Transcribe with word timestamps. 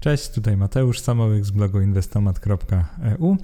Cześć, 0.00 0.30
tutaj 0.30 0.56
Mateusz 0.56 1.00
Samołyk 1.00 1.44
z 1.44 1.50
blogu 1.50 1.80
inwestomat.eu. 1.80 3.36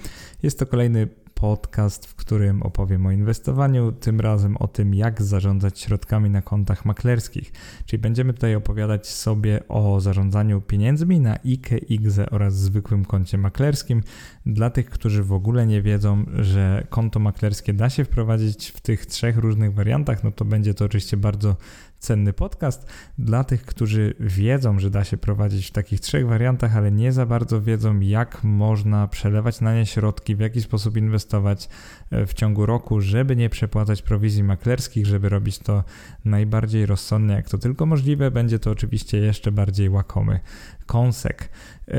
Jest 0.42 0.58
to 0.58 0.66
kolejny 0.66 1.08
podcast, 1.34 2.06
w 2.06 2.14
którym 2.14 2.62
opowiem 2.62 3.06
o 3.06 3.10
inwestowaniu, 3.10 3.92
tym 3.92 4.20
razem 4.20 4.56
o 4.56 4.68
tym, 4.68 4.94
jak 4.94 5.22
zarządzać 5.22 5.80
środkami 5.80 6.30
na 6.30 6.42
kontach 6.42 6.84
maklerskich. 6.84 7.52
Czyli 7.86 8.02
będziemy 8.02 8.34
tutaj 8.34 8.54
opowiadać 8.54 9.08
sobie 9.08 9.68
o 9.68 10.00
zarządzaniu 10.00 10.60
pieniędzmi 10.60 11.20
na 11.20 11.38
IKE, 11.44 11.78
IGZE 11.78 12.30
oraz 12.30 12.54
zwykłym 12.54 13.04
koncie 13.04 13.38
maklerskim. 13.38 14.02
Dla 14.46 14.70
tych, 14.70 14.90
którzy 14.90 15.22
w 15.22 15.32
ogóle 15.32 15.66
nie 15.66 15.82
wiedzą, 15.82 16.24
że 16.34 16.86
konto 16.90 17.20
maklerskie 17.20 17.72
da 17.72 17.90
się 17.90 18.04
wprowadzić 18.04 18.70
w 18.70 18.80
tych 18.80 19.06
trzech 19.06 19.36
różnych 19.36 19.74
wariantach, 19.74 20.24
no 20.24 20.32
to 20.32 20.44
będzie 20.44 20.74
to 20.74 20.84
oczywiście 20.84 21.16
bardzo 21.16 21.56
cenny 21.98 22.32
podcast. 22.32 22.86
Dla 23.18 23.44
tych, 23.44 23.64
którzy 23.64 24.14
wiedzą, 24.20 24.78
że 24.78 24.90
da 24.90 25.04
się 25.04 25.16
prowadzić 25.16 25.66
w 25.66 25.72
takich 25.72 26.00
trzech 26.00 26.26
wariantach, 26.26 26.76
ale 26.76 26.92
nie 26.92 27.12
za 27.12 27.26
bardzo 27.26 27.62
wiedzą, 27.62 28.00
jak 28.00 28.44
można 28.44 29.08
przelewać 29.08 29.60
na 29.60 29.74
nie 29.74 29.86
środki, 29.86 30.36
w 30.36 30.40
jaki 30.40 30.60
sposób 30.60 30.96
inwestować 30.96 31.68
e, 32.10 32.26
w 32.26 32.34
ciągu 32.34 32.66
roku, 32.66 33.00
żeby 33.00 33.36
nie 33.36 33.48
przepłacać 33.50 34.02
prowizji 34.02 34.42
maklerskich, 34.42 35.06
żeby 35.06 35.28
robić 35.28 35.58
to 35.58 35.84
najbardziej 36.24 36.86
rozsądnie, 36.86 37.34
jak 37.34 37.48
to 37.48 37.58
tylko 37.58 37.86
możliwe, 37.86 38.30
będzie 38.30 38.58
to 38.58 38.70
oczywiście 38.70 39.18
jeszcze 39.18 39.52
bardziej 39.52 39.88
łakomy 39.88 40.40
kąsek. 40.86 41.48
E, 41.88 41.94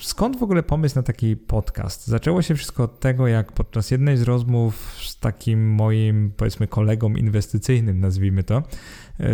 skąd 0.00 0.38
w 0.38 0.42
ogóle 0.42 0.62
pomysł 0.62 0.96
na 0.96 1.02
taki 1.02 1.36
podcast? 1.36 2.06
Zaczęło 2.06 2.42
się 2.42 2.54
wszystko 2.54 2.82
od 2.82 3.00
tego, 3.00 3.26
jak 3.26 3.52
podczas 3.52 3.90
jednej 3.90 4.16
z 4.16 4.22
rozmów 4.22 4.96
z 5.06 5.18
takim 5.18 5.70
moim, 5.70 6.32
powiedzmy, 6.36 6.66
kolegą 6.66 7.14
inwestycyjnym, 7.14 8.00
nazwijmy 8.00 8.42
to, 8.42 8.62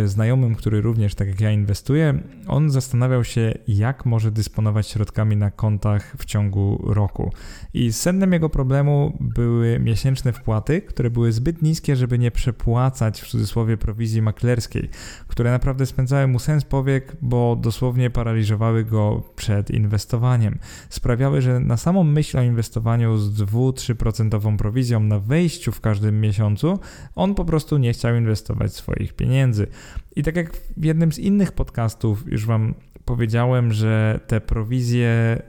znajomym, 0.05 0.55
który 0.55 0.81
również, 0.81 1.15
tak 1.15 1.27
jak 1.27 1.41
ja, 1.41 1.51
inwestuje, 1.51 2.19
on 2.47 2.69
zastanawiał 2.69 3.23
się, 3.23 3.53
jak 3.67 4.05
może 4.05 4.31
dysponować 4.31 4.87
środkami 4.87 5.37
na 5.37 5.51
kontach 5.51 6.15
w 6.17 6.25
ciągu 6.25 6.83
roku. 6.93 7.31
I 7.73 7.93
sednem 7.93 8.33
jego 8.33 8.49
problemu 8.49 9.17
były 9.19 9.79
miesięczne 9.79 10.33
wpłaty, 10.33 10.81
które 10.81 11.09
były 11.09 11.31
zbyt 11.31 11.61
niskie, 11.61 11.95
żeby 11.95 12.19
nie 12.19 12.31
przepłacać 12.31 13.21
w 13.21 13.27
cudzysłowie 13.27 13.77
prowizji 13.77 14.21
maklerskiej, 14.21 14.89
które 15.27 15.51
naprawdę 15.51 15.85
spędzały 15.85 16.27
mu 16.27 16.39
sens 16.39 16.63
powiek, 16.63 17.17
bo 17.21 17.55
dosłownie 17.55 18.09
paraliżowały 18.09 18.83
go 18.83 19.23
przed 19.35 19.71
inwestowaniem. 19.71 20.59
Sprawiały, 20.89 21.41
że 21.41 21.59
na 21.59 21.77
samą 21.77 22.03
myśl 22.03 22.37
o 22.37 22.41
inwestowaniu 22.41 23.17
z 23.17 23.41
2-3% 23.41 24.57
prowizją 24.57 24.99
na 24.99 25.19
wejściu 25.19 25.71
w 25.71 25.81
każdym 25.81 26.21
miesiącu, 26.21 26.79
on 27.15 27.35
po 27.35 27.45
prostu 27.45 27.77
nie 27.77 27.93
chciał 27.93 28.15
inwestować 28.15 28.73
swoich 28.73 29.13
pieniędzy. 29.13 29.67
I 30.15 30.23
tak 30.23 30.35
jak 30.35 30.55
w 30.77 30.85
jednym 30.85 31.11
z 31.11 31.19
innych 31.19 31.51
podcastów 31.51 32.23
już 32.27 32.45
Wam 32.45 32.73
powiedziałem, 33.05 33.73
że 33.73 34.19
te 34.27 34.41
prowizje 34.41 35.41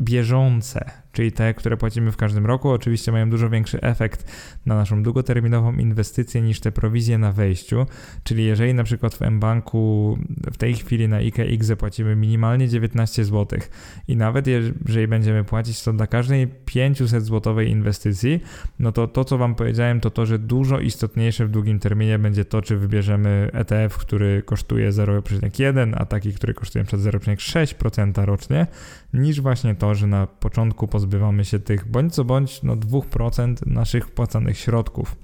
bieżące, 0.00 0.90
czyli 1.12 1.32
te, 1.32 1.54
które 1.54 1.76
płacimy 1.76 2.12
w 2.12 2.16
każdym 2.16 2.46
roku, 2.46 2.70
oczywiście 2.70 3.12
mają 3.12 3.30
dużo 3.30 3.50
większy 3.50 3.80
efekt 3.80 4.32
na 4.66 4.74
naszą 4.74 5.02
długoterminową 5.02 5.72
inwestycję 5.72 6.42
niż 6.42 6.60
te 6.60 6.72
prowizje 6.72 7.18
na 7.18 7.32
wejściu. 7.32 7.86
Czyli 8.24 8.44
jeżeli 8.44 8.74
na 8.74 8.84
przykład 8.84 9.14
w 9.14 9.20
mBanku 9.20 10.18
w 10.52 10.56
tej 10.56 10.74
chwili 10.74 11.08
na 11.08 11.20
IKX 11.20 11.72
płacimy 11.78 12.16
minimalnie 12.16 12.68
19 12.68 13.24
zł 13.24 13.60
i 14.08 14.16
nawet 14.16 14.46
jeżeli 14.46 15.08
będziemy 15.08 15.44
płacić 15.44 15.82
to 15.82 15.92
dla 15.92 16.06
każdej 16.06 16.48
500 16.64 17.24
złotowej 17.24 17.70
inwestycji, 17.70 18.40
no 18.78 18.92
to 18.92 19.06
to, 19.06 19.24
co 19.24 19.38
Wam 19.38 19.54
powiedziałem, 19.54 20.00
to 20.00 20.10
to, 20.10 20.26
że 20.26 20.38
dużo 20.38 20.80
istotniejsze 20.80 21.46
w 21.46 21.50
długim 21.50 21.78
terminie 21.78 22.18
będzie 22.18 22.44
to, 22.44 22.62
czy 22.62 22.76
wybierzemy 22.76 23.50
ETF, 23.52 23.98
który 23.98 24.42
kosztuje 24.42 24.90
0,1, 24.90 25.92
a 25.96 26.06
taki, 26.06 26.32
który 26.32 26.54
kosztuje 26.54 26.84
przez 26.84 27.00
0,6% 27.00 28.24
rocznie, 28.24 28.66
niż 29.14 29.40
właśnie 29.40 29.74
to, 29.74 29.94
że 29.94 30.06
na 30.06 30.26
początku 30.26 30.88
pozbywamy 31.00 31.44
się 31.44 31.58
tych 31.58 31.88
bądź 31.88 32.14
co 32.14 32.24
bądź 32.24 32.62
no 32.62 32.76
2% 32.76 33.66
naszych 33.66 34.06
wpłacanych 34.06 34.58
środków. 34.58 35.16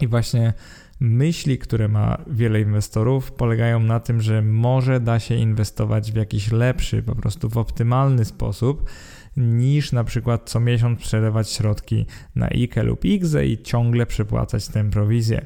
I 0.00 0.06
właśnie 0.06 0.52
myśli, 1.00 1.58
które 1.58 1.88
ma 1.88 2.18
wiele 2.30 2.60
inwestorów, 2.60 3.32
polegają 3.32 3.80
na 3.80 4.00
tym, 4.00 4.20
że 4.20 4.42
może 4.42 5.00
da 5.00 5.18
się 5.20 5.34
inwestować 5.34 6.12
w 6.12 6.16
jakiś 6.16 6.52
lepszy, 6.52 7.02
po 7.02 7.14
prostu 7.14 7.48
w 7.48 7.56
optymalny 7.56 8.24
sposób, 8.24 8.90
niż 9.36 9.92
na 9.92 10.04
przykład 10.04 10.50
co 10.50 10.60
miesiąc 10.60 11.00
przelewać 11.00 11.50
środki 11.50 12.06
na 12.34 12.46
IKE 12.46 12.82
lub 12.82 13.04
IGZE 13.04 13.46
i 13.46 13.62
ciągle 13.62 14.06
przepłacać 14.06 14.68
tę 14.68 14.90
prowizję. 14.90 15.44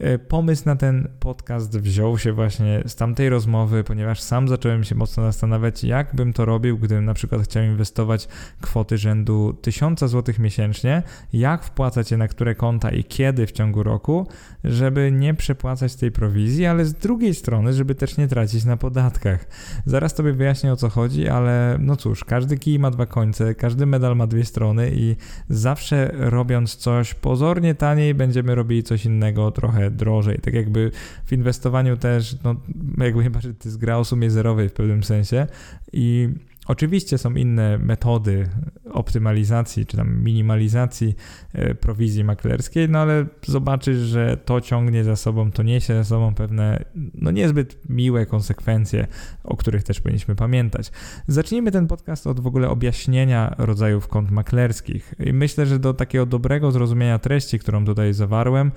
E, 0.00 0.18
pomysł 0.18 0.62
na 0.66 0.76
ten 0.76 1.08
podcast 1.20 1.78
wziął 1.78 2.18
się 2.18 2.32
właśnie 2.32 2.82
z 2.86 2.96
tamtej 2.96 3.28
rozmowy, 3.28 3.84
ponieważ 3.84 4.20
sam 4.20 4.48
zacząłem 4.48 4.84
się 4.84 4.94
mocno 4.94 5.22
zastanawiać, 5.22 5.84
jak 5.84 6.14
bym 6.14 6.32
to 6.32 6.44
robił, 6.44 6.78
gdybym 6.78 7.04
na 7.04 7.14
przykład 7.14 7.42
chciał 7.42 7.62
inwestować 7.62 8.28
kwoty 8.60 8.98
rzędu 8.98 9.58
1000 9.62 10.00
zł 10.00 10.34
miesięcznie, 10.38 11.02
jak 11.32 11.64
wpłacać 11.64 12.10
je 12.10 12.16
na 12.16 12.28
które 12.28 12.54
konta 12.54 12.90
i 12.90 13.04
kiedy 13.04 13.46
w 13.46 13.52
ciągu 13.52 13.82
roku, 13.82 14.26
żeby 14.64 15.12
nie 15.12 15.34
przepłacać 15.34 15.94
tej 15.94 16.12
prowizji, 16.12 16.66
ale 16.66 16.84
z 16.84 16.94
drugiej 16.94 17.34
strony, 17.34 17.72
żeby 17.72 17.94
też 17.94 18.16
nie 18.16 18.28
tracić 18.28 18.64
na 18.64 18.76
podatkach. 18.76 19.44
Zaraz 19.86 20.14
tobie 20.14 20.32
wyjaśnię 20.32 20.72
o 20.72 20.76
co 20.76 20.88
chodzi, 20.88 21.28
ale 21.28 21.76
no 21.80 21.96
cóż, 21.96 22.24
każdy 22.24 22.58
kij 22.58 22.78
ma 22.78 22.90
dwa 22.90 23.06
końce, 23.06 23.54
każdy 23.54 23.86
medal 23.86 24.16
ma 24.16 24.26
dwie 24.26 24.44
strony 24.44 24.90
i 24.94 25.16
zawsze 25.48 26.10
robiąc 26.14 26.76
coś 26.76 27.14
pozornie 27.14 27.74
taniej, 27.74 28.14
będziemy 28.14 28.54
robili 28.54 28.82
coś 28.82 29.06
innego 29.06 29.50
trochę 29.50 29.89
drożej. 29.96 30.38
Tak 30.38 30.54
jakby 30.54 30.90
w 31.24 31.32
inwestowaniu 31.32 31.96
też, 31.96 32.36
no 32.44 32.56
jakby 32.98 33.22
chyba, 33.22 33.40
że 33.40 33.54
to 33.54 33.68
jest 33.68 33.78
gra 33.78 33.96
o 33.96 34.04
sumie 34.04 34.30
zerowej 34.30 34.68
w 34.68 34.72
pewnym 34.72 35.04
sensie 35.04 35.46
i 35.92 36.28
Oczywiście 36.70 37.18
są 37.18 37.34
inne 37.34 37.78
metody 37.78 38.48
optymalizacji 38.92 39.86
czy 39.86 39.96
tam 39.96 40.24
minimalizacji 40.24 41.14
e, 41.52 41.74
prowizji 41.74 42.24
maklerskiej, 42.24 42.88
no 42.88 42.98
ale 42.98 43.26
zobaczysz, 43.46 43.98
że 43.98 44.36
to 44.36 44.60
ciągnie 44.60 45.04
za 45.04 45.16
sobą, 45.16 45.52
to 45.52 45.62
niesie 45.62 45.94
za 45.94 46.04
sobą 46.04 46.34
pewne 46.34 46.84
no 47.14 47.30
niezbyt 47.30 47.78
miłe 47.88 48.26
konsekwencje, 48.26 49.06
o 49.44 49.56
których 49.56 49.82
też 49.82 50.00
powinniśmy 50.00 50.34
pamiętać. 50.34 50.92
Zacznijmy 51.26 51.70
ten 51.70 51.86
podcast 51.86 52.26
od 52.26 52.40
w 52.40 52.46
ogóle 52.46 52.68
objaśnienia 52.68 53.54
rodzajów 53.58 54.08
kont 54.08 54.30
maklerskich. 54.30 55.14
I 55.26 55.32
myślę, 55.32 55.66
że 55.66 55.78
do 55.78 55.94
takiego 55.94 56.26
dobrego 56.26 56.72
zrozumienia 56.72 57.18
treści, 57.18 57.58
którą 57.58 57.84
tutaj 57.84 58.12
zawarłem, 58.14 58.72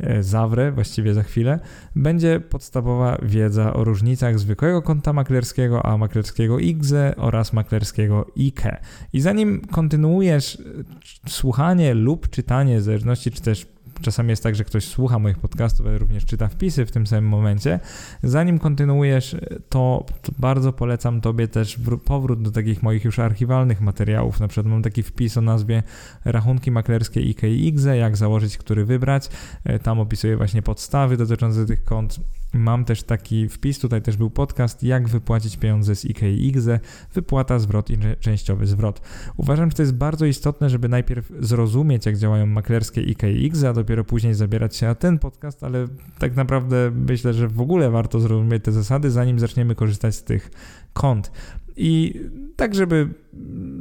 E, 0.00 0.22
zawrę, 0.22 0.72
właściwie 0.72 1.14
za 1.14 1.22
chwilę, 1.22 1.60
będzie 1.96 2.40
podstawowa 2.40 3.18
wiedza 3.22 3.74
o 3.74 3.84
różnicach 3.84 4.38
zwykłego 4.38 4.82
konta 4.82 5.12
maklerskiego, 5.12 5.86
a 5.86 5.98
maklerskiego 5.98 6.58
IGZE 6.58 7.14
oraz 7.16 7.35
maklerskiego 7.52 8.26
IKE. 8.36 8.80
I 9.12 9.20
zanim 9.20 9.60
kontynuujesz 9.60 10.56
e, 10.56 11.30
słuchanie 11.30 11.94
lub 11.94 12.30
czytanie, 12.30 12.78
w 12.78 12.82
zależności 12.82 13.30
czy 13.30 13.42
też 13.42 13.66
czasami 14.00 14.30
jest 14.30 14.42
tak, 14.42 14.54
że 14.54 14.64
ktoś 14.64 14.84
słucha 14.84 15.18
moich 15.18 15.38
podcastów, 15.38 15.86
ale 15.86 15.98
również 15.98 16.24
czyta 16.24 16.48
wpisy 16.48 16.86
w 16.86 16.90
tym 16.90 17.06
samym 17.06 17.28
momencie. 17.28 17.80
Zanim 18.22 18.58
kontynuujesz, 18.58 19.36
to, 19.68 20.06
to 20.22 20.32
bardzo 20.38 20.72
polecam 20.72 21.20
Tobie 21.20 21.48
też 21.48 21.78
powrót 22.04 22.42
do 22.42 22.50
takich 22.50 22.82
moich 22.82 23.04
już 23.04 23.18
archiwalnych 23.18 23.80
materiałów. 23.80 24.40
Na 24.40 24.48
przykład 24.48 24.66
mam 24.66 24.82
taki 24.82 25.02
wpis 25.02 25.36
o 25.36 25.40
nazwie 25.40 25.82
Rachunki 26.24 26.70
maklerskie 26.70 27.20
IKX, 27.20 27.84
jak 27.98 28.16
założyć, 28.16 28.58
który 28.58 28.84
wybrać. 28.84 29.28
E, 29.64 29.78
tam 29.78 30.00
opisuję 30.00 30.36
właśnie 30.36 30.62
podstawy 30.62 31.16
dotyczące 31.16 31.66
tych 31.66 31.84
kont 31.84 32.20
Mam 32.52 32.84
też 32.84 33.02
taki 33.02 33.48
wpis, 33.48 33.78
tutaj 33.78 34.02
też 34.02 34.16
był 34.16 34.30
podcast, 34.30 34.82
jak 34.82 35.08
wypłacić 35.08 35.56
pieniądze 35.56 35.96
z 35.96 36.04
IKX, 36.04 36.66
wypłata, 37.14 37.58
zwrot 37.58 37.90
i 37.90 37.98
częściowy 38.20 38.66
zwrot. 38.66 39.00
Uważam, 39.36 39.70
że 39.70 39.76
to 39.76 39.82
jest 39.82 39.94
bardzo 39.94 40.26
istotne, 40.26 40.70
żeby 40.70 40.88
najpierw 40.88 41.32
zrozumieć, 41.40 42.06
jak 42.06 42.16
działają 42.16 42.46
maklerskie 42.46 43.00
IKX, 43.00 43.64
a 43.64 43.72
dopiero 43.72 44.04
później 44.04 44.34
zabierać 44.34 44.76
się 44.76 44.86
na 44.86 44.94
ten 44.94 45.18
podcast, 45.18 45.64
ale 45.64 45.86
tak 46.18 46.36
naprawdę 46.36 46.90
myślę, 46.94 47.34
że 47.34 47.48
w 47.48 47.60
ogóle 47.60 47.90
warto 47.90 48.20
zrozumieć 48.20 48.64
te 48.64 48.72
zasady, 48.72 49.10
zanim 49.10 49.38
zaczniemy 49.38 49.74
korzystać 49.74 50.14
z 50.14 50.24
tych 50.24 50.50
kont. 50.92 51.32
I 51.76 52.20
tak, 52.56 52.74
żeby 52.74 53.08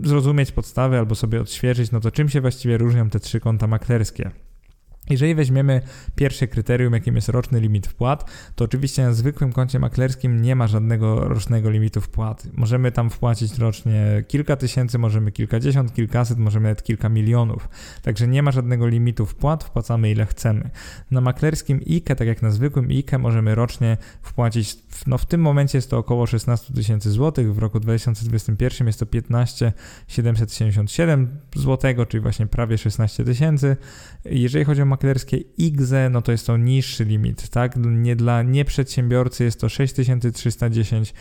zrozumieć 0.04 0.52
podstawy 0.52 0.98
albo 0.98 1.16
sobie 1.16 1.42
odświeżyć, 1.42 1.92
no 1.92 2.00
to 2.00 2.12
czym 2.12 2.30
się 2.30 2.42
właściwie 2.42 2.78
różnią 2.78 3.10
te 3.10 3.20
trzy 3.20 3.40
konta 3.40 3.68
maklerskie? 3.68 4.32
Jeżeli 5.10 5.36
weźmiemy 5.36 5.82
pierwsze 6.16 6.48
kryterium, 6.48 6.94
jakim 6.94 7.16
jest 7.16 7.30
roczny 7.30 7.60
limit 7.60 7.88
wpłat, 7.88 8.32
to 8.56 8.66
oczywiście 8.66 9.04
na 9.04 9.14
zwykłym 9.14 9.54
koncie 9.54 9.80
maklerskim 9.80 10.42
nie 10.42 10.56
ma 10.56 10.68
żadnego 10.68 11.20
rocznego 11.20 11.70
limitu 11.70 12.02
wpłat. 12.02 12.48
Możemy 12.54 12.92
tam 12.92 13.10
wpłacić 13.10 13.58
rocznie 13.58 14.24
kilka 14.28 14.56
tysięcy, 14.56 14.98
możemy 14.98 15.32
kilkadziesiąt, 15.32 15.94
kilkaset, 15.94 16.38
możemy 16.38 16.64
nawet 16.64 16.84
kilka 16.84 17.10
milionów. 17.10 17.70
Także 18.02 18.28
nie 18.28 18.44
ma 18.44 18.52
żadnego 18.52 18.88
limitu 18.88 19.26
wpłat, 19.26 19.64
wpłacamy 19.64 20.12
ile 20.12 20.26
chcemy. 20.26 20.70
Na 21.12 21.22
maklerskim 21.22 21.82
IKE, 21.90 22.16
tak 22.16 22.28
jak 22.28 22.42
na 22.42 22.52
zwykłym 22.52 22.90
IKE, 22.90 23.18
możemy 23.18 23.56
rocznie 23.56 23.98
wpłacić, 24.22 24.78
no 25.08 25.18
w 25.18 25.26
tym 25.26 25.42
momencie 25.42 25.78
jest 25.78 25.90
to 25.90 25.98
około 25.98 26.26
16 26.26 26.74
tysięcy 26.74 27.12
złotych, 27.12 27.54
w 27.54 27.58
roku 27.58 27.80
2021 27.80 28.88
jest 28.88 29.00
to 29.00 29.06
15 29.06 29.74
777 30.08 31.40
złotego, 31.56 32.06
czyli 32.06 32.22
właśnie 32.22 32.48
prawie 32.48 32.78
16 32.78 33.24
tysięcy. 33.24 33.78
Jeżeli 34.26 34.66
chodzi 34.66 34.82
o 34.82 34.86
maklerskie 34.96 35.38
IGZE, 35.58 36.10
no 36.12 36.22
to 36.22 36.32
jest 36.32 36.48
to 36.48 36.58
niższy 36.58 37.06
limit, 37.06 37.50
tak? 37.50 37.76
Nie 37.78 38.16
dla 38.16 38.44
nieprzedsiębiorcy 38.44 39.44
jest 39.44 39.62
to 39.62 39.70
6310 39.70 41.14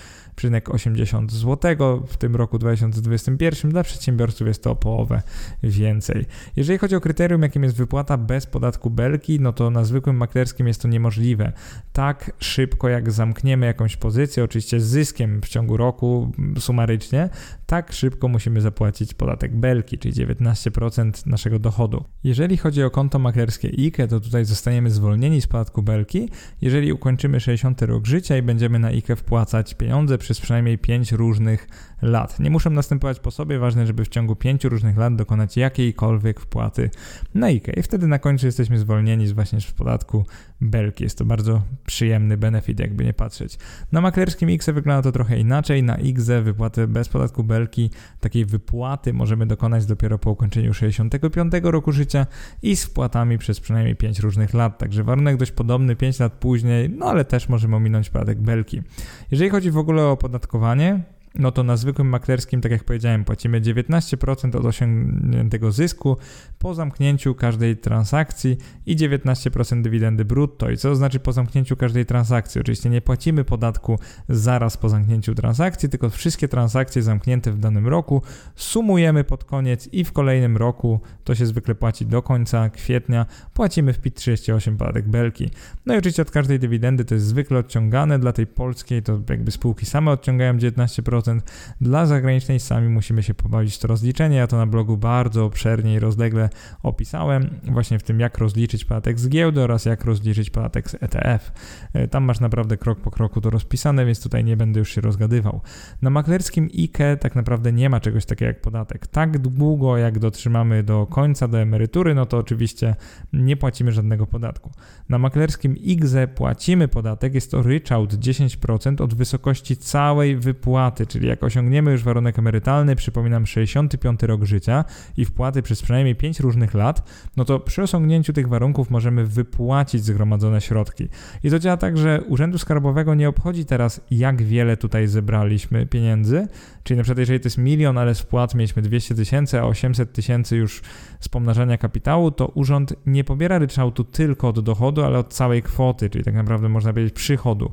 80 0.68 1.32
zł. 1.32 1.76
W 2.06 2.16
tym 2.16 2.36
roku 2.36 2.58
2021 2.58 3.70
dla 3.70 3.82
przedsiębiorców 3.82 4.46
jest 4.46 4.62
to 4.62 4.70
o 4.70 4.76
połowę 4.76 5.22
więcej. 5.62 6.26
Jeżeli 6.56 6.78
chodzi 6.78 6.96
o 6.96 7.00
kryterium, 7.00 7.42
jakim 7.42 7.62
jest 7.62 7.76
wypłata 7.76 8.16
bez 8.16 8.46
podatku 8.46 8.90
belki, 8.90 9.40
no 9.40 9.52
to 9.52 9.70
na 9.70 9.84
zwykłym 9.84 10.16
maklerskim 10.16 10.66
jest 10.66 10.82
to 10.82 10.88
niemożliwe. 10.88 11.52
Tak 11.92 12.32
szybko 12.38 12.88
jak 12.88 13.12
zamkniemy 13.12 13.66
jakąś 13.66 13.96
pozycję, 13.96 14.44
oczywiście 14.44 14.80
z 14.80 14.84
zyskiem 14.84 15.40
w 15.40 15.48
ciągu 15.48 15.76
roku 15.76 16.32
sumarycznie, 16.58 17.28
tak 17.66 17.92
szybko 17.92 18.28
musimy 18.28 18.60
zapłacić 18.60 19.14
podatek 19.14 19.56
belki, 19.56 19.98
czyli 19.98 20.14
19% 20.14 21.26
naszego 21.26 21.58
dochodu. 21.58 22.04
Jeżeli 22.24 22.56
chodzi 22.56 22.82
o 22.82 22.90
konto 22.90 23.18
maklerskie 23.18 23.63
IKE, 23.68 24.08
to 24.08 24.20
tutaj 24.20 24.44
zostaniemy 24.44 24.90
zwolnieni 24.90 25.40
z 25.40 25.46
podatku 25.46 25.82
belki, 25.82 26.28
jeżeli 26.60 26.92
ukończymy 26.92 27.40
60 27.40 27.82
rok 27.82 28.06
życia 28.06 28.36
i 28.36 28.42
będziemy 28.42 28.78
na 28.78 28.88
IKE 28.88 29.16
wpłacać 29.16 29.74
pieniądze 29.74 30.18
przez 30.18 30.40
przynajmniej 30.40 30.78
5 30.78 31.12
różnych 31.12 31.68
lat. 32.04 32.40
Nie 32.40 32.50
muszą 32.50 32.70
następować 32.70 33.20
po 33.20 33.30
sobie, 33.30 33.58
ważne, 33.58 33.86
żeby 33.86 34.04
w 34.04 34.08
ciągu 34.08 34.36
5 34.36 34.64
różnych 34.64 34.96
lat 34.96 35.16
dokonać 35.16 35.56
jakiejkolwiek 35.56 36.40
wpłaty 36.40 36.90
na 37.34 37.46
IKE 37.46 37.72
i 37.76 37.82
wtedy 37.82 38.06
na 38.06 38.18
końcu 38.18 38.46
jesteśmy 38.46 38.78
zwolnieni 38.78 39.26
z 39.26 39.32
właśnie 39.32 39.60
z 39.60 39.72
podatku 39.72 40.26
belki. 40.60 41.04
Jest 41.04 41.18
to 41.18 41.24
bardzo 41.24 41.62
przyjemny 41.86 42.36
benefit, 42.36 42.80
jakby 42.80 43.04
nie 43.04 43.12
patrzeć. 43.12 43.58
Na 43.92 44.00
maklerskim 44.00 44.48
IKE 44.48 44.72
wygląda 44.72 45.02
to 45.02 45.12
trochę 45.12 45.38
inaczej. 45.38 45.82
Na 45.82 45.96
IKE 45.96 46.42
wypłatę 46.42 46.86
bez 46.86 47.08
podatku 47.08 47.44
belki, 47.44 47.90
takiej 48.20 48.44
wypłaty 48.44 49.12
możemy 49.12 49.46
dokonać 49.46 49.86
dopiero 49.86 50.18
po 50.18 50.30
ukończeniu 50.30 50.74
65 50.74 51.52
roku 51.62 51.92
życia 51.92 52.26
i 52.62 52.76
z 52.76 52.84
wpłatami 52.84 53.38
przez 53.38 53.60
przynajmniej 53.60 53.96
5 53.96 54.20
różnych 54.20 54.54
lat. 54.54 54.78
Także 54.78 55.04
warunek 55.04 55.36
dość 55.36 55.52
podobny 55.52 55.96
5 55.96 56.18
lat 56.18 56.32
później, 56.32 56.90
no 56.90 57.06
ale 57.06 57.24
też 57.24 57.48
możemy 57.48 57.76
ominąć 57.76 58.10
podatek 58.10 58.40
belki. 58.40 58.82
Jeżeli 59.30 59.50
chodzi 59.50 59.70
w 59.70 59.78
ogóle 59.78 60.02
o 60.02 60.10
opodatkowanie, 60.10 61.13
no 61.34 61.52
to 61.52 61.62
na 61.62 61.76
zwykłym 61.76 62.08
maklerskim, 62.08 62.60
tak 62.60 62.72
jak 62.72 62.84
powiedziałem, 62.84 63.24
płacimy 63.24 63.60
19% 63.60 64.56
od 64.56 64.64
osiągniętego 64.64 65.72
zysku 65.72 66.16
po 66.58 66.74
zamknięciu 66.74 67.34
każdej 67.34 67.76
transakcji 67.76 68.56
i 68.86 68.96
19% 68.96 69.82
dywidendy 69.82 70.24
brutto. 70.24 70.70
I 70.70 70.76
co 70.76 70.96
znaczy 70.96 71.20
po 71.20 71.32
zamknięciu 71.32 71.76
każdej 71.76 72.06
transakcji? 72.06 72.60
Oczywiście 72.60 72.90
nie 72.90 73.00
płacimy 73.00 73.44
podatku 73.44 73.98
zaraz 74.28 74.76
po 74.76 74.88
zamknięciu 74.88 75.34
transakcji, 75.34 75.88
tylko 75.88 76.10
wszystkie 76.10 76.48
transakcje 76.48 77.02
zamknięte 77.02 77.52
w 77.52 77.58
danym 77.58 77.88
roku 77.88 78.22
sumujemy 78.54 79.24
pod 79.24 79.44
koniec 79.44 79.88
i 79.92 80.04
w 80.04 80.12
kolejnym 80.12 80.56
roku, 80.56 81.00
to 81.24 81.34
się 81.34 81.46
zwykle 81.46 81.74
płaci 81.74 82.06
do 82.06 82.22
końca 82.22 82.70
kwietnia, 82.70 83.26
płacimy 83.54 83.92
w 83.92 83.98
PIT 83.98 84.14
38 84.14 84.76
podatek 84.76 85.08
belki. 85.08 85.50
No 85.86 85.94
i 85.94 85.98
oczywiście 85.98 86.22
od 86.22 86.30
każdej 86.30 86.58
dywidendy 86.58 87.04
to 87.04 87.14
jest 87.14 87.26
zwykle 87.26 87.58
odciągane, 87.58 88.18
dla 88.18 88.32
tej 88.32 88.46
polskiej 88.46 89.02
to 89.02 89.20
jakby 89.30 89.50
spółki 89.50 89.86
same 89.86 90.10
odciągają 90.10 90.56
19%, 90.56 91.23
10%. 91.24 91.40
Dla 91.80 92.06
zagranicznej 92.06 92.60
sami 92.60 92.88
musimy 92.88 93.22
się 93.22 93.34
pobawić 93.34 93.78
to 93.78 93.88
rozliczenie. 93.88 94.36
Ja 94.36 94.46
to 94.46 94.56
na 94.56 94.66
blogu 94.66 94.96
bardzo 94.96 95.44
obszernie 95.44 95.94
i 95.94 95.98
rozlegle 95.98 96.48
opisałem, 96.82 97.50
właśnie 97.64 97.98
w 97.98 98.02
tym 98.02 98.20
jak 98.20 98.38
rozliczyć 98.38 98.84
podatek 98.84 99.20
z 99.20 99.28
giełdy 99.28 99.62
oraz 99.62 99.84
jak 99.84 100.04
rozliczyć 100.04 100.50
podatek 100.50 100.90
z 100.90 100.94
ETF. 100.94 101.52
E, 101.92 102.08
tam 102.08 102.24
masz 102.24 102.40
naprawdę 102.40 102.76
krok 102.76 103.00
po 103.00 103.10
kroku 103.10 103.40
to 103.40 103.50
rozpisane, 103.50 104.06
więc 104.06 104.22
tutaj 104.22 104.44
nie 104.44 104.56
będę 104.56 104.78
już 104.78 104.94
się 104.94 105.00
rozgadywał. 105.00 105.60
Na 106.02 106.10
maklerskim 106.10 106.68
IKE 106.78 107.16
tak 107.20 107.34
naprawdę 107.34 107.72
nie 107.72 107.90
ma 107.90 108.00
czegoś 108.00 108.24
takiego 108.24 108.48
jak 108.48 108.60
podatek. 108.60 109.06
Tak 109.06 109.38
długo 109.38 109.96
jak 109.96 110.18
dotrzymamy 110.18 110.82
do 110.82 111.06
końca, 111.06 111.48
do 111.48 111.58
emerytury, 111.58 112.14
no 112.14 112.26
to 112.26 112.38
oczywiście 112.38 112.94
nie 113.32 113.56
płacimy 113.56 113.92
żadnego 113.92 114.26
podatku. 114.26 114.70
Na 115.08 115.18
maklerskim 115.18 115.76
IGZE 115.76 116.28
płacimy 116.34 116.88
podatek, 116.88 117.34
jest 117.34 117.50
to 117.50 117.62
ryczałt 117.62 118.14
10% 118.14 119.02
od 119.02 119.14
wysokości 119.14 119.76
całej 119.76 120.36
wypłaty, 120.36 121.06
czyli 121.06 121.28
jak 121.28 121.42
osiągniemy 121.42 121.92
już 121.92 122.02
warunek 122.02 122.38
emerytalny, 122.38 122.96
przypominam 122.96 123.46
65 123.46 124.22
rok 124.22 124.44
życia 124.44 124.84
i 125.16 125.24
wpłaty 125.24 125.62
przez 125.62 125.82
przynajmniej 125.82 126.16
5 126.16 126.40
różnych 126.40 126.74
lat, 126.74 127.10
no 127.36 127.44
to 127.44 127.60
przy 127.60 127.82
osiągnięciu 127.82 128.32
tych 128.32 128.48
warunków 128.48 128.90
możemy 128.90 129.26
wypłacić 129.26 130.04
zgromadzone 130.04 130.60
środki. 130.60 131.08
I 131.44 131.50
to 131.50 131.58
działa 131.58 131.76
tak, 131.76 131.98
że 131.98 132.22
Urzędu 132.28 132.58
Skarbowego 132.58 133.14
nie 133.14 133.28
obchodzi 133.28 133.64
teraz, 133.64 134.00
jak 134.10 134.42
wiele 134.42 134.76
tutaj 134.76 135.08
zebraliśmy 135.08 135.86
pieniędzy, 135.86 136.48
czyli 136.82 136.96
na 136.96 137.02
przykład 137.02 137.18
jeżeli 137.18 137.40
to 137.40 137.46
jest 137.46 137.58
milion, 137.58 137.98
ale 137.98 138.14
z 138.14 138.20
wpłat 138.20 138.54
mieliśmy 138.54 138.82
200 138.82 139.14
tysięcy, 139.14 139.60
a 139.60 139.64
800 139.64 140.12
tysięcy 140.12 140.56
już 140.56 140.82
z 141.20 141.28
pomnażania 141.28 141.78
kapitału, 141.78 142.30
to 142.30 142.46
urząd 142.46 142.94
nie 143.06 143.24
pobiera 143.24 143.58
ryczałtu 143.58 144.04
tylko 144.04 144.48
od 144.48 144.60
dochodu, 144.60 144.93
ale 145.02 145.18
od 145.18 145.34
całej 145.34 145.62
kwoty, 145.62 146.10
czyli 146.10 146.24
tak 146.24 146.34
naprawdę 146.34 146.68
można 146.68 146.92
powiedzieć 146.92 147.14
przychodu 147.14 147.72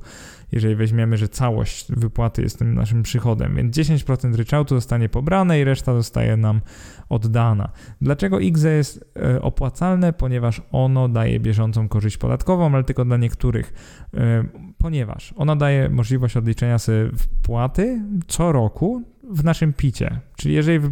jeżeli 0.52 0.76
weźmiemy, 0.76 1.18
że 1.18 1.30
całość 1.30 1.86
wypłaty 1.90 2.42
jest 2.42 2.60
tym 2.60 2.74
naszym 2.76 3.04
przychodem. 3.04 3.56
Więc 3.56 3.78
10% 3.78 4.36
ryczałtu 4.36 4.76
zostanie 4.76 5.10
pobrane 5.10 5.60
i 5.60 5.64
reszta 5.64 5.94
zostaje 5.94 6.38
nam 6.38 6.62
oddana. 7.10 7.72
Dlaczego 8.02 8.40
IGZE 8.40 8.66
jest 8.66 9.14
e, 9.16 9.42
opłacalne? 9.42 10.14
Ponieważ 10.14 10.62
ono 10.72 11.10
daje 11.10 11.40
bieżącą 11.40 11.90
korzyść 11.90 12.18
podatkową, 12.18 12.74
ale 12.74 12.84
tylko 12.84 13.06
dla 13.06 13.18
niektórych. 13.18 13.74
E, 14.14 14.44
ponieważ 14.78 15.34
ono 15.38 15.56
daje 15.56 15.90
możliwość 15.90 16.38
odliczenia 16.38 16.80
sobie 16.80 17.10
wpłaty 17.18 18.02
co 18.28 18.52
roku 18.52 19.04
w 19.30 19.44
naszym 19.44 19.74
picie. 19.74 20.20
Czyli 20.36 20.56
jeżeli 20.56 20.90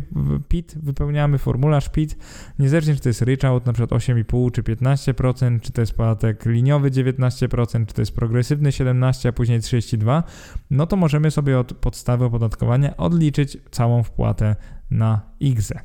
PIT 0.47 0.75
wypełniamy 0.83 1.37
formularz 1.37 1.89
PIT, 1.89 2.17
niezależnie 2.59 2.95
czy 2.95 3.01
to 3.01 3.09
jest 3.09 3.21
ryczałt 3.21 3.65
na 3.65 3.73
przykład 3.73 4.01
8,5 4.01 4.51
czy 4.51 4.63
15%, 4.63 5.59
czy 5.59 5.71
to 5.71 5.81
jest 5.81 5.93
podatek 5.93 6.45
liniowy 6.45 6.91
19%, 6.91 7.85
czy 7.85 7.93
to 7.93 8.01
jest 8.01 8.15
progresywny 8.15 8.69
17%, 8.69 9.29
a 9.29 9.31
później 9.31 9.59
32%, 9.59 10.23
no 10.71 10.87
to 10.87 10.95
możemy 10.95 11.31
sobie 11.31 11.59
od 11.59 11.73
podstawy 11.73 12.25
opodatkowania 12.25 12.97
odliczyć 12.97 13.57
całą 13.71 14.03
wpłatę 14.03 14.55
na 14.91 15.21
IGZE. 15.39 15.79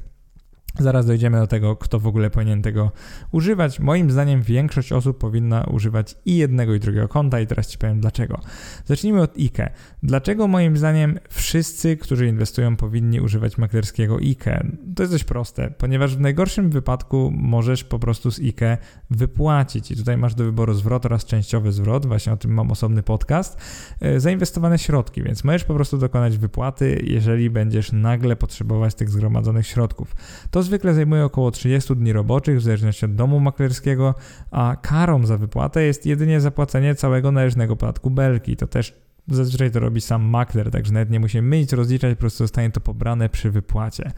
Zaraz 0.78 1.06
dojdziemy 1.06 1.38
do 1.38 1.46
tego, 1.46 1.76
kto 1.76 2.00
w 2.00 2.06
ogóle 2.06 2.30
powinien 2.30 2.62
tego 2.62 2.92
używać. 3.32 3.80
Moim 3.80 4.10
zdaniem 4.10 4.42
większość 4.42 4.92
osób 4.92 5.18
powinna 5.18 5.64
używać 5.64 6.16
i 6.24 6.36
jednego 6.36 6.74
i 6.74 6.80
drugiego 6.80 7.08
konta 7.08 7.40
i 7.40 7.46
teraz 7.46 7.66
Ci 7.66 7.78
powiem 7.78 8.00
dlaczego. 8.00 8.40
Zacznijmy 8.84 9.22
od 9.22 9.38
IKE. 9.38 9.72
Dlaczego 10.02 10.48
moim 10.48 10.76
zdaniem 10.76 11.18
wszyscy, 11.28 11.96
którzy 11.96 12.26
inwestują 12.26 12.76
powinni 12.76 13.20
używać 13.20 13.58
maklerskiego 13.58 14.16
IKE? 14.16 14.66
To 14.96 15.02
jest 15.02 15.12
dość 15.12 15.24
proste, 15.24 15.70
ponieważ 15.78 16.16
w 16.16 16.20
najgorszym 16.20 16.70
wypadku 16.70 17.30
możesz 17.34 17.84
po 17.84 17.98
prostu 17.98 18.30
z 18.30 18.40
IKE 18.40 18.78
wypłacić 19.10 19.90
i 19.90 19.96
tutaj 19.96 20.16
masz 20.16 20.34
do 20.34 20.44
wyboru 20.44 20.74
zwrot 20.74 21.06
oraz 21.06 21.24
częściowy 21.24 21.72
zwrot, 21.72 22.06
właśnie 22.06 22.32
o 22.32 22.36
tym 22.36 22.54
mam 22.54 22.70
osobny 22.70 23.02
podcast, 23.02 23.58
e, 24.00 24.20
zainwestowane 24.20 24.78
środki, 24.78 25.22
więc 25.22 25.44
możesz 25.44 25.64
po 25.64 25.74
prostu 25.74 25.98
dokonać 25.98 26.38
wypłaty, 26.38 27.02
jeżeli 27.04 27.50
będziesz 27.50 27.92
nagle 27.92 28.36
potrzebować 28.36 28.94
tych 28.94 29.10
zgromadzonych 29.10 29.66
środków. 29.66 30.16
To 30.50 30.63
zwykle 30.64 30.94
zajmuje 30.94 31.24
około 31.24 31.50
30 31.50 31.96
dni 31.96 32.12
roboczych 32.12 32.58
w 32.58 32.62
zależności 32.62 33.04
od 33.04 33.14
domu 33.14 33.40
maklerskiego, 33.40 34.14
a 34.50 34.76
karą 34.82 35.26
za 35.26 35.38
wypłatę 35.38 35.82
jest 35.82 36.06
jedynie 36.06 36.40
zapłacenie 36.40 36.94
całego 36.94 37.32
należnego 37.32 37.76
podatku 37.76 38.10
belki. 38.10 38.56
To 38.56 38.66
też 38.66 39.04
Zazwyczaj 39.28 39.70
to 39.70 39.80
robi 39.80 40.00
sam 40.00 40.22
makler, 40.22 40.70
także 40.70 40.92
nawet 40.92 41.10
nie 41.10 41.20
musimy 41.20 41.48
mylić, 41.48 41.72
rozliczać, 41.72 42.14
po 42.14 42.20
prostu 42.20 42.44
zostanie 42.44 42.70
to 42.70 42.80
pobrane 42.80 43.28
przy 43.28 43.50
wypłacie. 43.50 44.12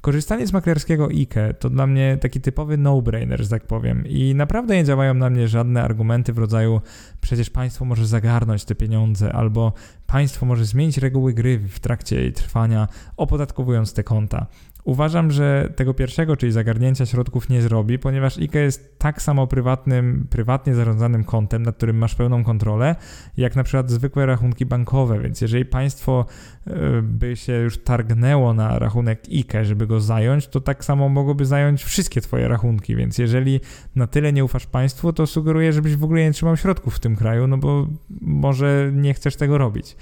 Korzystanie 0.00 0.46
z 0.46 0.52
maklerskiego 0.52 1.08
IKE 1.08 1.54
to 1.58 1.70
dla 1.70 1.86
mnie 1.86 2.18
taki 2.20 2.40
typowy 2.40 2.76
no-brainer, 2.76 3.42
że 3.42 3.48
tak 3.48 3.66
powiem. 3.66 4.06
I 4.06 4.34
naprawdę 4.34 4.76
nie 4.76 4.84
działają 4.84 5.14
na 5.14 5.30
mnie 5.30 5.48
żadne 5.48 5.82
argumenty 5.82 6.32
w 6.32 6.38
rodzaju 6.38 6.80
przecież 7.20 7.50
państwo 7.50 7.84
może 7.84 8.06
zagarnąć 8.06 8.64
te 8.64 8.74
pieniądze, 8.74 9.32
albo 9.32 9.72
państwo 10.06 10.46
może 10.46 10.64
zmienić 10.64 10.98
reguły 10.98 11.34
gry 11.34 11.58
w 11.58 11.80
trakcie 11.80 12.16
jej 12.16 12.32
trwania, 12.32 12.88
opodatkowując 13.16 13.92
te 13.92 14.04
konta. 14.04 14.46
Uważam, 14.86 15.30
że 15.30 15.72
tego 15.76 15.94
pierwszego, 15.94 16.36
czyli 16.36 16.52
zagarnięcia 16.52 17.06
środków 17.06 17.48
nie 17.48 17.62
zrobi, 17.62 17.98
ponieważ 17.98 18.38
IKE 18.38 18.58
jest 18.58 18.98
tak 18.98 19.22
samo 19.22 19.46
prywatnym, 19.46 20.26
prywatnie 20.30 20.74
zarządzanym 20.74 21.24
kontem, 21.24 21.62
nad 21.62 21.76
którym 21.76 21.96
masz 21.98 22.14
pełną 22.14 22.44
kontrolę, 22.44 22.96
jak 23.36 23.56
na 23.56 23.64
przykład 23.64 23.90
zwykłe 23.90 24.26
rachunki 24.26 24.66
bankowe, 24.66 25.20
więc 25.20 25.40
jeżeli 25.40 25.64
państwo 25.64 26.26
e, 26.66 27.02
by 27.02 27.36
się 27.36 27.52
już 27.52 27.78
targnęło 27.78 28.54
na 28.54 28.78
rachunek 28.78 29.22
IKE, 29.32 29.64
żeby 29.64 29.86
go 29.86 30.00
zająć, 30.00 30.48
to 30.48 30.60
tak 30.60 30.84
samo 30.84 31.08
mogłoby 31.08 31.44
zająć 31.44 31.84
wszystkie 31.84 32.20
twoje 32.20 32.48
rachunki, 32.48 32.96
więc 32.96 33.18
jeżeli 33.18 33.60
na 33.96 34.06
tyle 34.06 34.32
nie 34.32 34.44
ufasz 34.44 34.66
państwu, 34.66 35.12
to 35.12 35.26
sugeruję, 35.26 35.72
żebyś 35.72 35.96
w 35.96 36.04
ogóle 36.04 36.22
nie 36.22 36.32
trzymał 36.32 36.56
środków 36.56 36.96
w 36.96 37.00
tym 37.00 37.16
kraju, 37.16 37.46
no 37.46 37.58
bo 37.58 37.86
może 38.20 38.90
nie 38.92 39.14
chcesz 39.14 39.36
tego 39.36 39.58
robić. 39.58 39.96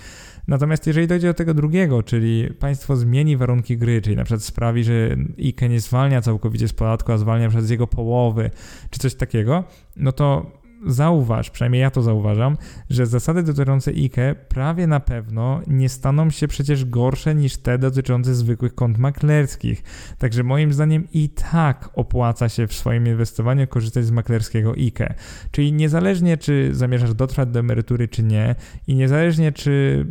Natomiast 0.48 0.86
jeżeli 0.86 1.06
dojdzie 1.06 1.26
do 1.26 1.34
tego 1.34 1.54
drugiego, 1.54 2.02
czyli 2.02 2.54
państwo 2.58 2.96
zmieni 2.96 3.36
warunki 3.36 3.76
gry, 3.78 4.02
czyli 4.02 4.16
na 4.16 4.24
przykład 4.24 4.42
sprawi, 4.42 4.84
że 4.84 5.16
IKE 5.38 5.68
nie 5.68 5.80
zwalnia 5.80 6.20
całkowicie 6.20 6.68
z 6.68 6.72
podatku, 6.72 7.12
a 7.12 7.18
zwalnia 7.18 7.44
na 7.44 7.48
przykład 7.48 7.66
z 7.66 7.70
jego 7.70 7.86
połowy, 7.86 8.50
czy 8.90 9.00
coś 9.00 9.14
takiego, 9.14 9.64
no 9.96 10.12
to 10.12 10.46
zauważ, 10.86 11.50
przynajmniej 11.50 11.82
ja 11.82 11.90
to 11.90 12.02
zauważam, 12.02 12.56
że 12.90 13.06
zasady 13.06 13.42
dotyczące 13.42 13.90
IKE 13.90 14.34
prawie 14.48 14.86
na 14.86 15.00
pewno 15.00 15.60
nie 15.66 15.88
staną 15.88 16.30
się 16.30 16.48
przecież 16.48 16.84
gorsze 16.84 17.34
niż 17.34 17.56
te 17.56 17.78
dotyczące 17.78 18.34
zwykłych 18.34 18.74
kont 18.74 18.98
maklerskich. 18.98 19.82
Także 20.18 20.42
moim 20.42 20.72
zdaniem 20.72 21.08
i 21.12 21.28
tak 21.28 21.90
opłaca 21.94 22.48
się 22.48 22.66
w 22.66 22.72
swoim 22.72 23.06
inwestowaniu 23.06 23.66
korzystać 23.66 24.04
z 24.04 24.10
maklerskiego 24.10 24.72
IKE. 24.72 25.14
Czyli 25.50 25.72
niezależnie 25.72 26.36
czy 26.36 26.68
zamierzasz 26.72 27.14
dotrwać 27.14 27.48
do 27.48 27.60
emerytury 27.60 28.08
czy 28.08 28.22
nie 28.22 28.54
i 28.86 28.94
niezależnie 28.94 29.52
czy 29.52 30.06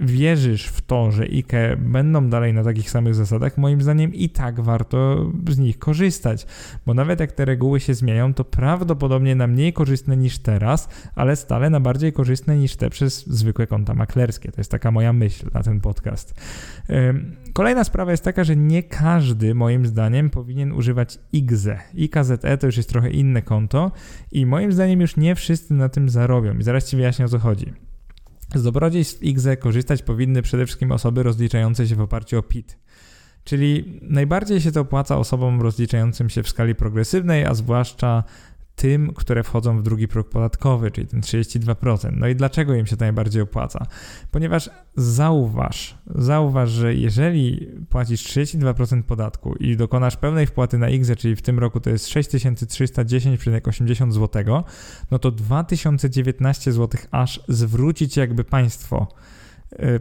wierzysz 0.00 0.66
w 0.66 0.80
to, 0.80 1.10
że 1.10 1.24
IKE 1.24 1.76
będą 1.78 2.28
dalej 2.28 2.54
na 2.54 2.64
takich 2.64 2.90
samych 2.90 3.14
zasadach, 3.14 3.58
moim 3.58 3.82
zdaniem 3.82 4.14
i 4.14 4.28
tak 4.28 4.60
warto 4.60 5.30
z 5.48 5.58
nich 5.58 5.78
korzystać, 5.78 6.46
bo 6.86 6.94
nawet 6.94 7.20
jak 7.20 7.32
te 7.32 7.44
reguły 7.44 7.80
się 7.80 7.94
zmieniają, 7.94 8.34
to 8.34 8.44
prawdopodobnie 8.44 9.34
na 9.34 9.46
mniej 9.46 9.72
korzystne 9.72 10.16
niż 10.16 10.38
teraz, 10.38 10.88
ale 11.14 11.36
stale 11.36 11.70
na 11.70 11.80
bardziej 11.80 12.12
korzystne 12.12 12.58
niż 12.58 12.76
te 12.76 12.90
przez 12.90 13.26
zwykłe 13.26 13.66
konta 13.66 13.94
maklerskie. 13.94 14.52
To 14.52 14.60
jest 14.60 14.70
taka 14.70 14.90
moja 14.90 15.12
myśl 15.12 15.50
na 15.54 15.62
ten 15.62 15.80
podcast. 15.80 16.34
Kolejna 17.52 17.84
sprawa 17.84 18.10
jest 18.10 18.24
taka, 18.24 18.44
że 18.44 18.56
nie 18.56 18.82
każdy 18.82 19.54
moim 19.54 19.86
zdaniem 19.86 20.30
powinien 20.30 20.72
używać 20.72 21.18
IGZE. 21.32 21.78
IKZE 21.94 22.58
to 22.60 22.66
już 22.66 22.76
jest 22.76 22.88
trochę 22.88 23.10
inne 23.10 23.42
konto 23.42 23.92
i 24.32 24.46
moim 24.46 24.72
zdaniem 24.72 25.00
już 25.00 25.16
nie 25.16 25.34
wszyscy 25.34 25.74
na 25.74 25.88
tym 25.88 26.08
zarobią 26.08 26.58
i 26.58 26.62
zaraz 26.62 26.90
Ci 26.90 26.96
wyjaśnię 26.96 27.24
o 27.24 27.28
co 27.28 27.38
chodzi. 27.38 27.83
Z 28.54 28.62
dobrodziejstw 28.62 29.22
IGZE 29.22 29.56
korzystać 29.56 30.02
powinny 30.02 30.42
przede 30.42 30.66
wszystkim 30.66 30.92
osoby 30.92 31.22
rozliczające 31.22 31.88
się 31.88 31.94
w 31.94 32.00
oparciu 32.00 32.38
o 32.38 32.42
PIT. 32.42 32.78
Czyli 33.44 33.98
najbardziej 34.02 34.60
się 34.60 34.72
to 34.72 34.80
opłaca 34.80 35.18
osobom 35.18 35.62
rozliczającym 35.62 36.30
się 36.30 36.42
w 36.42 36.48
skali 36.48 36.74
progresywnej, 36.74 37.44
a 37.44 37.54
zwłaszcza 37.54 38.24
tym, 38.76 39.12
które 39.14 39.42
wchodzą 39.42 39.78
w 39.78 39.82
drugi 39.82 40.08
próg 40.08 40.28
podatkowy, 40.28 40.90
czyli 40.90 41.06
ten 41.06 41.20
32%. 41.20 42.12
No 42.16 42.28
i 42.28 42.36
dlaczego 42.36 42.74
im 42.74 42.86
się 42.86 42.96
to 42.96 43.04
najbardziej 43.04 43.42
opłaca? 43.42 43.86
Ponieważ 44.30 44.70
zauważ, 44.96 45.98
zauważ, 46.14 46.70
że 46.70 46.94
jeżeli 46.94 47.68
płacisz 47.90 48.22
32% 48.22 49.02
podatku 49.02 49.54
i 49.54 49.76
dokonasz 49.76 50.16
pełnej 50.16 50.46
wpłaty 50.46 50.78
na 50.78 50.88
IGZE, 50.88 51.16
czyli 51.16 51.36
w 51.36 51.42
tym 51.42 51.58
roku 51.58 51.80
to 51.80 51.90
jest 51.90 52.08
6310,80 52.08 54.12
zł, 54.12 54.44
no 55.10 55.18
to 55.18 55.30
2019 55.30 56.72
zł 56.72 57.00
aż 57.10 57.40
zwróci 57.48 58.08
ci 58.08 58.20
jakby 58.20 58.44
państwo 58.44 59.08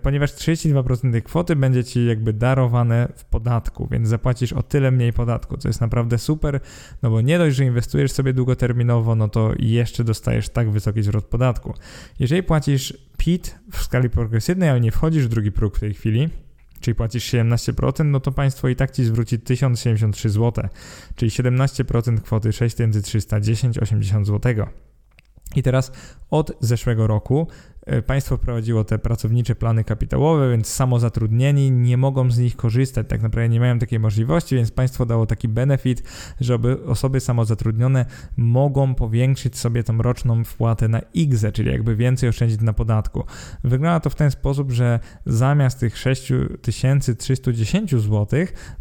ponieważ 0.01 0.33
32% 0.33 1.11
tej 1.11 1.21
kwoty 1.21 1.55
będzie 1.55 1.83
ci 1.83 2.05
jakby 2.05 2.33
darowane 2.33 3.07
w 3.15 3.25
podatku, 3.25 3.87
więc 3.91 4.07
zapłacisz 4.07 4.53
o 4.53 4.63
tyle 4.63 4.91
mniej 4.91 5.13
podatku, 5.13 5.57
co 5.57 5.69
jest 5.69 5.81
naprawdę 5.81 6.17
super, 6.17 6.59
no 7.01 7.09
bo 7.09 7.21
nie 7.21 7.37
dość, 7.37 7.55
że 7.55 7.65
inwestujesz 7.65 8.11
sobie 8.11 8.33
długoterminowo, 8.33 9.15
no 9.15 9.27
to 9.29 9.51
jeszcze 9.59 10.03
dostajesz 10.03 10.49
tak 10.49 10.71
wysoki 10.71 11.03
zwrot 11.03 11.25
podatku. 11.25 11.73
Jeżeli 12.19 12.43
płacisz 12.43 12.97
PIT 13.17 13.59
w 13.71 13.83
skali 13.83 14.09
progresywnej, 14.09 14.69
ale 14.69 14.81
nie 14.81 14.91
wchodzisz 14.91 15.25
w 15.25 15.29
drugi 15.29 15.51
próg 15.51 15.77
w 15.77 15.79
tej 15.79 15.93
chwili, 15.93 16.29
czyli 16.79 16.95
płacisz 16.95 17.33
17%, 17.33 18.05
no 18.05 18.19
to 18.19 18.31
państwo 18.31 18.67
i 18.67 18.75
tak 18.75 18.91
ci 18.91 19.05
zwróci 19.05 19.39
1073 19.39 20.29
zł, 20.29 20.67
czyli 21.15 21.31
17% 21.31 22.21
kwoty 22.21 22.49
6310,80 22.49 24.25
zł. 24.25 24.65
I 25.55 25.63
teraz 25.63 25.91
od 26.29 26.57
zeszłego 26.59 27.07
roku 27.07 27.47
E, 27.47 27.72
państwo 28.07 28.37
wprowadziło 28.37 28.83
te 28.83 28.99
pracownicze 28.99 29.55
plany 29.55 29.83
kapitałowe, 29.83 30.51
więc 30.51 30.67
samozatrudnieni 30.67 31.71
nie 31.71 31.97
mogą 31.97 32.31
z 32.31 32.37
nich 32.37 32.55
korzystać, 32.55 33.07
tak 33.09 33.21
naprawdę 33.21 33.49
nie 33.49 33.59
mają 33.59 33.79
takiej 33.79 33.99
możliwości, 33.99 34.55
więc 34.55 34.71
państwo 34.71 35.05
dało 35.05 35.25
taki 35.25 35.47
benefit, 35.47 36.03
żeby 36.39 36.85
osoby 36.85 37.19
samozatrudnione 37.19 38.05
mogą 38.37 38.95
powiększyć 38.95 39.57
sobie 39.57 39.83
tą 39.83 39.97
roczną 39.97 40.43
wpłatę 40.43 40.87
na 40.87 41.01
IGZE, 41.13 41.51
czyli 41.53 41.71
jakby 41.71 41.95
więcej 41.95 42.29
oszczędzić 42.29 42.61
na 42.61 42.73
podatku. 42.73 43.23
Wygląda 43.63 43.99
to 43.99 44.09
w 44.09 44.15
ten 44.15 44.31
sposób, 44.31 44.71
że 44.71 44.99
zamiast 45.25 45.79
tych 45.79 45.97
6310 45.97 47.91
zł 47.91 48.27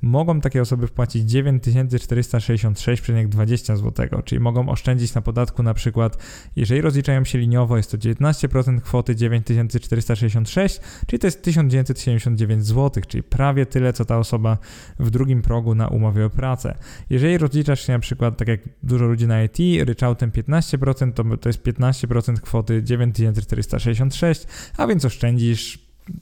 mogą 0.03 0.41
takie 0.41 0.63
osoby 0.63 0.87
wpłacić 0.87 1.33
9466,20 1.33 3.77
zł, 3.77 4.23
czyli 4.25 4.41
mogą 4.41 4.69
oszczędzić 4.69 5.15
na 5.15 5.23
podatku 5.23 5.63
na 5.63 5.75
przykład, 5.75 6.19
jeżeli 6.57 6.81
rozliczają 6.81 7.25
się 7.25 7.39
liniowo, 7.39 7.77
jest 7.77 7.91
to 7.91 7.99
19% 7.99 8.81
kwoty 8.93 9.15
9466, 9.15 10.81
czyli 11.07 11.21
to 11.21 11.27
jest 11.27 11.43
1979 11.43 12.67
zł, 12.67 13.03
czyli 13.09 13.23
prawie 13.23 13.67
tyle, 13.67 13.93
co 13.93 14.05
ta 14.05 14.19
osoba 14.19 14.59
w 14.99 15.11
drugim 15.11 15.43
progu 15.43 15.75
na 15.75 15.89
umowie 15.89 16.27
o 16.27 16.31
pracę. 16.31 16.75
Jeżeli 17.11 17.39
rozliczasz 17.39 17.87
się 17.87 17.93
na 17.93 17.99
przykład, 17.99 18.37
tak 18.37 18.49
jak 18.49 18.61
dużo 18.83 19.07
ludzi 19.07 19.27
na 19.27 19.43
IT, 19.43 19.59
ryczałtem 19.85 20.31
15%, 20.31 21.13
to, 21.13 21.37
to 21.37 21.49
jest 21.49 21.63
15% 21.63 22.41
kwoty 22.41 22.83
9466, 22.83 24.47
a 24.77 24.87
więc 24.87 25.05
oszczędzisz 25.05 25.79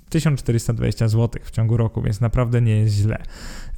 1420 0.08 1.08
zł 1.08 1.42
w 1.44 1.50
ciągu 1.50 1.76
roku, 1.76 2.02
więc 2.02 2.20
naprawdę 2.20 2.62
nie 2.62 2.76
jest 2.76 2.94
źle. 2.94 3.22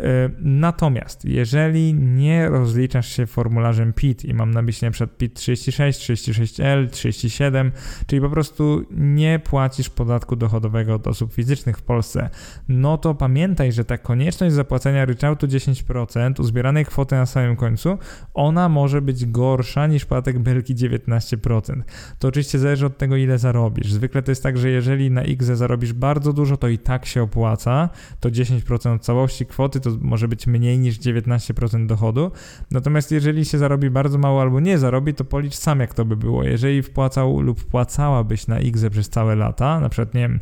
E, 0.01 0.31
natomiast 0.39 1.25
jeżeli 1.25 1.95
nie 1.95 2.49
rozliczasz 2.49 3.09
się 3.09 3.27
formularzem 3.27 3.93
PIT 3.93 4.25
i 4.25 4.35
mam 4.35 4.51
na 4.51 4.63
myśli 4.63 4.87
np. 4.87 5.07
PIT 5.07 5.35
36, 5.35 6.01
36L, 6.01 6.91
37, 6.91 7.73
czyli 8.07 8.23
po 8.23 8.31
prostu 8.31 8.87
nie 8.91 9.39
płacisz 9.39 9.91
podatku 9.91 10.37
dochodowego 10.37 10.95
od 10.95 11.07
osób 11.07 11.33
fizycznych 11.33 11.79
w 11.79 11.83
Polsce, 11.83 12.31
no 12.69 12.99
to 12.99 13.15
pamiętaj, 13.15 13.73
że 13.73 13.85
ta 13.85 13.99
konieczność 13.99 14.55
zapłacenia 14.55 15.05
ryczałtu 15.05 15.47
10% 15.47 16.41
uzbieranej 16.41 16.85
kwoty 16.85 17.15
na 17.15 17.27
samym 17.27 17.57
końcu, 17.57 17.99
ona 18.35 18.69
może 18.69 19.03
być 19.03 19.27
gorsza 19.27 19.87
niż 19.87 20.05
podatek 20.05 20.39
belki 20.39 20.75
19%. 20.75 21.83
To 22.19 22.29
oczywiście 22.29 22.59
zależy 22.59 22.87
od 22.87 22.99
tego, 22.99 23.17
ile 23.17 23.39
zarobisz. 23.39 23.93
Zwykle 23.93 24.23
to 24.23 24.31
jest 24.31 24.43
tak, 24.43 24.59
że 24.59 24.71
jeżeli 24.71 25.11
na 25.11 25.23
X 25.23 25.47
zarobisz 25.47 25.93
bardzo 25.93 26.33
dużo, 26.33 26.57
to 26.57 26.69
i 26.69 26.79
tak 26.79 27.07
się 27.07 27.23
opłaca. 27.23 27.89
To 28.21 28.31
10% 28.31 28.99
całości 28.99 29.47
kwoty 29.47 29.81
to 29.83 29.91
może 30.01 30.29
być 30.29 30.47
mniej 30.47 30.79
niż 30.79 30.99
19% 30.99 31.87
dochodu. 31.87 32.31
Natomiast 32.71 33.13
jeżeli 33.13 33.45
się 33.45 33.59
zarobi 33.59 33.91
bardzo 33.91 34.19
mało 34.19 34.41
albo 34.41 34.61
nie 34.61 34.79
zarobi, 34.79 35.15
to 35.15 35.25
policz 35.25 35.55
sam 35.55 35.81
jak 35.81 35.95
to 35.95 36.05
by 36.05 36.17
było. 36.17 36.45
Jeżeli 36.45 36.83
wpłacał 36.83 37.41
lub 37.41 37.61
wpłacałabyś 37.61 38.47
na 38.47 38.61
IGZE 38.61 38.91
przez 38.91 39.09
całe 39.09 39.37
lata, 39.37 39.81
na 39.81 39.89
przykład 39.89 40.15
nie 40.15 40.21
wiem, 40.21 40.41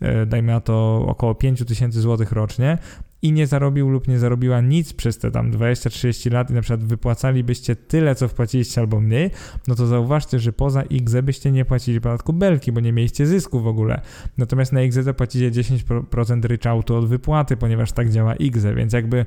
e, 0.00 0.26
dajmy 0.26 0.52
na 0.52 0.60
to 0.60 1.04
około 1.08 1.34
5000 1.34 2.00
zł 2.00 2.26
rocznie, 2.30 2.78
i 3.22 3.32
nie 3.32 3.46
zarobił 3.46 3.88
lub 3.88 4.08
nie 4.08 4.18
zarobiła 4.18 4.60
nic 4.60 4.92
przez 4.92 5.18
te 5.18 5.30
tam 5.30 5.50
20-30 5.50 6.32
lat 6.32 6.50
i 6.50 6.54
na 6.54 6.60
przykład 6.60 6.84
wypłacalibyście 6.84 7.76
tyle, 7.76 8.14
co 8.14 8.28
wpłaciliście 8.28 8.80
albo 8.80 9.00
mniej, 9.00 9.30
no 9.68 9.74
to 9.74 9.86
zauważcie, 9.86 10.38
że 10.38 10.52
poza 10.52 10.82
XZ 10.82 11.16
byście 11.22 11.52
nie 11.52 11.64
płacili 11.64 12.00
podatku 12.00 12.32
belki, 12.32 12.72
bo 12.72 12.80
nie 12.80 12.92
mieliście 12.92 13.26
zysku 13.26 13.60
w 13.60 13.66
ogóle. 13.66 14.00
Natomiast 14.38 14.72
na 14.72 14.80
XZ 14.80 15.08
płacicie 15.16 15.50
10% 15.50 16.44
ryczałtu 16.44 16.96
od 16.96 17.08
wypłaty, 17.08 17.56
ponieważ 17.56 17.92
tak 17.92 18.10
działa 18.10 18.34
XZ, 18.34 18.66
więc 18.76 18.92
jakby 18.92 19.26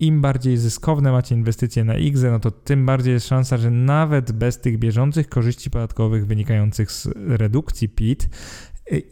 im 0.00 0.20
bardziej 0.20 0.56
zyskowne 0.56 1.12
macie 1.12 1.34
inwestycje 1.34 1.84
na 1.84 1.94
XZ, 1.94 2.24
no 2.30 2.40
to 2.40 2.50
tym 2.50 2.86
bardziej 2.86 3.12
jest 3.12 3.28
szansa, 3.28 3.56
że 3.56 3.70
nawet 3.70 4.32
bez 4.32 4.60
tych 4.60 4.78
bieżących 4.78 5.28
korzyści 5.28 5.70
podatkowych 5.70 6.26
wynikających 6.26 6.92
z 6.92 7.08
redukcji 7.16 7.88
PIT, 7.88 8.28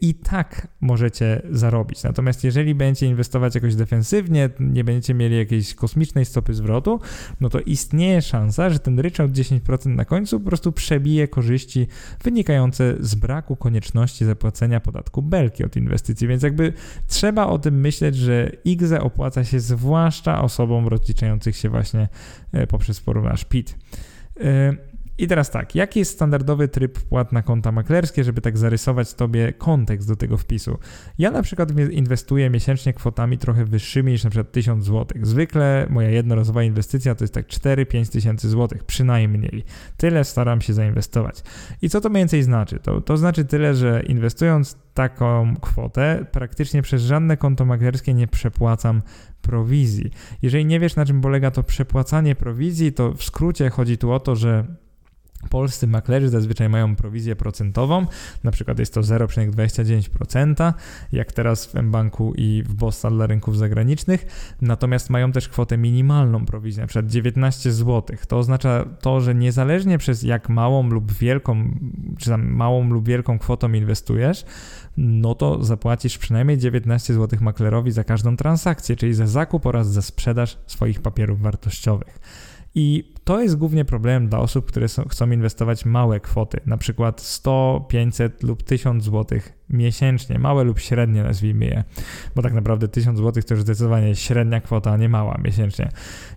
i 0.01 0.13
tak 0.13 0.67
możecie 0.81 1.41
zarobić. 1.49 2.03
Natomiast 2.03 2.43
jeżeli 2.43 2.75
będziecie 2.75 3.07
inwestować 3.07 3.55
jakoś 3.55 3.75
defensywnie, 3.75 4.49
nie 4.59 4.83
będziecie 4.83 5.13
mieli 5.13 5.37
jakiejś 5.37 5.75
kosmicznej 5.75 6.25
stopy 6.25 6.53
zwrotu, 6.53 6.99
no 7.41 7.49
to 7.49 7.59
istnieje 7.59 8.21
szansa, 8.21 8.69
że 8.69 8.79
ten 8.79 8.99
ryczałt 8.99 9.31
10% 9.31 9.95
na 9.95 10.05
końcu 10.05 10.39
po 10.39 10.47
prostu 10.47 10.71
przebije 10.71 11.27
korzyści 11.27 11.87
wynikające 12.23 12.95
z 12.99 13.15
braku 13.15 13.55
konieczności 13.55 14.25
zapłacenia 14.25 14.79
podatku 14.79 15.21
belki 15.21 15.63
od 15.63 15.75
inwestycji. 15.75 16.27
Więc 16.27 16.43
jakby 16.43 16.73
trzeba 17.07 17.47
o 17.47 17.59
tym 17.59 17.79
myśleć, 17.79 18.15
że 18.15 18.51
IGZE 18.65 19.01
opłaca 19.01 19.43
się 19.43 19.59
zwłaszcza 19.59 20.41
osobom 20.41 20.87
rozliczających 20.87 21.55
się 21.55 21.69
właśnie 21.69 22.07
e, 22.51 22.67
poprzez 22.67 22.99
formularz 22.99 23.45
PIT. 23.45 23.77
I 25.17 25.27
teraz 25.27 25.51
tak, 25.51 25.75
jaki 25.75 25.99
jest 25.99 26.11
standardowy 26.11 26.67
tryb 26.67 26.97
wpłat 26.97 27.31
na 27.31 27.41
konta 27.41 27.71
maklerskie, 27.71 28.23
żeby 28.23 28.41
tak 28.41 28.57
zarysować 28.57 29.13
Tobie 29.13 29.53
kontekst 29.53 30.07
do 30.07 30.15
tego 30.15 30.37
wpisu? 30.37 30.77
Ja 31.17 31.31
na 31.31 31.41
przykład 31.41 31.69
inwestuję 31.91 32.49
miesięcznie 32.49 32.93
kwotami 32.93 33.37
trochę 33.37 33.65
wyższymi 33.65 34.11
niż 34.11 34.23
na 34.23 34.29
przykład 34.29 34.51
1000 34.51 34.85
zł. 34.85 35.05
Zwykle 35.21 35.87
moja 35.89 36.09
jednorazowa 36.09 36.63
inwestycja 36.63 37.15
to 37.15 37.23
jest 37.23 37.33
tak 37.33 37.47
4-5 37.47 38.11
tysięcy 38.11 38.49
złotych, 38.49 38.83
przynajmniej. 38.83 39.63
Tyle 39.97 40.23
staram 40.23 40.61
się 40.61 40.73
zainwestować. 40.73 41.43
I 41.81 41.89
co 41.89 42.01
to 42.01 42.09
mniej 42.09 42.21
więcej 42.21 42.43
znaczy? 42.43 42.79
To, 42.79 43.01
to 43.01 43.17
znaczy 43.17 43.45
tyle, 43.45 43.75
że 43.75 44.03
inwestując 44.07 44.77
taką 44.93 45.55
kwotę, 45.61 46.25
praktycznie 46.31 46.81
przez 46.81 47.01
żadne 47.01 47.37
konto 47.37 47.65
maklerskie 47.65 48.13
nie 48.13 48.27
przepłacam 48.27 49.01
prowizji. 49.41 50.11
Jeżeli 50.41 50.65
nie 50.65 50.79
wiesz, 50.79 50.95
na 50.95 51.05
czym 51.05 51.21
polega 51.21 51.51
to 51.51 51.63
przepłacanie 51.63 52.35
prowizji, 52.35 52.93
to 52.93 53.13
w 53.13 53.23
skrócie 53.23 53.69
chodzi 53.69 53.97
tu 53.97 54.11
o 54.11 54.19
to, 54.19 54.35
że 54.35 54.65
Polscy 55.49 55.87
maklerzy 55.87 56.29
zazwyczaj 56.29 56.69
mają 56.69 56.95
prowizję 56.95 57.35
procentową, 57.35 58.05
na 58.43 58.51
przykład 58.51 58.79
jest 58.79 58.93
to 58.93 59.01
0,29%, 59.01 60.73
jak 61.11 61.31
teraz 61.31 61.65
w 61.65 61.73
mBanku 61.73 62.33
i 62.37 62.63
w 62.65 62.73
Bossa 62.73 63.09
dla 63.09 63.27
rynków 63.27 63.57
zagranicznych, 63.57 64.25
natomiast 64.61 65.09
mają 65.09 65.31
też 65.31 65.49
kwotę 65.49 65.77
minimalną 65.77 66.45
prowizję, 66.45 66.81
na 66.81 66.87
przykład 66.87 67.11
19 67.11 67.71
zł. 67.71 68.17
To 68.27 68.37
oznacza 68.37 68.85
to, 69.01 69.21
że 69.21 69.35
niezależnie 69.35 69.97
przez 69.97 70.23
jak 70.23 70.49
małą 70.49 70.89
lub 70.89 71.11
wielką, 71.11 71.71
czy 72.17 72.29
tam 72.29 72.47
małą 72.47 72.89
lub 72.89 73.07
wielką 73.07 73.39
kwotą 73.39 73.73
inwestujesz, 73.73 74.45
no 74.97 75.35
to 75.35 75.63
zapłacisz 75.63 76.17
przynajmniej 76.17 76.57
19 76.57 77.13
zł 77.13 77.39
maklerowi 77.41 77.91
za 77.91 78.03
każdą 78.03 78.37
transakcję, 78.37 78.95
czyli 78.95 79.13
za 79.13 79.27
zakup 79.27 79.65
oraz 79.65 79.87
za 79.87 80.01
sprzedaż 80.01 80.57
swoich 80.67 81.01
papierów 81.01 81.41
wartościowych. 81.41 82.19
I 82.75 83.14
to 83.25 83.41
jest 83.41 83.55
głównie 83.55 83.85
problem 83.85 84.27
dla 84.27 84.39
osób, 84.39 84.65
które 84.65 84.87
są, 84.87 85.03
chcą 85.03 85.31
inwestować 85.31 85.85
małe 85.85 86.19
kwoty, 86.19 86.59
na 86.65 86.77
przykład 86.77 87.21
100, 87.21 87.85
500 87.89 88.43
lub 88.43 88.63
1000 88.63 89.03
zł 89.03 89.39
miesięcznie, 89.69 90.39
małe 90.39 90.63
lub 90.63 90.79
średnie 90.79 91.23
nazwijmy 91.23 91.65
je, 91.65 91.83
bo 92.35 92.41
tak 92.41 92.53
naprawdę 92.53 92.87
1000 92.87 93.19
zł 93.19 93.43
to 93.43 93.53
już 93.53 93.63
zdecydowanie 93.63 94.15
średnia 94.15 94.61
kwota, 94.61 94.91
a 94.91 94.97
nie 94.97 95.09
mała 95.09 95.39
miesięcznie. 95.43 95.89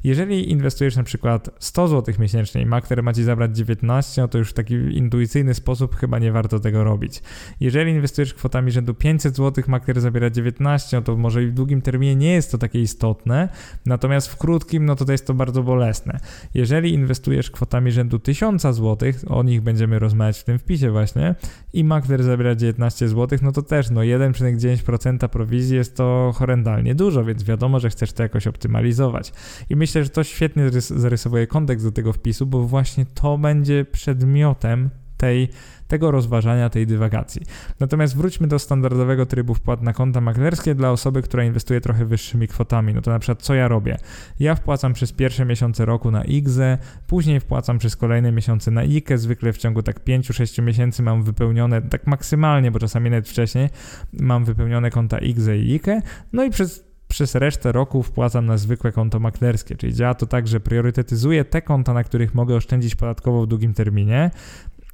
Jeżeli 0.04 0.50
inwestujesz 0.50 0.97
na 0.97 1.02
przykład 1.02 1.50
100 1.58 1.88
zł 1.88 2.14
miesięcznie 2.18 2.62
i 2.62 2.66
makler 2.66 3.02
ma 3.02 3.12
Ci 3.12 3.25
zabrać 3.25 3.56
19, 3.56 4.23
no 4.23 4.28
to 4.28 4.38
już 4.38 4.50
w 4.50 4.52
taki 4.52 4.75
intuicyjny 4.75 5.54
sposób 5.54 5.97
chyba 5.97 6.18
nie 6.18 6.32
warto 6.32 6.61
tego 6.61 6.85
robić. 6.85 7.23
Jeżeli 7.61 7.92
inwestujesz 7.92 8.35
kwotami 8.35 8.70
rzędu 8.70 8.94
500 8.94 9.37
zł, 9.37 9.64
makler 9.68 10.00
zabiera 10.00 10.30
19, 10.30 10.97
no 10.97 11.02
to 11.02 11.16
może 11.16 11.42
i 11.42 11.47
w 11.47 11.52
długim 11.52 11.82
terminie 11.82 12.16
nie 12.16 12.32
jest 12.32 12.52
to 12.52 12.58
takie 12.58 12.80
istotne, 12.80 13.49
natomiast 13.87 14.28
w 14.28 14.37
krótkim, 14.37 14.85
no 14.85 14.97
to, 14.97 15.12
jest 15.12 15.26
to 15.26 15.35
bardzo 15.35 15.62
bolesne. 15.62 16.20
Jeżeli 16.54 16.94
inwestujesz 16.94 17.50
kwotami 17.50 17.92
rzędu 17.92 18.18
1000 18.18 18.62
zł, 18.62 19.12
o 19.26 19.42
nich 19.42 19.61
będziemy 19.61 19.99
rozmawiać 19.99 20.38
w 20.38 20.44
tym 20.44 20.58
wpisie 20.58 20.90
właśnie, 20.90 21.35
i 21.73 21.85
makler 21.85 22.23
zabiera 22.23 22.54
19 22.54 23.08
zł, 23.08 23.17
zł, 23.18 23.38
no 23.42 23.52
to 23.52 23.62
też 23.62 23.90
no 23.90 24.00
1,9% 24.00 25.28
prowizji 25.28 25.76
jest 25.76 25.96
to 25.96 26.32
horrendalnie 26.34 26.94
dużo, 26.94 27.25
więc 27.25 27.44
wiadomo, 27.44 27.80
że 27.80 27.90
chcesz 27.90 28.12
to 28.12 28.22
jakoś 28.22 28.46
optymalizować. 28.46 29.32
I 29.70 29.76
myślę, 29.76 30.04
że 30.04 30.10
to 30.10 30.25
świetnie 30.25 30.70
zarysowuje 30.80 31.46
kontekst 31.46 31.87
do 31.87 31.92
tego 31.92 32.12
wpisu, 32.12 32.46
bo 32.46 32.62
właśnie 32.62 33.06
to 33.06 33.38
będzie 33.38 33.84
przedmiotem 33.84 34.90
tej 35.18 35.48
tego 35.88 36.10
rozważania, 36.10 36.70
tej 36.70 36.87
dywagacji. 36.87 37.42
Natomiast 37.80 38.16
wróćmy 38.16 38.46
do 38.46 38.58
standardowego 38.58 39.26
trybu 39.26 39.54
wpłat 39.54 39.82
na 39.82 39.92
konta 39.92 40.20
maklerskie 40.20 40.75
dla 40.75 40.90
osoby, 40.90 41.22
która 41.22 41.44
inwestuje 41.44 41.80
trochę 41.80 42.04
wyższymi 42.04 42.48
kwotami. 42.48 42.94
No 42.94 43.02
to 43.02 43.10
na 43.10 43.18
przykład 43.18 43.42
co 43.42 43.54
ja 43.54 43.68
robię? 43.68 43.96
Ja 44.40 44.54
wpłacam 44.54 44.92
przez 44.92 45.12
pierwsze 45.12 45.44
miesiące 45.44 45.84
roku 45.84 46.10
na 46.10 46.25
IGZE, 46.25 46.78
później 47.06 47.40
wpłacam 47.40 47.78
przez 47.78 47.96
kolejne 47.96 48.32
miesiące 48.32 48.70
na 48.70 48.80
IKE, 48.80 49.18
zwykle 49.18 49.52
w 49.52 49.58
ciągu 49.58 49.82
tak 49.82 50.04
5-6 50.04 50.62
miesięcy 50.62 51.02
mam 51.02 51.22
wypełnione, 51.22 51.82
tak 51.82 52.06
maksymalnie, 52.06 52.70
bo 52.70 52.78
czasami 52.78 53.10
nawet 53.10 53.28
wcześniej, 53.28 53.68
mam 54.12 54.44
wypełnione 54.44 54.90
konta 54.90 55.18
IGZE 55.18 55.58
i 55.58 55.75
IKE, 55.75 56.02
no 56.32 56.44
i 56.44 56.50
przez 56.50 56.88
przez 57.08 57.34
resztę 57.34 57.72
roku 57.72 58.02
wpłacam 58.02 58.46
na 58.46 58.56
zwykłe 58.56 58.92
konto 58.92 59.20
maklerskie, 59.20 59.76
czyli 59.76 59.94
działa 59.94 60.14
to 60.14 60.26
tak, 60.26 60.48
że 60.48 60.60
priorytetyzuję 60.60 61.44
te 61.44 61.62
konta, 61.62 61.94
na 61.94 62.04
których 62.04 62.34
mogę 62.34 62.56
oszczędzić 62.56 62.94
podatkowo 62.94 63.42
w 63.42 63.46
długim 63.46 63.75
terminie, 63.75 64.30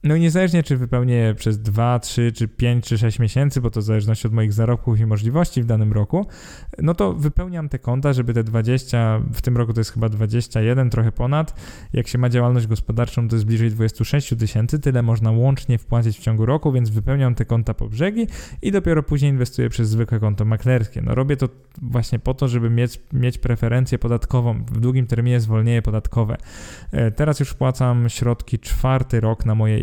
no 0.04 0.16
i 0.16 0.20
niezależnie 0.20 0.62
czy 0.62 0.76
wypełnię 0.76 1.14
je 1.14 1.34
przez 1.34 1.58
2, 1.58 1.98
3, 1.98 2.32
czy 2.32 2.48
5, 2.48 2.84
czy 2.84 2.98
6 2.98 3.18
miesięcy, 3.18 3.60
bo 3.60 3.70
to 3.70 3.80
w 3.80 3.82
zależności 3.82 4.26
od 4.26 4.32
moich 4.32 4.52
zarobków 4.52 5.00
i 5.00 5.06
możliwości 5.06 5.62
w 5.62 5.66
danym 5.66 5.92
roku, 5.92 6.26
no 6.78 6.94
to 6.94 7.12
wypełniam 7.12 7.68
te 7.68 7.78
konta, 7.78 8.12
żeby 8.12 8.34
te 8.34 8.44
20, 8.44 9.20
w 9.32 9.42
tym 9.42 9.56
roku 9.56 9.72
to 9.72 9.80
jest 9.80 9.92
chyba 9.92 10.08
21, 10.08 10.90
trochę 10.90 11.12
ponad. 11.12 11.60
Jak 11.92 12.08
się 12.08 12.18
ma 12.18 12.28
działalność 12.28 12.66
gospodarczą, 12.66 13.28
to 13.28 13.36
jest 13.36 13.46
bliżej 13.46 13.70
26 13.70 14.34
tysięcy, 14.38 14.78
tyle 14.78 15.02
można 15.02 15.30
łącznie 15.30 15.78
wpłacić 15.78 16.18
w 16.18 16.20
ciągu 16.20 16.46
roku, 16.46 16.72
więc 16.72 16.90
wypełniam 16.90 17.34
te 17.34 17.44
konta 17.44 17.74
po 17.74 17.88
brzegi 17.88 18.26
i 18.62 18.72
dopiero 18.72 19.02
później 19.02 19.30
inwestuję 19.30 19.68
przez 19.68 19.88
zwykłe 19.88 20.20
konto 20.20 20.44
maklerskie. 20.44 21.02
No 21.02 21.14
robię 21.14 21.36
to 21.36 21.48
właśnie 21.82 22.18
po 22.18 22.34
to, 22.34 22.48
żeby 22.48 22.70
mieć, 22.70 23.00
mieć 23.12 23.38
preferencję 23.38 23.98
podatkową, 23.98 24.64
w 24.64 24.80
długim 24.80 25.06
terminie 25.06 25.40
zwolnienie 25.40 25.82
podatkowe. 25.82 26.36
E, 26.92 27.10
teraz 27.10 27.40
już 27.40 27.48
wpłacam 27.48 28.08
środki 28.08 28.58
czwarty 28.58 29.20
rok 29.20 29.46
na 29.46 29.54
moje 29.54 29.78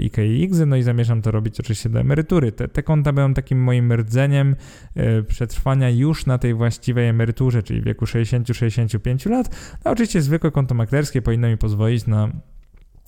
No 0.66 0.76
i 0.76 0.84
zamierzam 0.84 1.22
to 1.22 1.32
robić 1.32 1.60
oczywiście 1.60 1.90
do 1.90 2.00
emerytury. 2.00 2.52
Te, 2.52 2.68
te 2.68 2.84
konta 2.84 3.14
będą 3.14 3.34
takim 3.34 3.64
moim 3.64 3.94
rdzeniem 3.94 4.56
e, 4.96 5.24
przetrwania 5.24 5.90
już 5.90 6.26
na 6.26 6.38
tej 6.38 6.54
właściwej 6.54 7.08
emeryturze, 7.08 7.64
czyli 7.64 7.82
w 7.82 7.84
wieku 7.84 8.06
60-65 8.06 9.30
lat. 9.30 9.78
No 9.86 9.92
oczywiście 9.92 10.22
zwykłe 10.22 10.52
konto 10.52 10.76
maklerskie 10.76 11.22
powinno 11.22 11.48
mi 11.48 11.58
pozwolić 11.58 12.08
na 12.08 12.30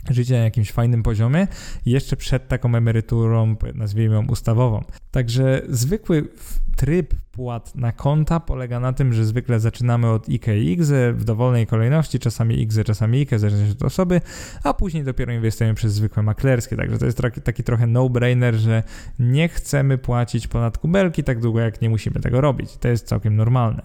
życie 0.10 0.38
na 0.38 0.44
jakimś 0.44 0.72
fajnym 0.72 1.04
poziomie 1.04 1.48
jeszcze 1.86 2.18
przed 2.18 2.48
taką 2.48 2.76
emeryturą, 2.76 3.56
nazwijmy 3.74 4.16
ją 4.16 4.28
ustawową. 4.28 4.84
Także 5.12 5.62
zwykły 5.70 6.28
tryb 6.76 7.14
płat 7.32 7.76
na 7.76 7.92
konta 7.92 8.40
polega 8.40 8.80
na 8.80 8.94
tym, 8.94 9.14
że 9.14 9.26
zwykle 9.26 9.60
zaczynamy 9.60 10.10
od 10.10 10.30
IK 10.30 10.48
i 10.48 10.74
X 10.74 10.92
w 11.14 11.24
dowolnej 11.24 11.68
kolejności, 11.68 12.20
czasami 12.20 12.64
X, 12.64 12.80
czasami 12.86 13.22
IK, 13.22 13.30
zależnie 13.30 13.72
od 13.72 13.84
osoby, 13.84 14.22
a 14.64 14.74
później 14.74 15.04
dopiero 15.04 15.34
inwestujemy 15.34 15.76
przez 15.76 15.94
zwykłe 15.94 16.24
maklerskie. 16.24 16.76
Także 16.76 16.98
to 16.98 17.06
jest 17.06 17.18
taki, 17.18 17.42
taki 17.42 17.64
trochę 17.64 17.88
no-brainer, 17.88 18.56
że 18.56 18.84
nie 19.20 19.50
chcemy 19.50 19.98
płacić 19.98 20.48
ponad 20.48 20.78
kubelki 20.78 21.24
tak 21.24 21.40
długo, 21.40 21.60
jak 21.60 21.82
nie 21.82 21.90
musimy 21.90 22.20
tego 22.20 22.42
robić. 22.42 22.78
To 22.78 22.88
jest 22.88 23.08
całkiem 23.08 23.36
normalne. 23.36 23.84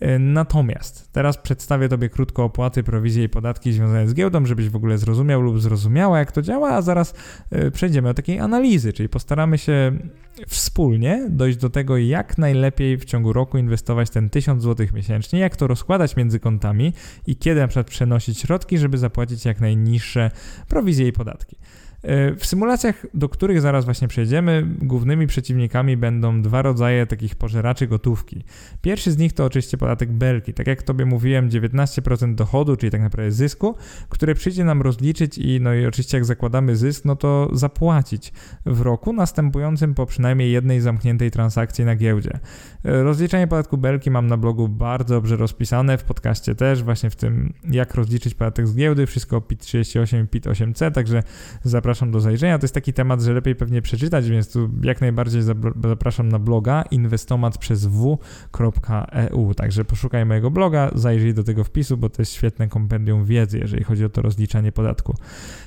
E, 0.00 0.18
natomiast 0.18 1.12
teraz 1.12 1.38
przedstawię 1.38 1.88
Tobie 1.88 2.08
krótko 2.08 2.44
opłaty, 2.44 2.82
prowizje 2.82 3.24
i 3.24 3.28
podatki 3.28 3.72
związane 3.72 4.08
z 4.08 4.14
giełdą, 4.14 4.46
żebyś 4.46 4.68
w 4.68 4.76
ogóle 4.76 4.98
zrozumiał 4.98 5.40
lub 5.40 5.60
zrozumiała, 5.60 6.18
jak 6.18 6.32
to 6.32 6.42
działa, 6.42 6.70
a 6.70 6.82
zaraz 6.82 7.14
e, 7.50 7.70
przejdziemy 7.70 8.08
do 8.08 8.14
takiej 8.14 8.40
analizy, 8.40 8.92
czyli 8.92 9.08
postaramy 9.08 9.58
się 9.58 9.98
wspólnie 10.46 11.26
dojść 11.30 11.58
do 11.58 11.70
tego, 11.70 11.96
jak 11.96 12.38
najlepiej 12.38 12.98
w 12.98 13.04
ciągu 13.04 13.32
roku 13.32 13.58
inwestować 13.58 14.10
ten 14.10 14.30
1000 14.30 14.62
zł 14.62 14.86
miesięcznie, 14.94 15.40
jak 15.40 15.56
to 15.56 15.66
rozkładać 15.66 16.16
między 16.16 16.40
kontami 16.40 16.92
i 17.26 17.36
kiedy 17.36 17.60
na 17.60 17.68
przykład 17.68 17.86
przenosić 17.86 18.38
środki, 18.38 18.78
żeby 18.78 18.98
zapłacić 18.98 19.44
jak 19.44 19.60
najniższe 19.60 20.30
prowizje 20.68 21.08
i 21.08 21.12
podatki. 21.12 21.56
E, 22.02 22.34
w 22.34 22.46
symulacjach, 22.46 23.06
do 23.14 23.28
których 23.28 23.60
zaraz 23.60 23.84
właśnie 23.84 24.08
przejdziemy, 24.08 24.66
głównymi 24.82 25.26
przeciwnikami 25.26 25.96
będą 25.96 26.42
dwa 26.42 26.62
rodzaje 26.62 27.06
takich 27.06 27.36
pożeraczy 27.36 27.86
gotówki. 27.86 28.44
Pierwszy 28.82 29.12
z 29.12 29.18
nich 29.18 29.32
to 29.32 29.44
oczywiście 29.44 29.78
podatek 29.78 30.12
belki. 30.12 30.54
Tak 30.54 30.66
jak 30.66 30.82
tobie 30.82 31.06
mówiłem, 31.06 31.50
19% 31.50 32.34
dochodu, 32.34 32.76
czyli 32.76 32.90
tak 32.90 33.00
naprawdę 33.00 33.32
zysku, 33.32 33.74
które 34.08 34.34
przyjdzie 34.34 34.64
nam 34.64 34.82
rozliczyć 34.82 35.38
i 35.38 35.60
no 35.60 35.74
i 35.74 35.86
oczywiście 35.86 36.16
jak 36.16 36.24
zakładamy 36.24 36.76
zysk, 36.76 37.04
no 37.04 37.16
to 37.16 37.50
zapłacić 37.52 38.32
w 38.66 38.80
roku 38.80 39.12
następującym 39.12 39.94
po 39.94 40.06
przynajmniej 40.06 40.52
jednej 40.52 40.80
zamkniętej 40.80 41.30
transakcji 41.30 41.84
na 41.84 41.96
giełdzie. 41.96 42.38
E, 42.84 43.02
rozliczenie 43.02 43.46
podatku 43.46 43.78
belki 43.78 44.10
mam 44.10 44.26
na 44.26 44.36
blogu 44.36 44.68
bardzo 44.68 45.14
dobrze 45.14 45.36
rozpisane, 45.36 45.98
w 45.98 46.04
podcaście 46.04 46.54
też, 46.54 46.82
właśnie 46.82 47.10
w 47.10 47.16
tym 47.16 47.52
jak 47.70 47.94
rozliczyć 47.94 48.34
podatek 48.34 48.68
z 48.68 48.76
giełdy, 48.76 49.06
wszystko 49.06 49.40
PIT 49.40 49.60
38 49.60 50.24
i 50.24 50.28
PIT 50.28 50.46
8C, 50.46 50.92
także 50.92 51.22
zapraszam 51.62 51.87
zapraszam 51.88 52.10
do 52.10 52.20
zajrzenia. 52.20 52.58
To 52.58 52.64
jest 52.64 52.74
taki 52.74 52.92
temat, 52.92 53.20
że 53.20 53.32
lepiej 53.32 53.54
pewnie 53.54 53.82
przeczytać, 53.82 54.30
więc 54.30 54.52
tu 54.52 54.70
jak 54.82 55.00
najbardziej 55.00 55.42
zapraszam 55.88 56.28
na 56.28 56.38
bloga 56.38 56.84
inwestomat 56.90 57.58
przez 57.58 57.86
w.eu. 57.86 59.54
Także 59.54 59.84
poszukaj 59.84 60.26
mojego 60.26 60.50
bloga, 60.50 60.90
zajrzyj 60.94 61.34
do 61.34 61.44
tego 61.44 61.64
wpisu, 61.64 61.96
bo 61.96 62.08
to 62.10 62.22
jest 62.22 62.32
świetne 62.32 62.68
kompendium 62.68 63.24
wiedzy, 63.24 63.58
jeżeli 63.58 63.84
chodzi 63.84 64.04
o 64.04 64.08
to 64.08 64.22
rozliczanie 64.22 64.72
podatku. 64.72 65.14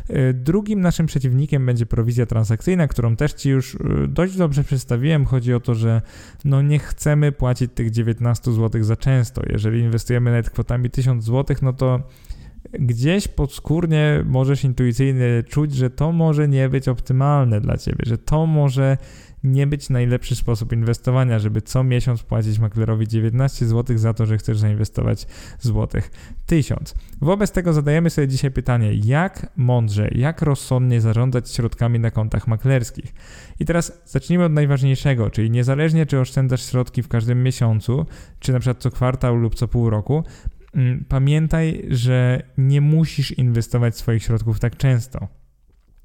Y, 0.09 0.33
drugim 0.33 0.81
naszym 0.81 1.05
przeciwnikiem 1.05 1.65
będzie 1.65 1.85
prowizja 1.85 2.25
transakcyjna, 2.25 2.87
którą 2.87 3.15
też 3.15 3.33
Ci 3.33 3.49
już 3.49 3.75
y, 3.75 3.79
dość 4.07 4.37
dobrze 4.37 4.63
przedstawiłem. 4.63 5.25
Chodzi 5.25 5.53
o 5.53 5.59
to, 5.59 5.75
że 5.75 6.01
no 6.45 6.61
nie 6.61 6.79
chcemy 6.79 7.31
płacić 7.31 7.71
tych 7.75 7.91
19 7.91 8.53
zł 8.53 8.83
za 8.83 8.95
często. 8.95 9.41
Jeżeli 9.49 9.79
inwestujemy 9.79 10.31
nawet 10.31 10.49
kwotami 10.49 10.89
1000 10.89 11.25
zł, 11.25 11.55
no 11.61 11.73
to 11.73 11.99
gdzieś 12.73 13.27
podskórnie 13.27 14.23
możesz 14.25 14.63
intuicyjnie 14.63 15.43
czuć, 15.47 15.75
że 15.75 15.89
to 15.89 16.11
może 16.11 16.47
nie 16.47 16.69
być 16.69 16.87
optymalne 16.87 17.61
dla 17.61 17.77
ciebie, 17.77 18.03
że 18.05 18.17
to 18.17 18.45
może 18.45 18.97
nie 19.43 19.67
być 19.67 19.89
najlepszy 19.89 20.35
sposób 20.35 20.73
inwestowania, 20.73 21.39
żeby 21.39 21.61
co 21.61 21.83
miesiąc 21.83 22.23
płacić 22.23 22.59
maklerowi 22.59 23.07
19 23.07 23.65
zł 23.65 23.97
za 23.97 24.13
to, 24.13 24.25
że 24.25 24.37
chcesz 24.37 24.57
zainwestować 24.57 25.27
złotych 25.59 26.11
1000. 26.45 26.95
Wobec 27.21 27.51
tego 27.51 27.73
zadajemy 27.73 28.09
sobie 28.09 28.27
dzisiaj 28.27 28.51
pytanie, 28.51 28.93
jak 28.93 29.51
mądrze, 29.55 30.09
jak 30.11 30.41
rozsądnie 30.41 31.01
zarządzać 31.01 31.51
środkami 31.51 31.99
na 31.99 32.11
kontach 32.11 32.47
maklerskich. 32.47 33.13
I 33.59 33.65
teraz 33.65 34.01
zacznijmy 34.05 34.45
od 34.45 34.51
najważniejszego, 34.51 35.29
czyli 35.29 35.51
niezależnie 35.51 36.05
czy 36.05 36.19
oszczędzasz 36.19 36.65
środki 36.65 37.03
w 37.03 37.07
każdym 37.07 37.43
miesiącu, 37.43 38.05
czy 38.39 38.53
na 38.53 38.59
przykład 38.59 38.81
co 38.81 38.91
kwartał 38.91 39.35
lub 39.35 39.55
co 39.55 39.67
pół 39.67 39.89
roku, 39.89 40.23
pamiętaj, 41.07 41.85
że 41.89 42.43
nie 42.57 42.81
musisz 42.81 43.31
inwestować 43.31 43.97
swoich 43.97 44.23
środków 44.23 44.59
tak 44.59 44.77
często. 44.77 45.27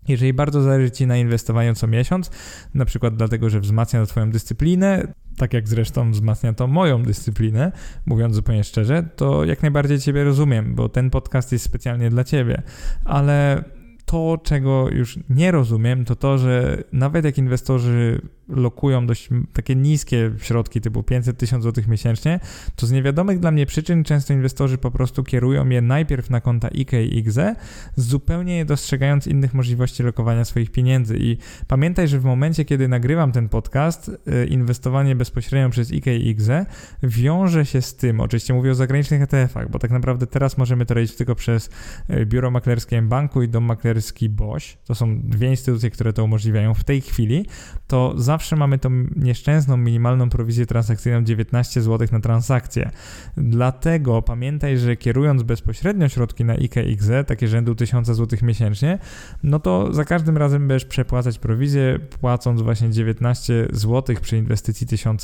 Jeżeli 0.08 0.32
bardzo 0.32 0.62
zależy 0.62 0.90
Ci 0.90 1.06
na 1.06 1.16
inwestowaniu 1.16 1.74
co 1.74 1.86
miesiąc, 1.86 2.30
na 2.74 2.84
przykład 2.84 3.16
dlatego, 3.16 3.50
że 3.50 3.60
wzmacnia 3.60 4.00
to 4.00 4.06
Twoją 4.06 4.30
dyscyplinę, 4.30 5.12
tak 5.36 5.52
jak 5.52 5.68
zresztą 5.68 6.10
wzmacnia 6.10 6.52
to 6.52 6.66
moją 6.66 7.02
dyscyplinę, 7.02 7.72
mówiąc 8.06 8.34
zupełnie 8.34 8.64
szczerze, 8.64 9.08
to 9.16 9.44
jak 9.44 9.62
najbardziej 9.62 9.98
Ciebie 9.98 10.24
rozumiem, 10.24 10.74
bo 10.74 10.88
ten 10.88 11.10
podcast 11.10 11.52
jest 11.52 11.64
specjalnie 11.64 12.10
dla 12.10 12.24
Ciebie. 12.24 12.62
Ale 13.04 13.64
to, 14.06 14.38
czego 14.42 14.88
już 14.90 15.18
nie 15.30 15.50
rozumiem, 15.50 16.04
to 16.04 16.16
to, 16.16 16.38
że 16.38 16.82
nawet 16.92 17.24
jak 17.24 17.38
inwestorzy 17.38 18.20
lokują 18.48 19.06
dość 19.06 19.28
takie 19.52 19.76
niskie 19.76 20.30
środki 20.38 20.80
typu 20.80 21.02
500 21.02 21.38
tysięcy 21.38 21.62
złotych 21.62 21.88
miesięcznie, 21.88 22.40
to 22.76 22.86
z 22.86 22.92
niewiadomych 22.92 23.40
dla 23.40 23.50
mnie 23.50 23.66
przyczyn 23.66 24.04
często 24.04 24.32
inwestorzy 24.32 24.78
po 24.78 24.90
prostu 24.90 25.24
kierują 25.24 25.68
je 25.68 25.82
najpierw 25.82 26.30
na 26.30 26.40
konta 26.40 26.68
IKE 26.68 27.04
i 27.04 27.18
IGZE, 27.18 27.54
zupełnie 27.96 28.56
nie 28.56 28.64
dostrzegając 28.64 29.26
innych 29.26 29.54
możliwości 29.54 30.02
lokowania 30.02 30.44
swoich 30.44 30.70
pieniędzy. 30.70 31.16
I 31.20 31.36
pamiętaj, 31.66 32.08
że 32.08 32.18
w 32.18 32.24
momencie, 32.24 32.64
kiedy 32.64 32.88
nagrywam 32.88 33.32
ten 33.32 33.48
podcast, 33.48 34.08
y, 34.08 34.46
inwestowanie 34.46 35.16
bezpośrednio 35.16 35.70
przez 35.70 35.92
IKE 35.92 36.16
i 36.16 36.28
IGZE 36.28 36.66
wiąże 37.02 37.66
się 37.66 37.82
z 37.82 37.96
tym, 37.96 38.20
oczywiście 38.20 38.54
mówię 38.54 38.70
o 38.70 38.74
zagranicznych 38.74 39.22
ETF-ach, 39.22 39.70
bo 39.70 39.78
tak 39.78 39.90
naprawdę 39.90 40.26
teraz 40.26 40.58
możemy 40.58 40.86
to 40.86 40.94
robić 40.94 41.14
tylko 41.14 41.34
przez 41.34 41.70
y, 42.10 42.26
biuro 42.26 42.50
maklerskie 42.50 43.02
banku 43.02 43.42
i 43.42 43.48
dom 43.48 43.64
maklerski 43.96 44.28
BOŚ. 44.28 44.78
To 44.84 44.94
są 44.94 45.20
dwie 45.20 45.50
instytucje, 45.50 45.90
które 45.90 46.12
to 46.12 46.24
umożliwiają 46.24 46.74
w 46.74 46.84
tej 46.84 47.00
chwili. 47.00 47.46
To 47.86 48.14
za 48.16 48.36
zawsze 48.36 48.56
mamy 48.56 48.78
tą 48.78 48.90
nieszczęsną 49.16 49.76
minimalną 49.76 50.30
prowizję 50.30 50.66
transakcyjną 50.66 51.24
19 51.24 51.82
zł 51.82 52.08
na 52.12 52.20
transakcję. 52.20 52.90
Dlatego 53.36 54.22
pamiętaj, 54.22 54.78
że 54.78 54.96
kierując 54.96 55.42
bezpośrednio 55.42 56.08
środki 56.08 56.44
na 56.44 56.52
IKXE, 56.52 57.24
takie 57.26 57.48
rzędu 57.48 57.74
1000 57.74 58.06
zł 58.06 58.38
miesięcznie, 58.42 58.98
no 59.42 59.58
to 59.60 59.92
za 59.92 60.04
każdym 60.04 60.36
razem 60.36 60.68
będziesz 60.68 60.88
przepłacać 60.88 61.38
prowizję, 61.38 61.98
płacąc 62.20 62.62
właśnie 62.62 62.90
19 62.90 63.68
zł 63.72 64.16
przy 64.22 64.36
inwestycji 64.36 64.86
1000 64.86 65.22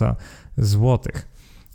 zł. 0.56 0.98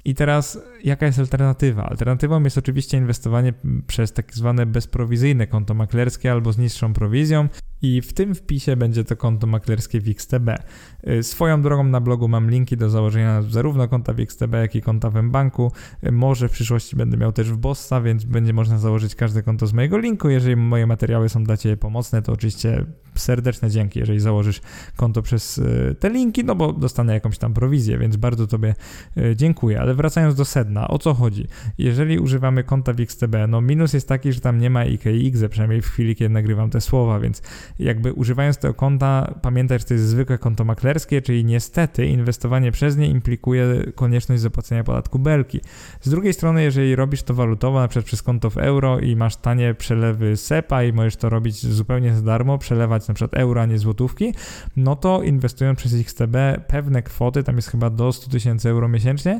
I 0.08 0.16
teraz 0.16 0.60
jaka 0.84 1.06
jest 1.06 1.20
alternatywa? 1.20 1.84
Alternatywą 1.84 2.44
jest 2.44 2.58
oczywiście 2.58 2.98
inwestowanie 2.98 3.54
przez 3.88 4.14
tak 4.14 4.34
zwane 4.34 4.66
bezprowizyjne 4.66 5.48
konto 5.48 5.74
maklerskie 5.74 6.32
albo 6.32 6.54
z 6.54 6.58
niższą 6.58 6.94
prowizją 6.94 7.50
i 7.82 8.02
w 8.02 8.14
tym 8.14 8.36
wpisie 8.36 8.76
będzie 8.76 9.04
to 9.04 9.16
konto 9.16 9.48
maklerskie 9.48 10.02
w 10.02 10.10
XTB. 10.10 10.50
Y, 11.08 11.24
swoją 11.24 11.62
drogą 11.62 11.84
na 11.84 12.02
blogu 12.02 12.28
mam 12.28 12.50
linki 12.50 12.78
do 12.78 12.90
założenia 12.90 13.42
zarówno 13.42 13.88
konta 13.88 14.14
w 14.14 14.20
XTB, 14.20 14.54
jak 14.54 14.76
i 14.76 14.82
konta 14.82 15.10
w 15.10 15.24
banku. 15.24 15.72
Y, 16.04 16.12
może 16.12 16.50
w 16.50 16.52
przyszłości 16.52 16.96
będę 16.96 17.18
miał 17.18 17.32
też 17.32 17.52
w 17.52 17.58
Bossa, 17.58 18.02
więc 18.02 18.26
będzie 18.26 18.54
można 18.54 18.78
założyć 18.78 19.16
każde 19.16 19.44
konto 19.44 19.68
z 19.68 19.74
mojego 19.74 19.98
linku. 19.98 20.30
Jeżeli 20.30 20.56
moje 20.56 20.88
materiały 20.88 21.30
są 21.30 21.44
dla 21.44 21.58
Ciebie 21.58 21.78
pomocne, 21.78 22.22
to 22.22 22.32
oczywiście 22.32 22.86
serdeczne 23.16 23.70
dzięki, 23.70 24.00
jeżeli 24.00 24.20
założysz 24.20 24.62
konto 24.96 25.22
przez 25.22 25.58
y, 25.58 25.96
te 26.00 26.10
linki, 26.10 26.44
no 26.44 26.56
bo 26.56 26.74
dostanę 26.74 27.14
jakąś 27.14 27.38
tam 27.38 27.54
prowizję, 27.54 27.98
więc 27.98 28.18
bardzo 28.18 28.48
Tobie 28.48 28.76
dziękuję. 29.36 29.82
Ale 29.82 29.96
wracając 29.98 30.36
do 30.36 30.46
sedna, 30.46 30.88
o 30.88 31.00
co 31.00 31.14
chodzi? 31.14 31.48
Jeżeli 31.78 32.20
używamy 32.20 32.64
konta 32.64 32.94
w 32.94 33.00
XTB, 33.00 33.36
no 33.48 33.62
minus 33.62 33.94
jest 33.94 34.08
taki, 34.08 34.34
że 34.34 34.42
tam 34.42 34.60
nie 34.60 34.70
ma 34.70 34.86
IKX, 34.86 35.44
przynajmniej 35.50 35.82
w 35.82 35.88
chwili, 35.88 36.16
kiedy 36.16 36.30
nagrywam 36.30 36.70
te 36.70 36.82
słowa, 36.82 37.20
więc 37.20 37.42
jakby 37.80 38.14
używając 38.14 38.58
tego 38.58 38.74
konta, 38.74 39.34
pamiętaj, 39.42 39.80
że 39.80 39.86
to 39.86 39.94
jest 39.94 40.06
zwykłe 40.06 40.38
konto 40.38 40.66
maklerskie, 40.66 41.22
czyli 41.22 41.46
niestety 41.46 42.06
inwestowanie 42.06 42.72
przez 42.72 42.98
nie 42.98 43.08
implikuje 43.08 43.84
konieczność 43.96 44.42
zapłacenia 44.42 44.84
podatku 44.84 45.20
belki. 45.20 45.62
Z 46.02 46.10
drugiej 46.10 46.34
strony, 46.34 46.64
jeżeli 46.64 46.96
robisz 46.96 47.24
to 47.24 47.34
walutowo, 47.34 47.80
na 47.80 47.88
przykład 47.88 48.06
przez 48.06 48.22
konto 48.22 48.50
w 48.50 48.58
euro 48.58 49.00
i 49.00 49.16
masz 49.16 49.36
tanie 49.36 49.74
przelewy 49.74 50.38
SEPA 50.38 50.84
i 50.84 50.94
możesz 50.94 51.16
to 51.16 51.30
robić 51.30 51.66
zupełnie 51.66 52.16
za 52.16 52.22
darmo, 52.22 52.58
przelewać 52.58 53.08
na 53.08 53.14
przykład 53.14 53.42
euro, 53.42 53.62
a 53.62 53.66
nie 53.66 53.78
złotówki, 53.78 54.34
no 54.76 54.96
to 54.96 55.24
inwestując 55.24 55.80
przez 55.80 55.94
XTB 55.94 56.36
pewne 56.68 57.02
kwoty, 57.04 57.44
tam 57.44 57.56
jest 57.56 57.72
chyba 57.72 57.90
do 57.90 58.12
100 58.12 58.32
tysięcy 58.32 58.70
euro 58.70 58.88
miesięcznie, 58.88 59.40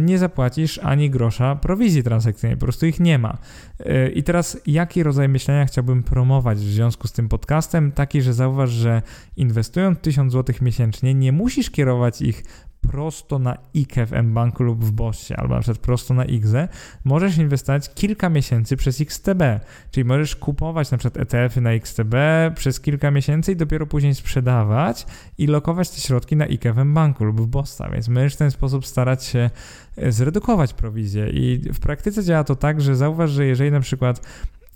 nie 0.00 0.18
zapłacisz 0.18 0.78
ani 0.78 1.10
grosza 1.10 1.56
prowizji 1.56 2.02
transakcyjnej, 2.02 2.56
po 2.56 2.66
prostu 2.66 2.86
ich 2.86 3.00
nie 3.00 3.18
ma. 3.18 3.38
Y, 3.80 4.12
I 4.14 4.22
teraz 4.22 4.60
jaki 4.66 5.02
rodzaj 5.02 5.28
myślenia 5.28 5.66
chciałbym 5.66 6.02
promować 6.02 6.58
w 6.58 6.72
związku 6.72 7.08
z 7.08 7.12
tym 7.12 7.28
podcastem 7.28 7.92
taki, 7.92 8.22
że 8.22 8.34
zauważ, 8.34 8.70
że 8.70 9.02
inwestując 9.36 9.98
1000 9.98 10.32
zł 10.32 10.54
miesięcznie, 10.62 11.14
nie 11.14 11.32
musisz 11.32 11.70
kierować 11.70 12.22
ich 12.22 12.42
prosto 12.90 13.38
na 13.38 13.58
IKE 13.76 14.06
w 14.06 14.12
mBanku 14.22 14.62
lub 14.62 14.84
w 14.84 14.90
Bossie, 14.90 15.34
albo 15.36 15.54
na 15.54 15.60
przykład 15.60 15.78
prosto 15.78 16.14
na 16.14 16.24
IGZE, 16.24 16.68
możesz 17.04 17.38
inwestować 17.38 17.94
kilka 17.94 18.28
miesięcy 18.28 18.76
przez 18.76 19.00
XTB, 19.00 19.42
czyli 19.90 20.04
możesz 20.04 20.36
kupować 20.36 20.90
na 20.90 20.98
przykład 20.98 21.22
ETF-y 21.22 21.60
na 21.60 21.72
XTB 21.72 22.14
przez 22.54 22.80
kilka 22.80 23.10
miesięcy 23.10 23.52
i 23.52 23.56
dopiero 23.56 23.86
później 23.86 24.14
sprzedawać 24.14 25.06
i 25.38 25.46
lokować 25.46 25.90
te 25.90 26.00
środki 26.00 26.36
na 26.36 26.44
IKE 26.44 26.72
w 26.72 26.84
mBanku 26.84 27.24
lub 27.24 27.40
w 27.40 27.46
Bossa, 27.46 27.90
więc 27.90 28.08
możesz 28.08 28.34
w 28.34 28.36
ten 28.36 28.50
sposób 28.50 28.86
starać 28.86 29.24
się 29.24 29.50
e, 29.96 30.12
zredukować 30.12 30.74
prowizję. 30.74 31.28
I 31.28 31.72
w 31.72 31.80
praktyce 31.80 32.24
działa 32.24 32.44
to 32.44 32.56
tak, 32.56 32.80
że 32.80 32.96
zauważ, 32.96 33.30
że 33.30 33.46
jeżeli 33.46 33.70
na 33.70 33.80
przykład 33.80 34.20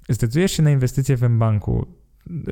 zdecydujesz 0.09 0.53
się 0.53 0.63
na 0.63 0.71
inwestycję 0.71 1.17
w 1.17 1.23
mBanku, 1.23 1.87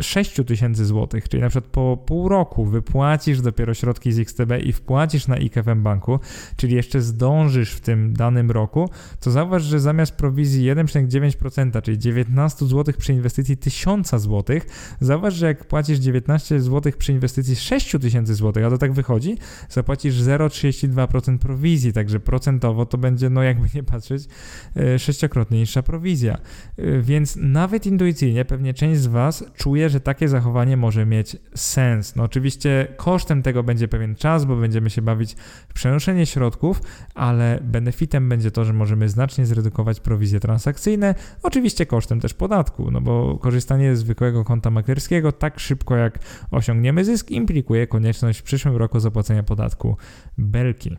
6 0.01 0.41
tysięcy 0.47 0.87
złotych, 0.87 1.29
czyli 1.29 1.43
na 1.43 1.49
przykład 1.49 1.73
po 1.73 1.97
pół 2.07 2.29
roku 2.29 2.65
wypłacisz 2.65 3.41
dopiero 3.41 3.75
środki 3.75 4.13
z 4.13 4.19
XTB 4.19 4.53
i 4.65 4.73
wpłacisz 4.73 5.29
na 5.29 5.37
IKFM 5.37 5.83
banku, 5.83 6.21
czyli 6.57 6.75
jeszcze 6.75 7.01
zdążysz 7.01 7.73
w 7.73 7.81
tym 7.81 8.13
danym 8.13 8.51
roku, 8.51 8.91
to 9.21 9.31
zauważ, 9.31 9.63
że 9.63 9.81
zamiast 9.81 10.13
prowizji 10.13 10.71
1,9%, 10.71 11.83
czyli 11.83 11.99
19 11.99 12.67
zł 12.67 12.95
przy 12.99 13.13
inwestycji 13.13 13.57
1000 13.57 14.11
zł, 14.11 14.61
zauważ, 15.01 15.35
że 15.35 15.47
jak 15.47 15.65
płacisz 15.65 15.99
19 15.99 16.61
zł 16.61 16.93
przy 16.99 17.13
inwestycji 17.13 17.57
6 17.57 17.97
tysięcy 18.01 18.35
zł, 18.35 18.67
a 18.67 18.71
to 18.71 18.79
tak 18.79 18.93
wychodzi, 18.93 19.37
zapłacisz 19.69 20.15
0,32% 20.15 21.39
prowizji, 21.39 21.93
także 21.93 22.21
procentowo 22.21 22.87
to 22.87 22.99
będzie, 22.99 23.31
no 23.31 23.43
jakby 23.43 23.69
nie 23.75 23.83
patrzeć, 23.83 24.29
e, 24.77 24.99
sześciokrotnie 24.99 25.59
niższa 25.59 25.83
prowizja. 25.83 26.39
E, 26.77 27.01
więc 27.01 27.37
nawet 27.37 27.87
intuicyjnie 27.87 28.45
pewnie 28.45 28.75
część 28.75 29.01
z 29.01 29.07
Was 29.07 29.45
czuję, 29.64 29.88
że 29.88 30.00
takie 30.00 30.29
zachowanie 30.29 30.77
może 30.77 31.07
mieć 31.07 31.37
sens. 31.55 32.16
No 32.16 32.22
oczywiście 32.22 32.87
kosztem 32.96 33.42
tego 33.42 33.62
będzie 33.62 33.88
pewien 33.88 34.14
czas, 34.14 34.44
bo 34.44 34.57
będziemy 34.57 34.90
się 34.90 35.03
bawić 35.03 35.35
w 35.68 35.72
przenoszenie 35.74 36.27
środków, 36.27 36.81
ale 37.14 37.61
benefitem 37.62 38.29
będzie 38.29 38.50
to, 38.50 38.64
że 38.64 38.72
możemy 38.72 39.09
znacznie 39.09 39.46
zredukować 39.46 40.00
prowizje 40.00 40.40
transakcyjne, 40.40 41.14
oczywiście 41.42 41.87
kosztem 41.87 42.20
też 42.20 42.35
podatku, 42.35 42.90
no 42.90 43.00
bo 43.00 43.38
korzystanie 43.38 43.96
z 43.96 43.98
zwykłego 43.98 44.44
konta 44.44 44.70
maklerskiego 44.70 45.33
tak 45.33 45.61
szybko 45.61 45.96
jak 45.96 46.18
osiągniemy 46.50 47.05
zysk 47.05 47.31
implikuje 47.31 47.87
konieczność 47.87 48.40
w 48.40 48.42
przyszłym 48.42 48.77
roku 48.77 49.00
zapłacenia 49.00 49.42
podatku 49.42 49.96
belki. 50.38 50.96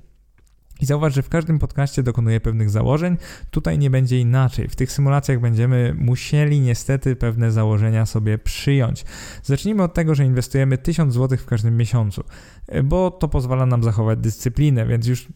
I 0.81 0.85
zauważ, 0.85 1.13
że 1.13 1.21
w 1.21 1.29
każdym 1.29 1.59
podcaście 1.59 2.03
dokonuję 2.03 2.39
pewnych 2.39 2.69
założeń. 2.69 3.17
Tutaj 3.51 3.79
nie 3.79 3.89
będzie 3.89 4.19
inaczej. 4.19 4.67
W 4.67 4.75
tych 4.75 4.91
symulacjach 4.91 5.39
będziemy 5.39 5.95
musieli 5.97 6.59
niestety 6.59 7.15
pewne 7.15 7.51
założenia 7.51 8.05
sobie 8.05 8.37
przyjąć. 8.37 9.05
Zacznijmy 9.43 9.83
od 9.83 9.93
tego, 9.93 10.15
że 10.15 10.25
inwestujemy 10.25 10.77
1000 10.77 11.13
zł 11.13 11.37
w 11.37 11.45
każdym 11.45 11.77
miesiącu, 11.77 12.23
bo 12.83 13.11
to 13.11 13.27
pozwala 13.27 13.65
nam 13.65 13.83
zachować 13.83 14.19
dyscyplinę, 14.19 14.85
więc 14.85 15.07
już 15.07 15.27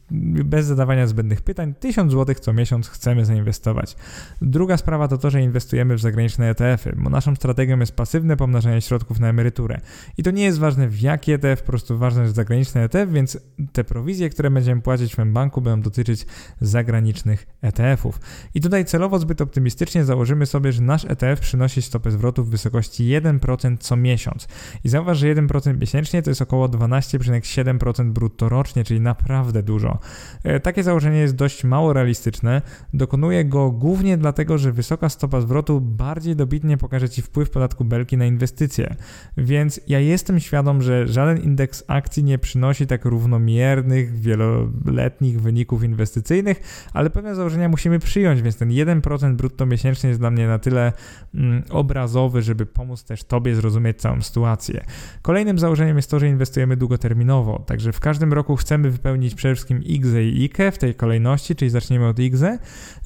bez 0.45 0.65
zadawania 0.65 1.07
zbędnych 1.07 1.41
pytań 1.41 1.73
1000 1.79 2.11
zł 2.11 2.35
co 2.39 2.53
miesiąc 2.53 2.87
chcemy 2.87 3.25
zainwestować. 3.25 3.95
Druga 4.41 4.77
sprawa 4.77 5.07
to 5.07 5.17
to, 5.17 5.29
że 5.29 5.41
inwestujemy 5.41 5.95
w 5.95 6.01
zagraniczne 6.01 6.49
ETF-y, 6.49 6.95
bo 6.97 7.09
naszą 7.09 7.35
strategią 7.35 7.79
jest 7.79 7.95
pasywne 7.95 8.37
pomnażanie 8.37 8.81
środków 8.81 9.19
na 9.19 9.29
emeryturę. 9.29 9.81
I 10.17 10.23
to 10.23 10.31
nie 10.31 10.43
jest 10.43 10.59
ważne 10.59 10.87
w 10.87 11.01
jaki 11.01 11.31
ETF, 11.31 11.61
po 11.61 11.67
prostu 11.67 11.97
ważne 11.97 12.21
jest 12.21 12.35
zagraniczny 12.35 12.81
ETF, 12.81 13.11
więc 13.11 13.37
te 13.73 13.83
prowizje, 13.83 14.29
które 14.29 14.51
będziemy 14.51 14.81
płacić 14.81 15.15
w 15.15 15.25
banku 15.25 15.61
będą 15.61 15.81
dotyczyć 15.81 16.25
zagranicznych 16.61 17.47
ETF-ów. 17.61 18.19
I 18.53 18.61
tutaj 18.61 18.85
celowo 18.85 19.19
zbyt 19.19 19.41
optymistycznie 19.41 20.05
założymy 20.05 20.45
sobie, 20.45 20.71
że 20.71 20.81
nasz 20.81 21.05
ETF 21.05 21.39
przynosi 21.39 21.81
stopę 21.81 22.11
zwrotu 22.11 22.43
w 22.43 22.49
wysokości 22.49 23.03
1% 23.03 23.77
co 23.79 23.95
miesiąc. 23.95 24.47
I 24.83 24.89
zauważ, 24.89 25.17
że 25.17 25.35
1% 25.35 25.79
miesięcznie 25.79 26.21
to 26.21 26.29
jest 26.31 26.41
około 26.41 26.67
12,7% 27.19 28.11
brutto 28.11 28.49
rocznie, 28.49 28.83
czyli 28.83 29.01
naprawdę 29.01 29.63
dużo. 29.63 29.99
E, 30.43 30.59
takie 30.59 30.83
założenie 30.83 31.19
jest 31.19 31.35
dość 31.35 31.63
mało 31.63 31.93
realistyczne. 31.93 32.61
Dokonuję 32.93 33.45
go 33.45 33.71
głównie 33.71 34.17
dlatego, 34.17 34.57
że 34.57 34.71
wysoka 34.71 35.09
stopa 35.09 35.41
zwrotu 35.41 35.81
bardziej 35.81 36.35
dobitnie 36.35 36.77
pokaże 36.77 37.09
Ci 37.09 37.21
wpływ 37.21 37.49
podatku 37.49 37.85
belki 37.85 38.17
na 38.17 38.25
inwestycje. 38.25 38.95
Więc 39.37 39.81
ja 39.87 39.99
jestem 39.99 40.39
świadom, 40.39 40.81
że 40.81 41.07
żaden 41.07 41.37
indeks 41.37 41.83
akcji 41.87 42.23
nie 42.23 42.37
przynosi 42.37 42.87
tak 42.87 43.05
równomiernych, 43.05 44.19
wieloletnich 44.19 45.19
letnich 45.19 45.41
wyników 45.41 45.83
inwestycyjnych, 45.83 46.61
ale 46.93 47.09
pewne 47.09 47.35
założenia 47.35 47.69
musimy 47.69 47.99
przyjąć, 47.99 48.41
więc 48.41 48.57
ten 48.57 48.69
1% 48.69 49.35
brutto 49.35 49.65
miesięcznie 49.65 50.09
jest 50.09 50.19
dla 50.19 50.31
mnie 50.31 50.47
na 50.47 50.59
tyle 50.59 50.93
mm, 51.35 51.63
obrazowy, 51.69 52.41
żeby 52.41 52.65
pomóc 52.65 53.03
też 53.03 53.23
Tobie 53.23 53.55
zrozumieć 53.55 53.97
całą 53.97 54.21
sytuację. 54.21 54.85
Kolejnym 55.21 55.59
założeniem 55.59 55.97
jest 55.97 56.11
to, 56.11 56.19
że 56.19 56.27
inwestujemy 56.27 56.77
długoterminowo, 56.77 57.08
także 57.65 57.93
w 57.93 57.99
każdym 57.99 58.33
roku 58.33 58.55
chcemy 58.55 58.91
wypełnić 58.91 59.35
przede 59.35 59.55
wszystkim 59.55 59.83
IGZE 59.83 60.23
i 60.23 60.43
IKE 60.43 60.71
w 60.71 60.77
tej 60.77 60.95
kolejności, 60.95 61.55
czyli 61.55 61.71
zaczniemy 61.71 62.07
od 62.07 62.19
IGZE, 62.19 62.59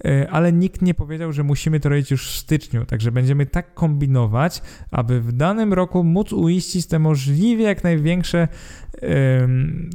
y, 0.05 0.29
ale 0.29 0.53
nikt 0.53 0.81
nie 0.81 0.93
powiedział, 0.93 1.31
że 1.31 1.43
musimy 1.43 1.79
to 1.79 1.89
robić 1.89 2.11
już 2.11 2.27
w 2.27 2.37
styczniu, 2.37 2.85
także 2.85 3.11
będziemy 3.11 3.45
tak 3.45 3.73
kombinować, 3.73 4.61
aby 4.91 5.21
w 5.21 5.31
danym 5.31 5.73
roku 5.73 6.03
móc 6.03 6.33
uiścić 6.33 6.87
te 6.87 6.99
możliwie 6.99 7.63
jak 7.63 7.83
największe 7.83 8.47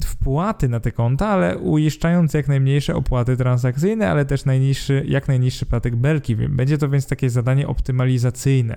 wpłaty 0.04 0.68
na 0.68 0.80
te 0.80 0.92
konta, 0.92 1.28
ale 1.28 1.58
uiszczając 1.58 2.34
jak 2.34 2.48
najmniejsze 2.48 2.94
opłaty 2.94 3.36
transakcyjne, 3.36 4.10
ale 4.10 4.24
też 4.24 4.44
najniższy, 4.44 5.04
jak 5.08 5.28
najniższy 5.28 5.66
platek 5.66 5.96
belki. 5.96 6.36
Będzie 6.36 6.78
to 6.78 6.88
więc 6.88 7.06
takie 7.06 7.30
zadanie 7.30 7.68
optymalizacyjne. 7.68 8.76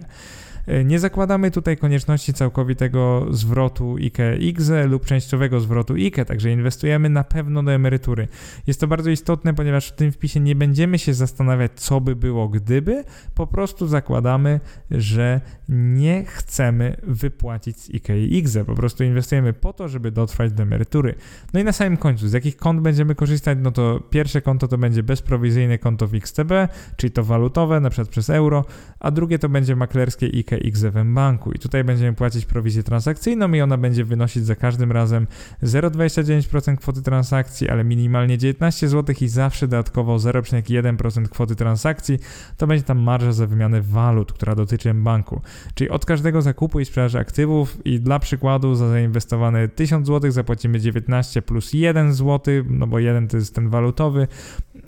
E, 0.71 0.85
nie 0.85 0.99
zakładamy 0.99 1.51
tutaj 1.51 1.77
konieczności 1.77 2.33
całkowitego 2.33 3.27
zwrotu 3.29 3.95
IKE-IGZE 3.95 4.87
lub 4.87 5.05
częściowego 5.05 5.59
zwrotu 5.59 5.93
IKE, 5.93 6.25
także 6.25 6.51
inwestujemy 6.51 7.09
na 7.09 7.23
pewno 7.23 7.63
do 7.63 7.73
emerytury. 7.73 8.27
Jest 8.67 8.79
to 8.79 8.87
bardzo 8.87 9.09
istotne, 9.09 9.53
ponieważ 9.53 9.87
w 9.87 9.91
tym 9.91 10.11
wpisie 10.11 10.39
nie 10.39 10.55
będziemy 10.55 10.99
się 10.99 11.13
zastanawiać, 11.13 11.71
co 11.75 12.01
by 12.01 12.15
było 12.15 12.49
gdyby, 12.49 13.03
po 13.35 13.47
prostu 13.47 13.87
zakładamy, 13.87 14.59
że 14.91 15.41
nie 15.69 16.25
chcemy 16.25 16.97
wypłacić 17.03 17.79
z 17.79 17.89
IKE-IGZE, 17.89 18.65
po 18.65 18.75
prostu 18.75 19.03
inwestujemy 19.03 19.53
po 19.53 19.73
to, 19.73 19.87
żeby 19.89 20.11
dotrwać 20.11 20.51
do 20.51 20.63
emerytury. 20.63 21.15
No 21.53 21.59
i 21.59 21.63
na 21.63 21.71
samym 21.71 21.97
końcu, 21.97 22.27
z 22.27 22.33
jakich 22.33 22.57
kont 22.57 22.81
będziemy 22.81 23.15
korzystać, 23.15 23.57
no 23.61 23.71
to 23.71 23.99
pierwsze 24.09 24.41
konto 24.41 24.67
to 24.67 24.77
będzie 24.77 25.03
bezprowizyjne 25.03 25.77
konto 25.77 26.07
w 26.07 26.15
XTB, 26.15 26.51
czyli 26.95 27.11
to 27.11 27.23
walutowe, 27.23 27.79
na 27.79 27.89
przykład 27.89 28.09
przez 28.09 28.29
euro, 28.29 28.65
a 28.99 29.11
drugie 29.11 29.39
to 29.39 29.49
będzie 29.49 29.75
maklerskie 29.75 30.25
IKE 30.25 30.60
W 30.63 31.13
banku 31.13 31.51
i 31.51 31.59
tutaj 31.59 31.83
będziemy 31.83 32.13
płacić 32.13 32.45
prowizję 32.45 32.83
transakcyjną 32.83 33.53
i 33.53 33.61
ona 33.61 33.77
będzie 33.77 34.05
wynosić 34.05 34.45
za 34.45 34.55
każdym 34.55 34.91
razem 34.91 35.27
0,29% 35.63 36.77
kwoty 36.77 37.01
transakcji, 37.01 37.69
ale 37.69 37.83
minimalnie 37.83 38.37
19 38.37 38.87
zł 38.87 39.15
i 39.21 39.27
zawsze 39.27 39.67
dodatkowo 39.67 40.17
0,1% 40.17 41.29
kwoty 41.29 41.55
transakcji. 41.55 42.19
To 42.57 42.67
będzie 42.67 42.83
tam 42.83 42.99
marża 42.99 43.31
za 43.31 43.47
wymianę 43.47 43.81
walut, 43.81 44.33
która 44.33 44.55
dotyczy 44.55 44.93
banku. 44.93 45.41
Czyli 45.73 45.89
od 45.89 46.05
każdego 46.05 46.41
zakupu 46.41 46.79
i 46.79 46.85
sprzedaży 46.85 47.19
aktywów 47.19 47.85
i 47.85 47.99
dla 47.99 48.19
przykładu 48.19 48.75
za 48.75 48.89
zainwestowane 48.89 49.67
1000 49.67 50.07
zł 50.07 50.31
zapłacimy 50.31 50.79
19 50.79 51.41
plus 51.41 51.73
1 51.73 52.13
zł, 52.13 52.53
no 52.69 52.87
bo 52.87 52.99
1 52.99 53.27
to 53.27 53.37
jest 53.37 53.55
ten 53.55 53.69
walutowy, 53.69 54.27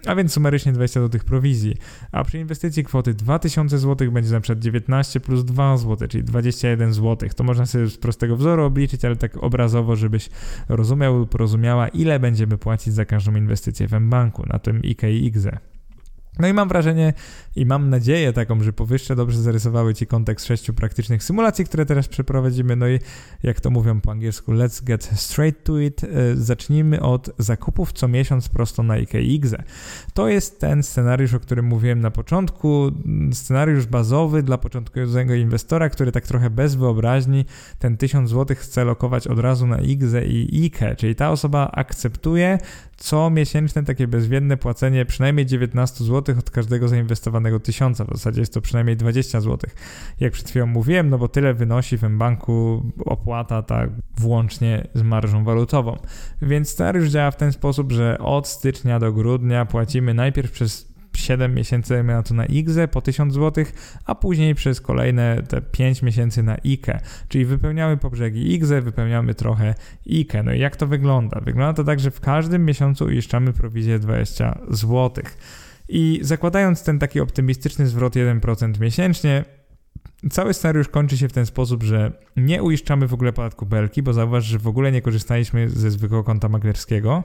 a 0.08 0.16
więc 0.16 0.34
sumarycznie 0.34 0.72
20 0.72 1.00
do 1.00 1.10
tych 1.10 1.24
prowizji. 1.24 1.76
A 2.12 2.24
przy 2.24 2.40
inwestycji 2.40 2.84
kwoty 2.84 3.14
2000 3.14 3.80
zł 3.80 4.12
będzie 4.12 4.32
na 4.32 4.42
przykład 4.42 4.60
19 4.60 5.20
plus 5.20 5.46
2 5.46 5.78
zł, 5.78 6.08
czyli 6.08 6.24
21 6.24 6.94
zł. 6.94 7.30
To 7.36 7.44
można 7.44 7.66
sobie 7.66 7.88
z 7.88 7.98
prostego 7.98 8.38
wzoru 8.38 8.64
obliczyć, 8.64 9.06
ale 9.06 9.16
tak 9.16 9.44
obrazowo, 9.44 9.96
żebyś 9.96 10.30
rozumiał 10.70 11.18
lub 11.18 11.36
rozumiała, 11.36 11.88
ile 11.88 12.20
będziemy 12.20 12.58
płacić 12.58 12.94
za 12.94 13.06
każdą 13.06 13.36
inwestycję 13.36 13.88
w 13.88 14.00
banku 14.00 14.44
na 14.48 14.60
tym 14.60 14.82
IKX-e. 14.82 15.73
No 16.40 16.48
i 16.48 16.54
mam 16.54 16.68
wrażenie 16.68 17.14
i 17.56 17.66
mam 17.66 17.90
nadzieję 17.90 18.34
taką, 18.34 18.64
że 18.64 18.74
powyższe 18.74 19.16
dobrze 19.16 19.42
zarysowały 19.42 19.94
Ci 19.94 20.08
kontekst 20.08 20.46
sześciu 20.48 20.74
praktycznych 20.74 21.24
symulacji, 21.24 21.66
które 21.66 21.86
teraz 21.86 22.08
przeprowadzimy. 22.08 22.76
No 22.76 22.88
i 22.88 23.00
jak 23.44 23.62
to 23.62 23.70
mówią 23.70 24.02
po 24.02 24.12
angielsku, 24.12 24.54
let's 24.54 24.84
get 24.84 25.04
straight 25.04 25.64
to 25.64 25.80
it. 25.80 26.04
E, 26.04 26.08
zacznijmy 26.36 27.02
od 27.02 27.30
zakupów 27.38 27.94
co 27.94 28.08
miesiąc 28.08 28.50
prosto 28.50 28.84
na 28.84 28.98
IKX. 28.98 29.56
To 30.14 30.28
jest 30.28 30.60
ten 30.60 30.84
scenariusz, 30.84 31.34
o 31.34 31.40
którym 31.40 31.66
mówiłem 31.66 32.00
na 32.00 32.12
początku. 32.12 32.92
Scenariusz 33.34 33.86
bazowy 33.86 34.44
dla 34.44 34.58
początkującego 34.58 35.34
inwestora, 35.34 35.90
który 35.90 36.12
tak 36.12 36.28
trochę 36.28 36.50
bez 36.50 36.76
wyobraźni 36.76 37.46
ten 37.80 37.98
1000 37.98 38.30
zł 38.30 38.58
chce 38.60 38.84
lokować 38.84 39.28
od 39.28 39.40
razu 39.40 39.68
na 39.68 39.82
IGZE 39.82 40.26
i 40.26 40.66
IKE, 40.66 40.96
czyli 40.96 41.16
ta 41.16 41.32
osoba 41.32 41.72
akceptuje 41.72 42.58
co 43.04 43.30
miesięczne 43.30 43.84
takie 43.84 44.08
bezwiedne 44.08 44.58
płacenie 44.58 45.06
przynajmniej 45.06 45.46
19 45.46 46.04
zł 46.04 46.23
od 46.30 46.52
każdego 46.52 46.88
zainwestowanego 46.88 47.60
tysiąca. 47.60 48.06
W 48.06 48.08
zasadzie 48.08 48.40
jest 48.40 48.54
to 48.54 48.62
przynajmniej 48.62 48.98
20 48.98 49.42
zł. 49.42 49.70
Jak 50.20 50.34
przed 50.34 50.50
chwilą 50.50 50.66
mówiłem, 50.66 51.10
no 51.10 51.18
bo 51.18 51.28
tyle 51.28 51.54
wynosi 51.54 51.98
w 51.98 52.10
banku 52.10 52.84
opłata 53.06 53.62
tak 53.62 53.90
włącznie 54.18 54.88
z 54.94 55.02
marżą 55.02 55.44
walutową. 55.44 55.98
Więc 56.42 56.70
scenariusz 56.70 57.10
działa 57.10 57.32
w 57.32 57.38
ten 57.38 57.52
sposób, 57.52 57.92
że 57.92 58.18
od 58.18 58.48
stycznia 58.48 59.00
do 59.00 59.14
grudnia 59.14 59.66
płacimy 59.66 60.14
najpierw 60.14 60.52
przez 60.52 60.94
7 61.18 61.56
miesięcy 61.56 62.04
na 62.04 62.24
to 62.24 62.34
na 62.34 62.46
IGZE 62.46 62.88
po 62.92 63.02
1000 63.02 63.34
zł, 63.34 63.66
a 64.06 64.16
później 64.16 64.56
przez 64.56 64.82
kolejne 64.82 65.44
te 65.50 65.62
5 65.62 66.02
miesięcy 66.02 66.44
na 66.44 66.54
IKE. 66.54 67.00
Czyli 67.28 67.46
wypełniamy 67.46 67.98
po 67.98 68.10
brzegi 68.10 68.60
wypełniamy 68.60 69.36
trochę 69.36 69.76
IKE. 70.10 70.44
No 70.44 70.54
i 70.54 70.60
jak 70.60 70.76
to 70.76 70.88
wygląda? 70.88 71.42
Wygląda 71.42 71.74
to 71.74 71.84
tak, 71.84 72.00
że 72.00 72.12
w 72.12 72.20
każdym 72.20 72.66
miesiącu 72.66 73.06
uiszczamy 73.06 73.54
prowizję 73.54 74.00
20 74.00 74.60
zł. 74.70 75.24
I 75.90 76.20
zakładając 76.22 76.84
ten 76.84 77.00
taki 77.00 77.20
optymistyczny 77.20 77.88
zwrot 77.88 78.14
1% 78.14 78.80
miesięcznie, 78.80 79.46
Cały 80.32 80.54
scenariusz 80.54 80.88
kończy 80.88 81.18
się 81.18 81.30
w 81.30 81.34
ten 81.34 81.46
sposób, 81.46 81.84
że 81.84 82.12
nie 82.38 82.64
uiszczamy 82.64 83.08
w 83.08 83.14
ogóle 83.14 83.34
podatku 83.34 83.66
belki, 83.66 84.04
bo 84.04 84.14
zauważ, 84.14 84.46
że 84.46 84.60
w 84.60 84.68
ogóle 84.68 84.92
nie 84.92 85.02
korzystaliśmy 85.02 85.70
ze 85.70 85.92
zwykłego 85.92 86.24
konta 86.24 86.50
maklerskiego 86.50 87.24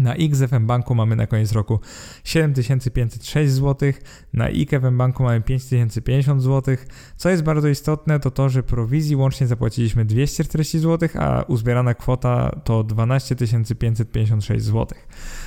na 0.00 0.14
XFM 0.14 0.66
Banku 0.66 0.94
mamy 0.94 1.16
na 1.16 1.26
koniec 1.26 1.52
roku 1.52 1.80
7506 2.24 3.52
zł, 3.52 3.92
na 4.32 4.50
IKFM 4.50 4.98
Banku 4.98 5.22
mamy 5.22 5.40
5050 5.40 6.42
zł. 6.42 6.76
Co 7.16 7.30
jest 7.30 7.42
bardzo 7.42 7.68
istotne, 7.68 8.20
to 8.20 8.30
to, 8.30 8.48
że 8.48 8.62
prowizji 8.62 9.16
łącznie 9.16 9.46
zapłaciliśmy 9.46 10.04
240 10.04 10.78
zł, 10.78 11.08
a 11.14 11.42
uzbierana 11.42 11.94
kwota 11.94 12.60
to 12.64 12.84
12 12.84 13.36
556 13.78 14.64
zł. 14.64 14.86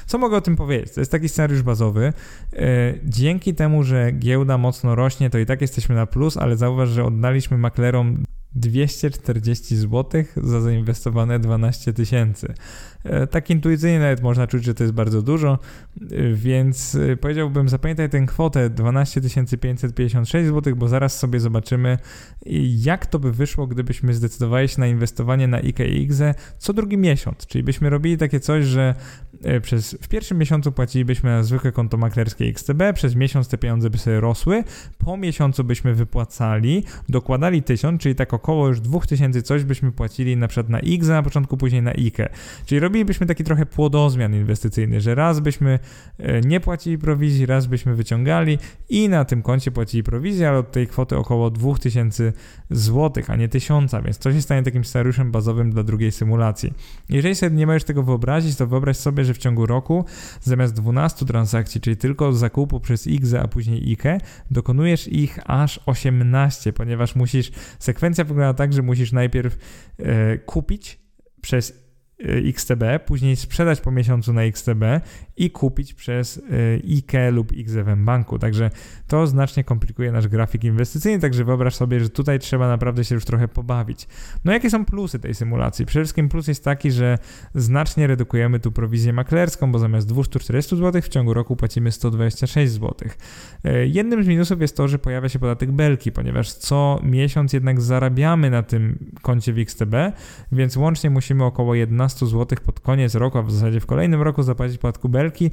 Co 0.05 0.17
mogę 0.17 0.38
o 0.38 0.41
tym 0.41 0.55
powiedzieć? 0.55 0.93
To 0.93 1.01
jest 1.01 1.12
taki 1.12 1.29
scenariusz 1.29 1.62
bazowy. 1.62 2.13
E, 2.53 2.93
dzięki 3.03 3.55
temu, 3.55 3.83
że 3.83 4.12
giełda 4.12 4.57
mocno 4.57 4.95
rośnie, 4.95 5.29
to 5.29 5.38
i 5.38 5.45
tak 5.45 5.62
jesteśmy 5.62 5.95
na 5.95 6.05
plus, 6.05 6.38
ale 6.38 6.57
zauważ, 6.57 6.89
że 6.89 7.05
oddaliśmy 7.05 7.57
maklerom 7.57 8.23
240 8.55 9.77
zł 9.77 10.23
za 10.38 10.62
zainwestowane 10.62 11.39
12 11.39 11.93
tysięcy. 11.93 12.53
E, 13.03 13.27
tak 13.27 13.49
intuicyjnie 13.49 13.99
nawet 13.99 14.21
można 14.21 14.47
czuć, 14.47 14.63
że 14.63 14.73
to 14.73 14.83
jest 14.83 14.93
bardzo 14.93 15.21
dużo, 15.21 15.59
e, 16.01 16.33
więc 16.33 16.95
e, 16.95 17.17
powiedziałbym, 17.17 17.69
zapamiętaj 17.69 18.09
tę 18.09 18.25
kwotę 18.25 18.69
12 18.69 19.21
556 19.62 20.47
zł, 20.47 20.75
bo 20.75 20.88
zaraz 20.88 21.19
sobie 21.19 21.39
zobaczymy, 21.39 21.97
jak 22.83 23.05
to 23.05 23.19
by 23.19 23.31
wyszło, 23.31 23.67
gdybyśmy 23.67 24.13
zdecydowali 24.13 24.67
się 24.67 24.79
na 24.79 24.88
inwestowanie 24.88 25.47
na 25.47 25.59
IKX 25.59 26.21
co 26.57 26.73
drugi 26.73 26.97
miesiąc. 26.97 27.47
Czyli 27.47 27.63
byśmy 27.63 27.89
robili 27.89 28.17
takie 28.17 28.39
coś, 28.39 28.65
że 28.65 28.95
przez, 29.62 29.97
w 30.02 30.08
pierwszym 30.08 30.38
miesiącu 30.38 30.71
płacilibyśmy 30.71 31.30
na 31.30 31.43
zwykłe 31.43 31.71
konto 31.71 31.97
maklerskie 31.97 32.45
XTB, 32.45 32.82
przez 32.93 33.15
miesiąc 33.15 33.47
te 33.47 33.58
pieniądze 33.58 33.89
by 33.89 33.97
sobie 33.97 34.19
rosły, 34.19 34.63
po 34.97 35.17
miesiącu 35.17 35.63
byśmy 35.63 35.93
wypłacali, 35.93 36.84
dokładali 37.10 37.63
1000, 37.63 38.02
czyli 38.02 38.15
tak 38.15 38.34
około 38.34 38.67
już 38.67 38.80
2000 38.80 39.41
coś 39.41 39.63
byśmy 39.63 39.91
płacili 39.91 40.38
na 40.38 40.47
przykład 40.47 40.69
na 40.69 40.80
X 40.80 41.08
na 41.08 41.23
początku, 41.23 41.58
później 41.58 41.82
na 41.82 41.91
IKE. 41.91 42.30
Czyli 42.65 42.80
robilibyśmy 42.80 43.28
taki 43.28 43.43
trochę 43.43 43.65
płodozmian 43.65 44.36
inwestycyjny, 44.36 45.02
że 45.02 45.15
raz 45.15 45.39
byśmy 45.39 45.80
e, 46.17 46.41
nie 46.41 46.60
płacili 46.60 46.97
prowizji, 46.97 47.45
raz 47.45 47.67
byśmy 47.67 47.95
wyciągali 47.95 48.58
i 48.89 49.10
na 49.10 49.25
tym 49.25 49.41
koncie 49.41 49.71
płacili 49.71 50.04
prowizję, 50.04 50.49
ale 50.49 50.58
od 50.58 50.71
tej 50.71 50.88
kwoty 50.88 51.17
około 51.17 51.52
2000 51.52 52.34
zł, 52.69 53.23
a 53.28 53.36
nie 53.36 53.49
1000, 53.49 53.91
więc 54.06 54.17
to 54.17 54.32
się 54.32 54.41
stanie 54.41 54.63
takim 54.63 54.86
scenariuszem 54.86 55.32
bazowym 55.32 55.71
dla 55.71 55.84
drugiej 55.84 56.12
symulacji. 56.12 56.73
Jeżeli 57.10 57.36
sobie 57.36 57.56
nie 57.56 57.67
możesz 57.67 57.84
tego 57.84 58.04
wyobrazić, 58.04 58.56
to 58.56 58.67
wyobraź 58.67 58.97
sobie, 58.97 59.25
że 59.29 59.33
w 59.33 59.37
ciągu 59.37 59.65
roku 59.65 60.05
zamiast 60.41 60.73
12 60.73 61.25
transakcji, 61.25 61.81
czyli 61.81 61.97
tylko 61.97 62.33
zakupu 62.33 62.79
przez 62.79 63.07
X, 63.07 63.33
a 63.33 63.47
później 63.47 63.91
IKE, 63.91 64.17
dokonujesz 64.51 65.07
ich 65.07 65.39
aż 65.45 65.79
18, 65.85 66.73
ponieważ 66.73 67.15
musisz, 67.15 67.51
sekwencja 67.79 68.23
wygląda 68.23 68.53
tak, 68.53 68.73
że 68.73 68.81
musisz 68.81 69.11
najpierw 69.11 69.57
e, 69.99 70.37
kupić 70.37 70.99
przez 71.41 71.71
Y, 71.71 71.88
XTB, 72.23 72.84
później 73.05 73.36
sprzedać 73.36 73.82
po 73.82 73.91
miesiącu 73.91 74.34
na 74.34 74.43
XTB 74.43 74.84
i 75.38 75.51
kupić 75.51 75.93
przez 75.93 76.38
y, 76.38 76.82
IKE 76.97 77.32
lub 77.32 77.51
XFM 77.58 78.05
Banku. 78.05 78.39
Także 78.39 78.69
to 79.08 79.27
znacznie 79.27 79.63
komplikuje 79.63 80.12
nasz 80.12 80.27
grafik 80.27 80.63
inwestycyjny, 80.63 81.19
także 81.19 81.43
wyobraź 81.43 81.75
sobie, 81.75 81.99
że 81.99 82.10
tutaj 82.10 82.39
trzeba 82.39 82.67
naprawdę 82.67 83.03
się 83.03 83.15
już 83.15 83.25
trochę 83.25 83.47
pobawić. 83.47 84.08
No 84.45 84.51
jakie 84.51 84.69
są 84.69 84.86
plusy 84.86 85.19
tej 85.19 85.34
symulacji? 85.34 85.86
Przede 85.86 86.03
wszystkim 86.03 86.29
plus 86.29 86.47
jest 86.47 86.63
taki, 86.63 86.91
że 86.91 87.17
znacznie 87.55 88.08
redukujemy 88.08 88.60
tu 88.60 88.71
prowizję 88.71 89.13
maklerską, 89.13 89.71
bo 89.71 89.79
zamiast 89.79 90.08
240 90.08 90.77
zł 90.77 91.01
w 91.01 91.10
ciągu 91.10 91.34
roku 91.34 91.55
płacimy 91.55 91.91
126 91.91 92.73
zł. 92.73 92.95
Y, 93.65 93.88
jednym 93.88 94.23
z 94.23 94.27
minusów 94.27 94.62
jest 94.62 94.77
to, 94.77 94.88
że 94.88 94.99
pojawia 94.99 95.29
się 95.29 95.39
podatek 95.39 95.71
belki, 95.71 96.12
ponieważ 96.12 96.53
co 96.53 96.99
miesiąc 97.03 97.53
jednak 97.53 97.82
zarabiamy 97.82 98.49
na 98.49 98.63
tym 98.63 99.12
koncie 99.21 99.53
w 99.53 99.60
XTB, 99.60 99.93
więc 100.51 100.77
łącznie 100.77 101.10
musimy 101.10 101.43
około 101.43 101.75
11 101.75 102.09
15 102.10 102.28
zł 102.28 102.58
pod 102.65 102.80
koniec 102.80 103.15
roku, 103.15 103.38
a 103.38 103.41
w 103.41 103.52
zasadzie 103.52 103.80
w 103.80 103.86
kolejnym 103.86 104.22
roku 104.22 104.43
zapłacić 104.43 104.78
podatku 104.78 105.10
belki 105.10 105.52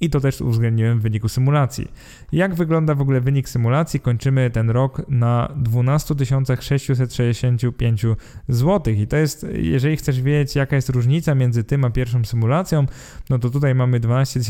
i 0.00 0.10
to 0.10 0.20
też 0.20 0.40
uwzględniłem 0.40 0.98
w 0.98 1.02
wyniku 1.02 1.28
symulacji. 1.28 1.88
Jak 2.32 2.54
wygląda 2.54 2.94
w 2.94 3.00
ogóle 3.00 3.20
wynik 3.20 3.48
symulacji? 3.48 4.00
Kończymy 4.00 4.50
ten 4.50 4.70
rok 4.70 5.02
na 5.08 5.52
12 5.56 6.14
665 6.60 8.02
zł. 8.48 8.94
I 8.94 9.06
to 9.06 9.16
jest, 9.16 9.46
jeżeli 9.52 9.96
chcesz 9.96 10.22
wiedzieć, 10.22 10.56
jaka 10.56 10.76
jest 10.76 10.88
różnica 10.88 11.34
między 11.34 11.64
tym 11.64 11.84
a 11.84 11.90
pierwszą 11.90 12.24
symulacją, 12.24 12.86
no 13.30 13.38
to 13.38 13.50
tutaj 13.50 13.74
mamy 13.74 14.00
12 14.00 14.40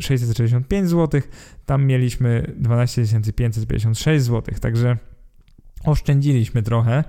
665 0.00 0.88
zł, 0.88 1.20
tam 1.66 1.86
mieliśmy 1.86 2.52
12 2.56 3.02
556 3.36 4.24
zł. 4.24 4.54
Także 4.60 4.96
oszczędziliśmy 5.84 6.62
trochę. 6.62 7.04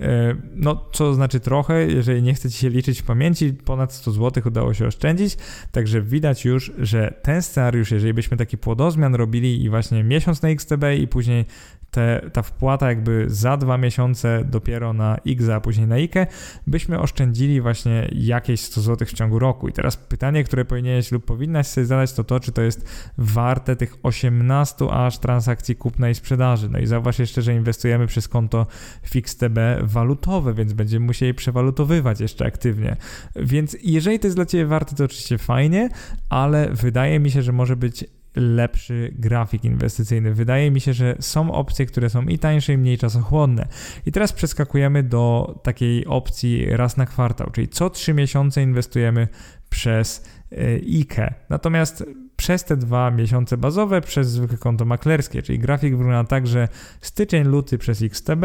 E, 0.00 0.36
no, 0.54 0.84
co 0.92 1.14
znaczy 1.14 1.40
trochę, 1.40 1.86
jeżeli 1.86 2.22
nie 2.22 2.34
chcecie 2.34 2.58
się 2.58 2.68
liczyć 2.68 3.00
w 3.00 3.04
pamięci, 3.04 3.52
ponad 3.52 3.92
100 3.92 4.12
zł 4.12 4.42
udało 4.46 4.74
się 4.74 4.86
oszczędzić, 4.86 5.36
także 5.72 6.02
widać 6.02 6.44
już, 6.44 6.72
że 6.78 7.14
ten 7.22 7.42
scenariusz, 7.42 7.90
jeżeli 7.90 8.14
byśmy 8.14 8.36
taki 8.36 8.58
płodozmian 8.58 9.14
robili 9.14 9.64
i 9.64 9.70
właśnie 9.70 10.04
miesiąc 10.04 10.42
na 10.42 10.48
XTB 10.48 10.84
i 10.98 11.08
później 11.08 11.44
te, 11.90 12.30
ta 12.32 12.42
wpłata 12.42 12.88
jakby 12.88 13.24
za 13.28 13.56
dwa 13.56 13.78
miesiące 13.78 14.44
dopiero 14.44 14.92
na 14.92 15.16
X, 15.26 15.48
a 15.48 15.60
później 15.60 15.86
na 15.86 15.94
IKE, 15.94 16.26
byśmy 16.66 17.00
oszczędzili 17.00 17.60
właśnie 17.60 18.08
jakieś 18.12 18.60
100 18.60 18.80
zł 18.80 19.08
w 19.08 19.12
ciągu 19.12 19.38
roku. 19.38 19.68
I 19.68 19.72
teraz 19.72 19.96
pytanie, 19.96 20.44
które 20.44 20.64
powinieneś 20.64 21.12
lub 21.12 21.24
powinnaś 21.24 21.66
sobie 21.66 21.86
zadać, 21.86 22.12
to 22.12 22.24
to, 22.24 22.40
czy 22.40 22.52
to 22.52 22.62
jest 22.62 23.10
warte 23.18 23.76
tych 23.76 23.94
18 24.02 24.90
aż 24.90 25.18
transakcji 25.18 25.76
kupna 25.76 26.10
i 26.10 26.14
sprzedaży. 26.14 26.68
No 26.68 26.78
i 26.78 26.86
zauważ 26.86 27.18
jeszcze, 27.18 27.42
że 27.42 27.54
inwestujemy 27.54 28.06
przez 28.06 28.28
konto 28.28 28.66
FixTB 29.02 29.58
walutowe, 29.82 30.54
więc 30.54 30.72
będziemy 30.72 31.06
musieli 31.06 31.34
przewalutowywać 31.34 32.20
jeszcze 32.20 32.46
aktywnie. 32.46 32.96
Więc 33.36 33.76
jeżeli 33.82 34.18
to 34.18 34.26
jest 34.26 34.36
dla 34.36 34.46
Ciebie 34.46 34.66
warte, 34.66 34.96
to 34.96 35.04
oczywiście 35.04 35.38
fajnie, 35.38 35.88
ale 36.28 36.70
wydaje 36.72 37.20
mi 37.20 37.30
się, 37.30 37.42
że 37.42 37.52
może 37.52 37.76
być 37.76 38.04
lepszy 38.36 39.14
grafik 39.18 39.64
inwestycyjny. 39.64 40.34
Wydaje 40.34 40.70
mi 40.70 40.80
się, 40.80 40.92
że 40.92 41.16
są 41.20 41.52
opcje, 41.52 41.86
które 41.86 42.10
są 42.10 42.22
i 42.22 42.38
tańsze, 42.38 42.72
i 42.72 42.78
mniej 42.78 42.98
czasochłonne. 42.98 43.68
I 44.06 44.12
teraz 44.12 44.32
przeskakujemy 44.32 45.02
do 45.02 45.54
takiej 45.62 46.06
opcji 46.06 46.66
raz 46.70 46.96
na 46.96 47.06
kwartał, 47.06 47.50
czyli 47.50 47.68
co 47.68 47.90
3 47.90 48.14
miesiące 48.14 48.62
inwestujemy 48.62 49.28
przez 49.70 50.24
e, 50.52 50.56
IKE. 50.76 51.34
Natomiast 51.48 52.04
przez 52.40 52.64
te 52.64 52.76
dwa 52.76 53.10
miesiące 53.10 53.56
bazowe, 53.56 54.00
przez 54.00 54.28
zwykłe 54.28 54.58
konto 54.58 54.84
maklerskie, 54.84 55.42
czyli 55.42 55.58
grafik 55.58 55.96
wygląda 55.96 56.24
tak, 56.24 56.46
że 56.46 56.68
styczeń, 57.00 57.44
luty 57.44 57.78
przez 57.78 58.02
XTB 58.02 58.44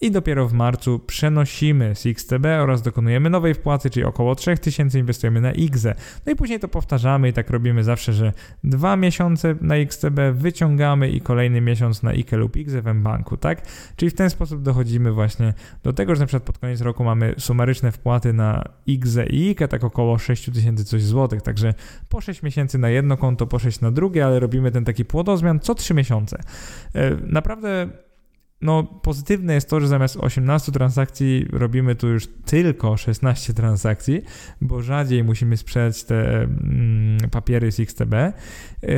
i 0.00 0.10
dopiero 0.10 0.48
w 0.48 0.52
marcu 0.52 0.98
przenosimy 0.98 1.94
z 1.94 2.06
XTB 2.06 2.46
oraz 2.60 2.82
dokonujemy 2.82 3.30
nowej 3.30 3.54
wpłaty, 3.54 3.90
czyli 3.90 4.04
około 4.04 4.34
3000 4.34 4.98
inwestujemy 4.98 5.40
na 5.40 5.50
XE. 5.50 5.94
No 6.26 6.32
i 6.32 6.36
później 6.36 6.60
to 6.60 6.68
powtarzamy 6.68 7.28
i 7.28 7.32
tak 7.32 7.50
robimy 7.50 7.84
zawsze, 7.84 8.12
że 8.12 8.32
dwa 8.64 8.96
miesiące 8.96 9.54
na 9.60 9.76
XTB 9.76 10.18
wyciągamy 10.32 11.10
i 11.10 11.20
kolejny 11.20 11.60
miesiąc 11.60 12.02
na 12.02 12.10
IKE 12.10 12.36
lub 12.36 12.56
XE 12.56 12.82
w 12.82 12.94
banku, 12.94 13.36
tak? 13.36 13.62
Czyli 13.96 14.10
w 14.10 14.14
ten 14.14 14.30
sposób 14.30 14.62
dochodzimy 14.62 15.12
właśnie 15.12 15.54
do 15.82 15.92
tego, 15.92 16.14
że 16.14 16.20
na 16.20 16.26
przykład 16.26 16.42
pod 16.42 16.58
koniec 16.58 16.80
roku 16.80 17.04
mamy 17.04 17.34
sumaryczne 17.38 17.92
wpłaty 17.92 18.32
na 18.32 18.64
XE 18.88 19.26
i 19.26 19.48
IKE, 19.48 19.68
tak 19.68 19.84
około 19.84 20.18
6000 20.18 20.84
coś 20.84 21.02
złotych, 21.02 21.42
także 21.42 21.74
po 22.08 22.20
6 22.20 22.42
miesięcy 22.42 22.78
na 22.78 22.88
jedno 22.88 23.16
konto, 23.16 23.31
po 23.36 23.58
6 23.58 23.80
na 23.80 23.90
drugie, 23.90 24.26
ale 24.26 24.40
robimy 24.40 24.70
ten 24.70 24.84
taki 24.84 25.04
płodozmian 25.04 25.60
co 25.60 25.74
3 25.74 25.94
miesiące. 25.94 26.38
E, 26.94 27.10
naprawdę 27.10 27.88
no, 28.62 28.82
pozytywne 28.82 29.54
jest 29.54 29.70
to, 29.70 29.80
że 29.80 29.88
zamiast 29.88 30.16
18 30.16 30.72
transakcji 30.72 31.46
robimy 31.52 31.94
tu 31.94 32.08
już 32.08 32.26
tylko 32.44 32.96
16 32.96 33.54
transakcji, 33.54 34.22
bo 34.60 34.82
rzadziej 34.82 35.24
musimy 35.24 35.56
sprzedać 35.56 36.04
te 36.04 36.42
mm, 36.42 37.30
papiery 37.30 37.72
z 37.72 37.80
XTB. 37.80 38.14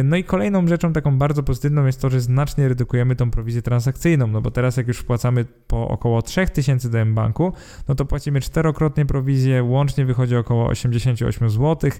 No 0.04 0.16
i 0.16 0.24
kolejną 0.24 0.66
rzeczą 0.66 0.92
taką 0.92 1.18
bardzo 1.18 1.42
pozytywną 1.42 1.86
jest 1.86 2.00
to, 2.00 2.10
że 2.10 2.20
znacznie 2.20 2.68
redukujemy 2.68 3.16
tą 3.16 3.30
prowizję 3.30 3.62
transakcyjną, 3.62 4.26
no 4.26 4.40
bo 4.40 4.50
teraz 4.50 4.76
jak 4.76 4.88
już 4.88 4.98
wpłacamy 4.98 5.44
po 5.66 5.88
około 5.88 6.22
3000 6.22 6.90
do 6.90 6.98
M-Banku, 6.98 7.52
no 7.88 7.94
to 7.94 8.04
płacimy 8.04 8.40
czterokrotnie 8.40 9.06
prowizję, 9.06 9.62
łącznie 9.62 10.04
wychodzi 10.04 10.36
około 10.36 10.66
88 10.66 11.50
zł. 11.50 11.90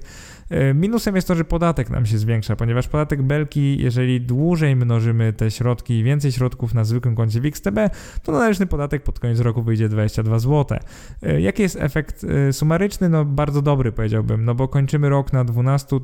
Y, 0.53 0.74
minusem 0.74 1.16
jest 1.16 1.29
to, 1.29 1.35
że 1.35 1.44
podatek 1.44 1.90
nam 1.90 2.07
się 2.07 2.18
zwiększa, 2.18 2.57
ponieważ 2.57 2.88
podatek 2.88 3.22
belki, 3.22 3.83
jeżeli 3.83 4.20
dłużej 4.20 4.77
mnożymy 4.77 5.33
te 5.33 5.50
środki 5.50 6.03
więcej 6.03 6.33
środków 6.33 6.74
na 6.74 6.85
zwykłym 6.85 7.14
koncie 7.14 7.40
w 7.40 7.44
XTB, 7.55 7.79
to 8.23 8.33
należny 8.33 8.67
podatek 8.67 9.03
pod 9.03 9.21
koniec 9.21 9.40
roku 9.40 9.62
wyjdzie 9.62 9.88
22 9.88 10.38
zł. 10.38 10.79
Y, 11.23 11.40
jaki 11.40 11.62
jest 11.62 11.77
efekt 11.81 12.27
sumaryczny? 12.53 13.09
No 13.09 13.25
bardzo 13.25 13.62
dobry 13.62 13.93
powiedziałbym, 13.93 14.45
no 14.45 14.55
bo 14.55 14.69
kończymy 14.69 15.09
rok 15.09 15.33
na 15.33 15.45
12 15.45 16.01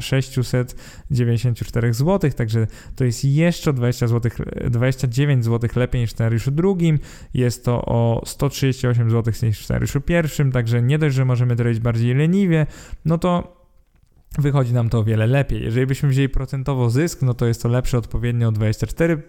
600 0.00 0.76
94 1.10 1.94
zł, 1.94 2.30
także 2.30 2.66
to 2.96 3.04
jest 3.04 3.24
jeszcze 3.24 3.72
20 3.72 4.06
zł, 4.06 4.30
29 4.70 5.44
zł 5.44 5.70
lepiej 5.76 6.00
niż 6.00 6.10
w 6.10 6.12
scenariuszu 6.12 6.50
drugim, 6.50 6.98
jest 7.34 7.64
to 7.64 7.84
o 7.84 8.22
138 8.26 9.10
zł 9.10 9.34
niż 9.42 9.60
w 9.60 9.64
scenariuszu 9.64 10.00
pierwszym, 10.00 10.52
także 10.52 10.82
nie 10.82 10.98
dość, 10.98 11.16
że 11.16 11.24
możemy 11.24 11.56
to 11.56 11.62
robić 11.62 11.80
bardziej 11.80 12.14
leniwie, 12.14 12.66
no 13.04 13.18
to 13.18 13.56
wychodzi 14.38 14.72
nam 14.72 14.88
to 14.88 14.98
o 14.98 15.04
wiele 15.04 15.26
lepiej. 15.26 15.62
Jeżeli 15.62 15.86
byśmy 15.86 16.08
wzięli 16.08 16.28
procentowo 16.28 16.90
zysk, 16.90 17.22
no 17.22 17.34
to 17.34 17.46
jest 17.46 17.62
to 17.62 17.68
lepsze 17.68 17.98
odpowiednio 17.98 18.48
o 18.48 18.52
24 18.52 19.22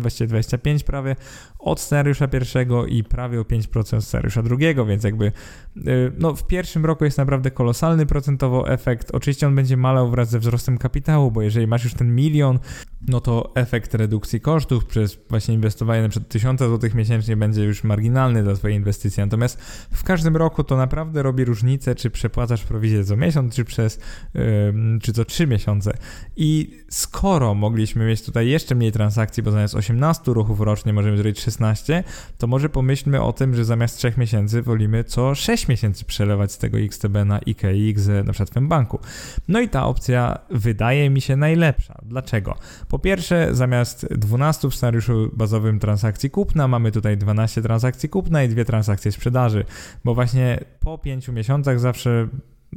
właściwie 0.00 0.28
25 0.28 0.84
prawie 0.84 1.16
od 1.58 1.80
scenariusza 1.80 2.28
pierwszego 2.28 2.86
i 2.86 3.04
prawie 3.04 3.40
o 3.40 3.42
5% 3.42 3.96
od 3.96 4.04
scenariusza 4.04 4.42
drugiego, 4.42 4.86
więc 4.86 5.04
jakby 5.04 5.32
y, 5.76 6.12
no, 6.18 6.34
w 6.34 6.46
pierwszym 6.46 6.86
roku 6.86 7.04
jest 7.04 7.18
naprawdę 7.18 7.50
kolosalny 7.50 8.06
procentowo 8.06 8.68
efekt. 8.68 9.10
Oczywiście 9.10 9.46
on 9.46 9.54
będzie 9.54 9.76
malał 9.76 10.10
wraz 10.10 10.30
ze 10.30 10.38
wzrostem 10.38 10.78
kapitału, 10.78 11.30
bo 11.30 11.42
jeżeli 11.42 11.66
masz 11.66 11.84
już 11.84 11.94
ten 11.94 12.14
milion, 12.14 12.58
no 13.08 13.20
to 13.20 13.52
efekt 13.54 13.94
redukcji 13.94 14.40
kosztów 14.40 14.84
przez 14.84 15.18
właśnie 15.28 15.54
inwestowanie 15.54 16.08
przykład 16.08 16.28
1000 16.28 16.60
zł 16.60 16.90
miesięcznie 16.94 17.36
będzie 17.36 17.64
już 17.64 17.84
marginalny 17.84 18.42
dla 18.42 18.54
Twojej 18.54 18.76
inwestycji. 18.76 19.20
Natomiast 19.20 19.60
w 19.92 20.04
każdym 20.04 20.36
roku 20.36 20.64
to 20.64 20.76
naprawdę 20.76 21.22
robi 21.22 21.44
różnicę, 21.44 21.94
czy 21.94 22.10
przepłacasz 22.10 22.64
prowizję 22.64 23.04
co 23.04 23.16
miesiąc, 23.16 23.54
czy 23.54 23.64
przez, 23.64 24.00
yy, 24.34 24.74
czy 25.02 25.12
co 25.12 25.24
3 25.24 25.46
miesiące. 25.46 25.92
I 26.36 26.78
skoro 26.90 27.54
mogliśmy 27.54 28.06
mieć 28.06 28.22
tutaj 28.22 28.48
jeszcze 28.48 28.74
mniej 28.74 28.92
transakcji, 28.92 29.42
bo 29.42 29.50
zamiast 29.58 29.74
18 29.74 30.32
ruchów 30.32 30.60
rocznie 30.60 30.92
możemy 30.92 31.16
zrobić 31.16 31.40
16, 31.40 32.04
to 32.38 32.46
może 32.46 32.68
pomyślmy 32.68 33.22
o 33.22 33.32
tym, 33.32 33.54
że 33.54 33.64
zamiast 33.64 33.96
3 33.96 34.12
miesięcy 34.16 34.62
wolimy 34.62 35.04
co 35.04 35.34
6 35.34 35.68
miesięcy 35.68 36.04
przelewać 36.04 36.52
z 36.52 36.58
tego 36.58 36.78
XTB 36.78 37.14
na 37.26 37.40
IKE 37.46 37.74
i 37.74 37.90
XE 37.90 38.24
na 38.24 38.32
przykład 38.32 38.64
w 38.64 38.68
banku. 38.68 38.98
No 39.48 39.60
i 39.60 39.68
ta 39.68 39.86
opcja 39.86 40.38
wydaje 40.50 41.10
mi 41.10 41.20
się 41.20 41.36
najlepsza. 41.36 41.98
Dlaczego? 42.02 42.54
Po 42.88 42.98
pierwsze, 42.98 43.48
zamiast 43.52 44.06
12 44.10 44.68
w 44.70 44.74
scenariuszu 44.74 45.30
bazowym 45.32 45.78
transakcji 45.78 46.30
kupna, 46.30 46.68
mamy 46.68 46.92
tutaj 46.92 47.16
12 47.16 47.62
transakcji 47.62 48.08
kupna 48.08 48.42
i 48.42 48.48
dwie 48.48 48.64
transakcje 48.64 49.12
sprzedaży, 49.12 49.64
bo 50.04 50.14
właśnie 50.14 50.60
po 50.80 50.98
5 50.98 51.28
miesiącach 51.28 51.80
zawsze 51.80 52.28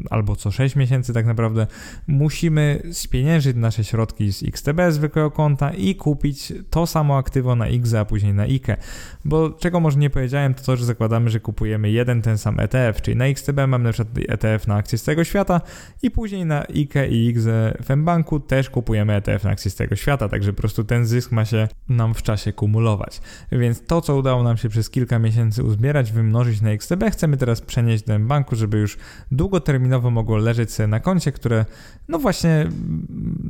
albo 0.10 0.36
co 0.36 0.52
6 0.52 0.76
miesięcy 0.76 1.14
tak 1.14 1.26
naprawdę 1.26 1.68
musimy 2.08 2.82
spieniężyć 2.92 3.58
nasze 3.58 3.84
środki 3.84 4.34
z 4.34 4.44
XTB 4.44 4.80
zwykłego 4.90 5.32
konta 5.32 5.72
i 5.74 5.96
kupić 5.96 6.54
to 6.70 6.88
samo 6.88 7.18
aktywo 7.18 7.56
na 7.56 7.68
X, 7.68 7.94
a 7.94 8.06
później 8.06 8.34
na 8.34 8.44
IKE. 8.44 8.78
Bo 9.26 9.50
czego 9.50 9.80
może 9.80 10.00
nie 10.00 10.10
powiedziałem, 10.10 10.54
to 10.54 10.64
to, 10.64 10.78
że 10.78 10.86
zakładamy, 10.86 11.30
że 11.30 11.40
kupujemy 11.40 11.92
jeden 11.92 12.22
ten 12.22 12.38
sam 12.38 12.60
ETF, 12.60 13.02
czyli 13.02 13.18
na 13.18 13.26
XTB 13.26 13.58
mamy 13.68 13.84
na 13.84 13.92
przykład 13.92 14.18
ETF 14.28 14.68
na 14.68 14.76
akcje 14.76 14.98
z 14.98 15.04
tego 15.04 15.24
świata 15.24 15.62
i 16.02 16.12
później 16.12 16.46
na 16.46 16.64
IKE 16.68 17.08
i 17.08 17.30
XE 17.30 17.78
w 17.80 17.98
banku 17.98 18.40
też 18.40 18.70
kupujemy 18.70 19.14
ETF 19.16 19.44
na 19.44 19.50
akcje 19.50 19.72
z 19.72 19.76
tego 19.76 19.96
świata, 19.96 20.30
także 20.30 20.54
po 20.54 20.62
prostu 20.62 20.84
ten 20.84 21.06
zysk 21.06 21.32
ma 21.32 21.46
się 21.46 21.68
nam 21.90 22.14
w 22.14 22.24
czasie 22.24 22.54
kumulować. 22.54 23.22
Więc 23.52 23.86
to, 23.86 24.02
co 24.02 24.16
udało 24.16 24.44
nam 24.44 24.58
się 24.58 24.70
przez 24.70 24.90
kilka 24.90 25.20
miesięcy 25.20 25.64
uzbierać, 25.64 26.12
wymnożyć 26.12 26.62
na 26.62 26.72
XTB, 26.72 27.04
chcemy 27.12 27.38
teraz 27.38 27.62
przenieść 27.62 28.04
do 28.04 28.20
banku, 28.20 28.56
żeby 28.56 28.78
już 28.78 28.98
długoterminowo 29.32 29.81
terminowo 29.82 30.12
mogło 30.12 30.38
leżeć 30.38 30.72
sobie 30.72 30.88
na 30.88 31.00
koncie, 31.00 31.32
które 31.32 31.66
no 32.08 32.20
właśnie 32.20 32.70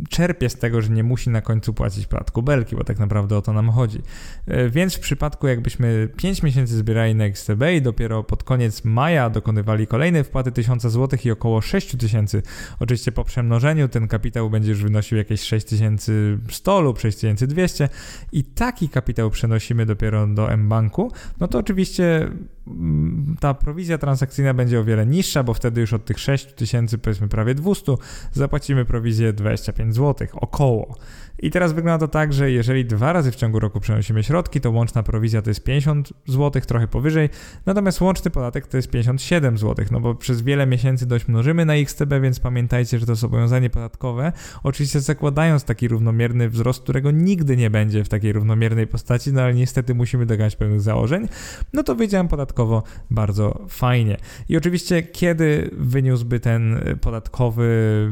czerpie 0.09 0.49
z 0.49 0.55
tego, 0.55 0.81
że 0.81 0.89
nie 0.89 1.03
musi 1.03 1.29
na 1.29 1.41
końcu 1.41 1.73
płacić 1.73 2.07
podatku 2.07 2.43
belki, 2.43 2.75
bo 2.75 2.83
tak 2.83 2.99
naprawdę 2.99 3.37
o 3.37 3.41
to 3.41 3.53
nam 3.53 3.69
chodzi. 3.69 4.01
E, 4.47 4.69
więc 4.69 4.95
w 4.95 4.99
przypadku 4.99 5.47
jakbyśmy 5.47 6.09
5 6.17 6.43
miesięcy 6.43 6.77
zbierali 6.77 7.15
na 7.15 7.25
XTB 7.25 7.61
i 7.77 7.81
dopiero 7.81 8.23
pod 8.23 8.43
koniec 8.43 8.85
maja 8.85 9.29
dokonywali 9.29 9.87
kolejne 9.87 10.23
wpłaty 10.23 10.51
1000 10.51 10.83
zł 10.83 11.19
i 11.25 11.31
około 11.31 11.61
6000, 11.61 12.41
oczywiście 12.79 13.11
po 13.11 13.23
przemnożeniu 13.23 13.87
ten 13.87 14.07
kapitał 14.07 14.49
będzie 14.49 14.69
już 14.69 14.83
wynosił 14.83 15.17
jakieś 15.17 15.41
6100 15.41 16.81
lub 16.81 16.99
6200 16.99 17.89
i 18.31 18.43
taki 18.43 18.89
kapitał 18.89 19.29
przenosimy 19.29 19.85
dopiero 19.85 20.27
do 20.27 20.57
mBanku, 20.57 21.11
no 21.39 21.47
to 21.47 21.59
oczywiście 21.59 22.29
mm, 22.67 23.35
ta 23.39 23.53
prowizja 23.53 23.97
transakcyjna 23.97 24.53
będzie 24.53 24.79
o 24.79 24.83
wiele 24.83 25.05
niższa, 25.05 25.43
bo 25.43 25.53
wtedy 25.53 25.81
już 25.81 25.93
od 25.93 26.05
tych 26.05 26.19
6000 26.21 26.97
powiedzmy 26.97 27.27
prawie 27.27 27.55
200 27.55 27.95
zapłacimy 28.31 28.85
prowizję 28.85 29.33
25 29.33 29.95
zł, 29.95 30.27
około. 30.33 30.95
I 31.39 31.51
teraz 31.51 31.73
wygląda 31.73 32.07
to 32.07 32.11
tak, 32.11 32.33
że 32.33 32.51
jeżeli 32.51 32.85
dwa 32.85 33.13
razy 33.13 33.31
w 33.31 33.35
ciągu 33.35 33.59
roku 33.59 33.79
przenosimy 33.79 34.23
środki, 34.23 34.61
to 34.61 34.71
łączna 34.71 35.03
prowizja 35.03 35.41
to 35.41 35.49
jest 35.49 35.63
50 35.63 36.13
zł, 36.27 36.61
trochę 36.67 36.87
powyżej, 36.87 37.29
natomiast 37.65 38.01
łączny 38.01 38.31
podatek 38.31 38.67
to 38.67 38.77
jest 38.77 38.89
57 38.89 39.57
zł, 39.57 39.85
no 39.91 39.99
bo 39.99 40.15
przez 40.15 40.41
wiele 40.41 40.67
miesięcy 40.67 41.05
dość 41.05 41.27
mnożymy 41.27 41.65
na 41.65 41.75
XTB, 41.75 42.13
więc 42.21 42.39
pamiętajcie, 42.39 42.99
że 42.99 43.05
to 43.05 43.15
zobowiązanie 43.15 43.69
podatkowe, 43.69 44.31
oczywiście 44.63 44.99
zakładając 44.99 45.63
taki 45.63 45.87
równomierny 45.87 46.49
wzrost, 46.49 46.83
którego 46.83 47.11
nigdy 47.11 47.57
nie 47.57 47.69
będzie 47.69 48.03
w 48.03 48.09
takiej 48.09 48.33
równomiernej 48.33 48.87
postaci, 48.87 49.33
no 49.33 49.41
ale 49.41 49.53
niestety 49.53 49.95
musimy 49.95 50.25
dogadać 50.25 50.55
pewnych 50.55 50.81
założeń, 50.81 51.27
no 51.73 51.83
to 51.83 51.95
wyjdzie 51.95 52.27
podatkowo 52.29 52.83
bardzo 53.11 53.65
fajnie. 53.69 54.17
I 54.49 54.57
oczywiście 54.57 55.03
kiedy 55.03 55.69
wyniósł 55.77 56.21
wyniósłby 56.21 56.39
ten 56.39 56.79
podatkowy 57.01 57.63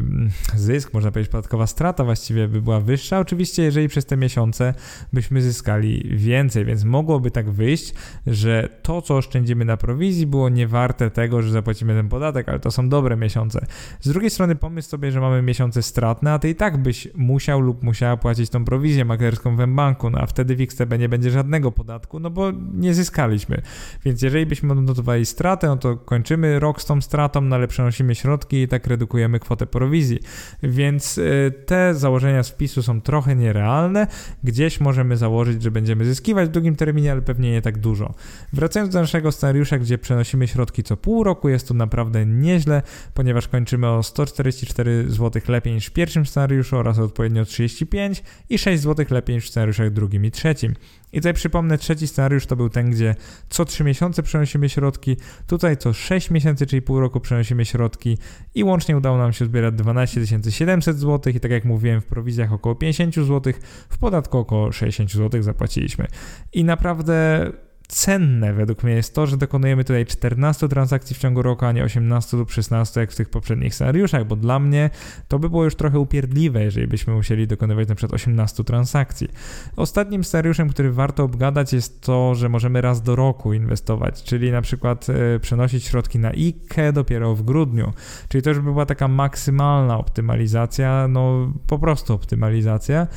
mm, 0.09 0.29
zysk, 0.55 0.93
można 0.93 1.11
powiedzieć 1.11 1.31
podatkowa 1.31 1.67
strata 1.67 2.03
właściwie 2.03 2.47
by 2.47 2.61
była 2.61 2.79
wyższa. 2.79 3.08
Oczywiście, 3.17 3.63
jeżeli 3.63 3.87
przez 3.87 4.05
te 4.05 4.17
miesiące 4.17 4.73
byśmy 5.13 5.41
zyskali 5.41 6.09
więcej, 6.11 6.65
więc 6.65 6.83
mogłoby 6.83 7.31
tak 7.31 7.49
wyjść, 7.49 7.93
że 8.27 8.69
to, 8.81 9.01
co 9.01 9.17
oszczędzimy 9.17 9.65
na 9.65 9.77
prowizji, 9.77 10.27
było 10.27 10.49
niewarte 10.49 11.11
tego, 11.11 11.41
że 11.41 11.51
zapłacimy 11.51 11.93
ten 11.93 12.09
podatek, 12.09 12.49
ale 12.49 12.59
to 12.59 12.71
są 12.71 12.89
dobre 12.89 13.17
miesiące. 13.17 13.65
Z 13.99 14.09
drugiej 14.09 14.29
strony 14.29 14.55
pomyśl 14.55 14.87
sobie, 14.87 15.11
że 15.11 15.21
mamy 15.21 15.41
miesiące 15.41 15.83
stratne, 15.83 16.33
a 16.33 16.39
ty 16.39 16.49
i 16.49 16.55
tak 16.55 16.77
byś 16.77 17.07
musiał 17.15 17.59
lub 17.59 17.83
musiała 17.83 18.17
płacić 18.17 18.49
tą 18.49 18.65
prowizję 18.65 19.05
maklerską 19.05 19.55
w 19.55 19.67
banku, 19.67 20.09
no 20.09 20.19
a 20.19 20.25
wtedy 20.25 20.55
w 20.55 20.61
XTB 20.61 20.99
nie 20.99 21.09
będzie 21.09 21.31
żadnego 21.31 21.71
podatku, 21.71 22.19
no 22.19 22.29
bo 22.29 22.51
nie 22.73 22.93
zyskaliśmy. 22.93 23.61
Więc 24.05 24.21
jeżeli 24.21 24.45
byśmy 24.45 24.71
odnotowali 24.71 25.25
stratę, 25.25 25.67
no 25.67 25.77
to 25.77 25.97
kończymy 25.97 26.59
rok 26.59 26.81
z 26.81 26.85
tą 26.85 27.01
stratą, 27.01 27.41
no 27.41 27.55
ale 27.55 27.67
przenosimy 27.67 28.15
środki 28.15 28.61
i 28.61 28.67
tak 28.67 28.87
redukujemy 28.87 29.39
kwotę 29.39 29.67
prowizji. 29.67 30.19
Więc 30.63 31.17
y, 31.17 31.53
te 31.65 31.95
założenia 31.95 32.43
z 32.43 32.49
wpisu 32.49 32.83
są 32.83 32.98
trochę 33.01 33.35
nierealne. 33.35 34.07
Gdzieś 34.43 34.79
możemy 34.79 35.17
założyć, 35.17 35.63
że 35.63 35.71
będziemy 35.71 36.05
zyskiwać 36.05 36.49
w 36.49 36.51
długim 36.51 36.75
terminie, 36.75 37.11
ale 37.11 37.21
pewnie 37.21 37.51
nie 37.51 37.61
tak 37.61 37.77
dużo. 37.77 38.13
Wracając 38.53 38.93
do 38.93 38.99
naszego 38.99 39.31
scenariusza, 39.31 39.79
gdzie 39.79 39.97
przenosimy 39.97 40.47
środki 40.47 40.83
co 40.83 40.97
pół 40.97 41.23
roku, 41.23 41.49
jest 41.49 41.67
to 41.67 41.73
naprawdę 41.73 42.25
nieźle, 42.25 42.81
ponieważ 43.13 43.47
kończymy 43.47 43.89
o 43.89 44.03
144 44.03 45.05
zł 45.07 45.41
lepiej 45.47 45.73
niż 45.73 45.85
w 45.85 45.91
pierwszym 45.91 46.25
scenariuszu 46.25 46.77
oraz 46.77 46.99
odpowiednio 46.99 47.45
35 47.45 48.23
i 48.49 48.57
6 48.57 48.83
zł 48.83 49.05
lepiej 49.09 49.35
niż 49.35 49.45
w 49.45 49.49
scenariuszach 49.49 49.89
drugim 49.89 50.25
i 50.25 50.31
trzecim. 50.31 50.73
I 51.13 51.17
tutaj 51.17 51.33
przypomnę, 51.33 51.77
trzeci 51.77 52.07
scenariusz 52.07 52.45
to 52.45 52.55
był 52.55 52.69
ten, 52.69 52.91
gdzie 52.91 53.15
co 53.49 53.65
3 53.65 53.83
miesiące 53.83 54.23
przenosimy 54.23 54.69
środki, 54.69 55.17
tutaj 55.47 55.77
co 55.77 55.93
6 55.93 56.31
miesięcy, 56.31 56.65
czyli 56.65 56.81
pół 56.81 56.99
roku 56.99 57.19
przenosimy 57.19 57.65
środki 57.65 58.17
i 58.55 58.63
łącznie 58.63 58.97
udało 58.97 59.17
nam 59.17 59.33
się 59.33 59.45
zbierać 59.45 59.75
12 59.75 60.21
700 60.49 60.99
zł 60.99 61.33
i 61.33 61.39
tak 61.39 61.51
jak 61.51 61.65
mówiłem 61.65 62.01
w 62.01 62.05
prowizjach 62.05 62.53
około 62.53 62.75
50 62.75 63.15
zł, 63.15 63.53
w 63.89 63.97
podatku 63.97 64.37
około 64.37 64.71
60 64.71 65.11
zł 65.11 65.41
zapłaciliśmy. 65.41 66.07
I 66.53 66.63
naprawdę 66.63 67.51
cenne 67.89 68.53
według 68.53 68.83
mnie 68.83 68.93
jest 68.93 69.15
to, 69.15 69.27
że 69.27 69.37
dokonujemy 69.37 69.83
tutaj 69.83 70.05
14 70.05 70.67
transakcji 70.67 71.15
w 71.15 71.19
ciągu 71.19 71.41
roku, 71.41 71.65
a 71.65 71.71
nie 71.71 71.83
18 71.83 72.37
lub 72.37 72.51
16 72.51 72.99
jak 72.99 73.11
w 73.11 73.15
tych 73.15 73.29
poprzednich 73.29 73.75
scenariuszach, 73.75 74.27
bo 74.27 74.35
dla 74.35 74.59
mnie 74.59 74.89
to 75.27 75.39
by 75.39 75.49
było 75.49 75.63
już 75.63 75.75
trochę 75.75 75.99
upierdliwe, 75.99 76.63
jeżeli 76.63 76.87
byśmy 76.87 77.13
musieli 77.13 77.47
dokonywać 77.47 77.87
na 77.87 77.95
przykład 77.95 78.13
18 78.13 78.63
transakcji. 78.63 79.27
Ostatnim 79.75 80.23
scenariuszem, 80.23 80.69
który 80.69 80.91
warto 80.91 81.23
obgadać 81.23 81.73
jest 81.73 82.01
to, 82.01 82.35
że 82.35 82.49
możemy 82.49 82.81
raz 82.81 83.01
do 83.01 83.15
roku 83.15 83.53
inwestować, 83.53 84.23
czyli 84.23 84.51
na 84.51 84.61
przykład 84.61 85.07
e, 85.09 85.39
przenosić 85.39 85.83
środki 85.83 86.19
na 86.19 86.29
IKE 86.29 86.93
dopiero 86.93 87.35
w 87.35 87.41
grudniu, 87.43 87.93
czyli 88.27 88.41
to 88.41 88.49
już 88.49 88.59
by 88.59 88.71
była 88.71 88.85
taka 88.85 89.07
maksymalna 89.07 89.97
optymalizacja, 89.97 91.07
no 91.07 91.53
po 91.67 91.79
prostu 91.79 92.13
optymalizacja 92.13 93.07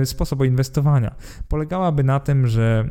e, 0.00 0.06
sposobu 0.06 0.44
inwestowania. 0.44 1.14
Polegałaby 1.48 2.04
na 2.04 2.20
tym, 2.20 2.46
że 2.46 2.88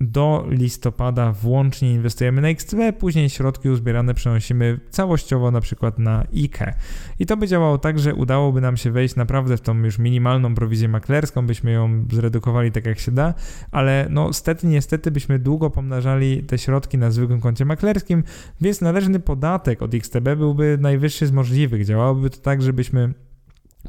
do 0.00 0.46
listopada 0.48 1.32
włącznie 1.32 1.94
inwestujemy 1.94 2.40
na 2.40 2.48
XTB, 2.48 2.78
później 2.98 3.30
środki 3.30 3.68
uzbierane 3.68 4.14
przenosimy 4.14 4.80
całościowo 4.90 5.50
na 5.50 5.60
przykład 5.60 5.98
na 5.98 6.24
IKE. 6.34 6.74
I 7.18 7.26
to 7.26 7.36
by 7.36 7.46
działało 7.46 7.78
tak, 7.78 7.98
że 7.98 8.14
udałoby 8.14 8.60
nam 8.60 8.76
się 8.76 8.90
wejść 8.90 9.16
naprawdę 9.16 9.56
w 9.56 9.60
tą 9.60 9.78
już 9.78 9.98
minimalną 9.98 10.54
prowizję 10.54 10.88
maklerską, 10.88 11.46
byśmy 11.46 11.72
ją 11.72 12.04
zredukowali 12.12 12.72
tak 12.72 12.86
jak 12.86 12.98
się 12.98 13.12
da, 13.12 13.34
ale 13.70 14.06
no 14.10 14.32
stety 14.32 14.66
niestety 14.66 15.10
byśmy 15.10 15.38
długo 15.38 15.70
pomnażali 15.70 16.42
te 16.42 16.58
środki 16.58 16.98
na 16.98 17.10
zwykłym 17.10 17.40
koncie 17.40 17.64
maklerskim, 17.64 18.22
więc 18.60 18.80
należny 18.80 19.20
podatek 19.20 19.82
od 19.82 19.94
XTB 19.94 20.24
byłby 20.36 20.78
najwyższy 20.80 21.26
z 21.26 21.32
możliwych. 21.32 21.84
Działałoby 21.84 22.30
to 22.30 22.38
tak, 22.38 22.62
żebyśmy 22.62 23.14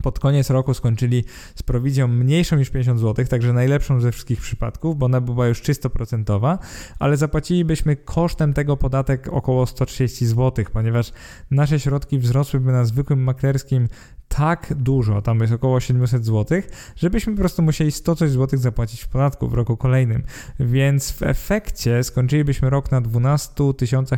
pod 0.04 0.20
koniec 0.20 0.50
roku 0.50 0.74
skończyli 0.74 1.24
z 1.56 1.64
prowizją 1.64 2.08
mniejszą 2.08 2.56
niż 2.56 2.70
50 2.70 3.00
zł, 3.00 3.26
także 3.26 3.54
najlepszą 3.54 4.02
ze 4.02 4.12
wszystkich 4.12 4.42
przypadków, 4.42 4.98
bo 4.98 5.06
ona 5.06 5.22
była 5.22 5.48
już 5.48 5.62
czysto 5.62 5.90
procentowa, 5.90 6.60
ale 7.00 7.18
zapłacilibyśmy 7.18 7.96
kosztem 7.96 8.54
tego 8.54 8.78
podatek 8.78 9.28
około 9.32 9.66
130 9.66 10.28
zł, 10.28 10.66
ponieważ 10.74 11.12
nasze 11.52 11.80
środki 11.80 12.20
wzrosłyby 12.20 12.72
na 12.72 12.86
zwykłym 12.86 13.24
maklerskim 13.24 13.88
tak 14.28 14.74
dużo, 14.76 15.22
tam 15.22 15.40
jest 15.40 15.54
około 15.54 15.80
700 15.80 16.26
zł, 16.26 16.62
żebyśmy 16.96 17.34
po 17.34 17.40
prostu 17.40 17.62
musieli 17.62 17.92
100 17.92 18.16
coś 18.16 18.32
złotych 18.32 18.60
zapłacić 18.60 19.02
w 19.02 19.08
podatku 19.08 19.48
w 19.48 19.54
roku 19.54 19.78
kolejnym. 19.78 20.24
Więc 20.60 21.12
w 21.12 21.24
efekcie 21.24 22.04
skończylibyśmy 22.04 22.70
rok 22.70 22.92
na 22.92 23.02
12 23.02 23.54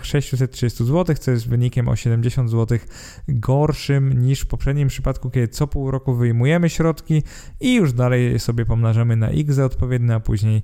630 0.02 0.86
zł, 0.86 1.16
co 1.20 1.32
jest 1.32 1.48
wynikiem 1.48 1.88
o 1.88 1.96
70 1.96 2.50
zł 2.50 2.78
gorszym 3.28 4.22
niż 4.22 4.42
w 4.42 4.48
poprzednim 4.48 4.88
przypadku, 4.88 5.30
kiedy 5.30 5.48
co 5.48 5.68
pół 5.70 5.92
roku 5.92 6.14
wyjmujemy 6.14 6.70
środki 6.70 7.24
i 7.60 7.76
już 7.76 7.94
dalej 7.94 8.40
sobie 8.40 8.66
pomnażamy 8.66 9.16
na 9.16 9.30
x 9.30 9.60
odpowiednie, 9.60 10.16
a 10.16 10.20
później 10.20 10.62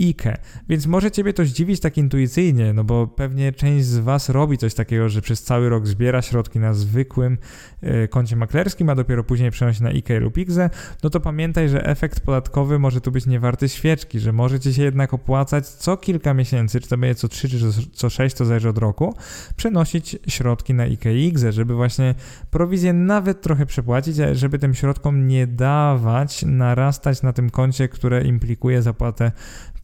IKE. 0.00 0.36
Więc 0.68 0.86
może 0.86 1.10
Ciebie 1.10 1.32
to 1.32 1.44
zdziwić 1.44 1.80
tak 1.80 1.96
intuicyjnie, 1.96 2.72
no 2.72 2.84
bo 2.84 3.06
pewnie 3.06 3.52
część 3.52 3.84
z 3.86 3.98
Was 3.98 4.28
robi 4.28 4.58
coś 4.58 4.74
takiego, 4.74 5.08
że 5.08 5.22
przez 5.22 5.42
cały 5.42 5.68
rok 5.68 5.86
zbiera 5.86 6.22
środki 6.22 6.58
na 6.58 6.74
zwykłym 6.74 7.38
y, 7.82 8.08
koncie 8.08 8.36
maklerskim, 8.36 8.90
a 8.90 8.94
dopiero 8.94 9.24
później 9.24 9.50
przenosi 9.50 9.82
na 9.82 9.88
IKE 9.88 10.20
lub 10.20 10.38
IGZE, 10.38 10.70
no 11.02 11.10
to 11.10 11.20
pamiętaj, 11.20 11.68
że 11.68 11.86
efekt 11.86 12.20
podatkowy 12.20 12.78
może 12.78 13.00
tu 13.00 13.12
być 13.12 13.26
niewarty 13.26 13.68
świeczki, 13.68 14.20
że 14.20 14.32
może 14.32 14.60
Ci 14.60 14.74
się 14.74 14.82
jednak 14.82 15.14
opłacać 15.14 15.68
co 15.68 15.96
kilka 15.96 16.34
miesięcy, 16.34 16.80
czy 16.80 16.88
to 16.88 16.98
będzie 16.98 17.14
co 17.14 17.28
3 17.28 17.48
czy 17.48 17.58
co 17.92 18.10
6, 18.10 18.36
to 18.36 18.44
zależy 18.44 18.68
od 18.68 18.78
roku, 18.78 19.14
przenosić 19.56 20.16
środki 20.28 20.74
na 20.74 20.82
IKE 20.82 21.14
i 21.14 21.32
żeby 21.50 21.74
właśnie 21.74 22.14
prowizję 22.50 22.92
nawet 22.92 23.42
trochę 23.42 23.66
przepłacić, 23.66 24.16
żeby 24.32 24.58
tym 24.58 24.74
środkom 24.74 25.26
nie 25.26 25.46
dawać 25.46 26.42
narastać 26.42 27.22
na 27.22 27.32
tym 27.32 27.50
koncie, 27.50 27.88
które 27.88 28.24
implikuje 28.24 28.82
zapłatę 28.82 29.32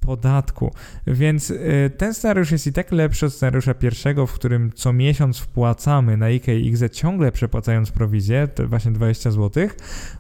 podatku. 0.05 0.73
Więc 1.07 1.51
y, 1.51 1.91
ten 1.97 2.15
scenariusz 2.15 2.51
jest 2.51 2.67
i 2.67 2.73
tak 2.73 2.93
lepszy 2.93 3.27
od 3.27 3.33
scenariusza 3.33 3.75
pierwszego, 3.75 4.27
w 4.27 4.33
którym 4.33 4.73
co 4.75 4.93
miesiąc 4.93 5.39
wpłacamy 5.39 6.17
na 6.17 6.27
IKE 6.27 6.49
i 6.49 6.67
IGZE, 6.67 6.91
ciągle 6.91 7.33
przepłacając 7.33 7.91
prowizję, 7.91 8.49
te 8.49 8.67
właśnie 8.67 8.93
20 8.93 9.31
zł 9.31 9.69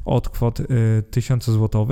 od 0.04 0.28
kwot 0.28 0.58
1000 1.10 1.44
zł. 1.44 1.86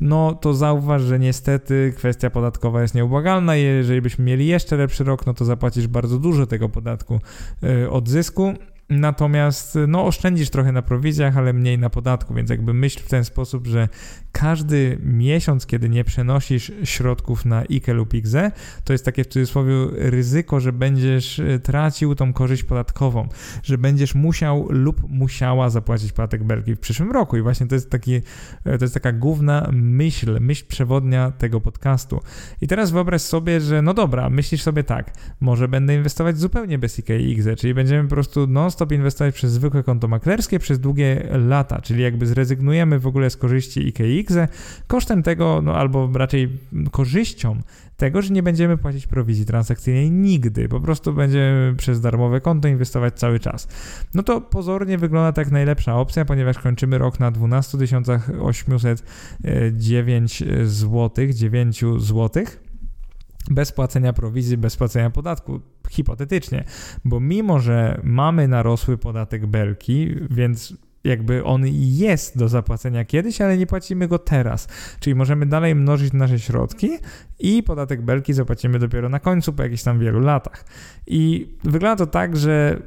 No 0.00 0.34
to 0.34 0.54
zauważ, 0.54 1.02
że 1.02 1.18
niestety 1.18 1.92
kwestia 1.96 2.30
podatkowa 2.30 2.82
jest 2.82 2.94
nieubłagalna 2.94 3.56
jeżeli 3.56 4.00
byśmy 4.00 4.24
mieli 4.24 4.46
jeszcze 4.46 4.76
lepszy 4.76 5.04
rok, 5.04 5.26
no 5.26 5.34
to 5.34 5.44
zapłacisz 5.44 5.86
bardzo 5.86 6.18
dużo 6.18 6.46
tego 6.46 6.68
podatku 6.68 7.20
y, 7.64 7.90
od 7.90 8.08
zysku 8.08 8.54
Natomiast 8.92 9.78
no, 9.88 10.06
oszczędzisz 10.06 10.50
trochę 10.50 10.72
na 10.72 10.82
prowizjach, 10.82 11.36
ale 11.36 11.52
mniej 11.52 11.78
na 11.78 11.90
podatku, 11.90 12.34
więc 12.34 12.50
jakby 12.50 12.74
myśl 12.74 13.00
w 13.00 13.08
ten 13.08 13.24
sposób, 13.24 13.66
że 13.66 13.88
każdy 14.32 14.98
miesiąc, 15.02 15.66
kiedy 15.66 15.88
nie 15.88 16.04
przenosisz 16.04 16.72
środków 16.84 17.44
na 17.44 17.58
IKE 17.58 17.94
lub 17.94 18.14
IGZE, 18.14 18.50
to 18.84 18.92
jest 18.92 19.04
takie 19.04 19.24
w 19.24 19.26
cudzysłowie 19.26 19.74
ryzyko, 19.92 20.60
że 20.60 20.72
będziesz 20.72 21.38
e, 21.38 21.58
tracił 21.58 22.14
tą 22.14 22.32
korzyść 22.32 22.62
podatkową, 22.64 23.28
że 23.62 23.78
będziesz 23.78 24.14
musiał 24.14 24.66
lub 24.70 25.08
musiała 25.08 25.70
zapłacić 25.70 26.12
podatek 26.12 26.44
Belgii 26.44 26.74
w 26.74 26.80
przyszłym 26.80 27.12
roku. 27.12 27.36
I 27.36 27.42
właśnie 27.42 27.66
to 27.66 27.74
jest, 27.74 27.90
taki, 27.90 28.14
e, 28.64 28.78
to 28.78 28.84
jest 28.84 28.94
taka 28.94 29.12
główna 29.12 29.68
myśl, 29.72 30.38
myśl 30.40 30.64
przewodnia 30.68 31.30
tego 31.30 31.60
podcastu. 31.60 32.20
I 32.60 32.68
teraz 32.68 32.90
wyobraź 32.90 33.22
sobie, 33.22 33.60
że 33.60 33.82
no 33.82 33.94
dobra, 33.94 34.30
myślisz 34.30 34.62
sobie 34.62 34.84
tak, 34.84 35.12
może 35.40 35.68
będę 35.68 35.94
inwestować 35.94 36.38
zupełnie 36.38 36.78
bez 36.78 36.98
IKE 36.98 37.20
i 37.20 37.30
IGZE, 37.30 37.56
czyli 37.56 37.74
będziemy 37.74 38.08
po 38.08 38.14
prostu 38.14 38.46
non-stop 38.82 38.92
inwestować 38.92 39.34
przez 39.34 39.52
zwykłe 39.52 39.82
konto 39.82 40.08
maklerskie 40.08 40.58
przez 40.58 40.80
długie 40.80 41.28
lata, 41.30 41.80
czyli 41.80 42.02
jakby 42.02 42.26
zrezygnujemy 42.26 42.98
w 42.98 43.06
ogóle 43.06 43.30
z 43.30 43.36
korzyści 43.36 43.80
IKE 43.80 44.00
i 44.00 44.18
IGZE 44.18 44.48
kosztem 44.86 45.22
tego, 45.22 45.62
no 45.62 45.74
albo 45.74 46.10
raczej 46.14 46.58
korzyścią 46.90 47.60
tego, 47.96 48.22
że 48.22 48.34
nie 48.34 48.42
będziemy 48.42 48.78
płacić 48.78 49.06
prowizji 49.06 49.46
transakcyjnej 49.46 50.10
nigdy, 50.10 50.68
po 50.68 50.80
prostu 50.80 51.12
będziemy 51.12 51.74
przez 51.76 52.00
darmowe 52.00 52.40
konto 52.40 52.68
inwestować 52.68 53.14
cały 53.14 53.40
czas. 53.40 53.68
No 54.14 54.22
to 54.22 54.40
pozornie 54.40 54.98
wygląda 54.98 55.32
tak 55.32 55.50
najlepsza 55.50 55.96
opcja, 55.96 56.24
ponieważ 56.24 56.58
kończymy 56.58 56.98
rok 56.98 57.20
na 57.20 57.30
12 57.30 57.78
809 58.40 60.42
zł, 60.64 61.26
9 61.32 61.84
zł 61.98 62.44
bez 63.50 63.72
płacenia 63.72 64.12
prowizji, 64.12 64.56
bez 64.56 64.76
płacenia 64.76 65.10
podatku, 65.10 65.60
hipotetycznie, 65.90 66.64
bo 67.04 67.20
mimo, 67.20 67.60
że 67.60 68.00
mamy 68.04 68.48
narosły 68.48 68.98
podatek 68.98 69.46
belki, 69.46 70.14
więc 70.30 70.74
jakby 71.04 71.44
on 71.44 71.62
jest 71.74 72.38
do 72.38 72.48
zapłacenia 72.48 73.04
kiedyś, 73.04 73.40
ale 73.40 73.58
nie 73.58 73.66
płacimy 73.66 74.08
go 74.08 74.18
teraz. 74.18 74.68
Czyli 75.00 75.14
możemy 75.14 75.46
dalej 75.46 75.74
mnożyć 75.74 76.12
nasze 76.12 76.38
środki 76.38 76.90
i 77.38 77.62
podatek 77.62 78.02
belki 78.02 78.32
zapłacimy 78.32 78.78
dopiero 78.78 79.08
na 79.08 79.20
końcu, 79.20 79.52
po 79.52 79.62
jakichś 79.62 79.82
tam 79.82 79.98
wielu 79.98 80.20
latach. 80.20 80.64
I 81.06 81.48
wygląda 81.64 82.06
to 82.06 82.10
tak, 82.10 82.36
że 82.36 82.82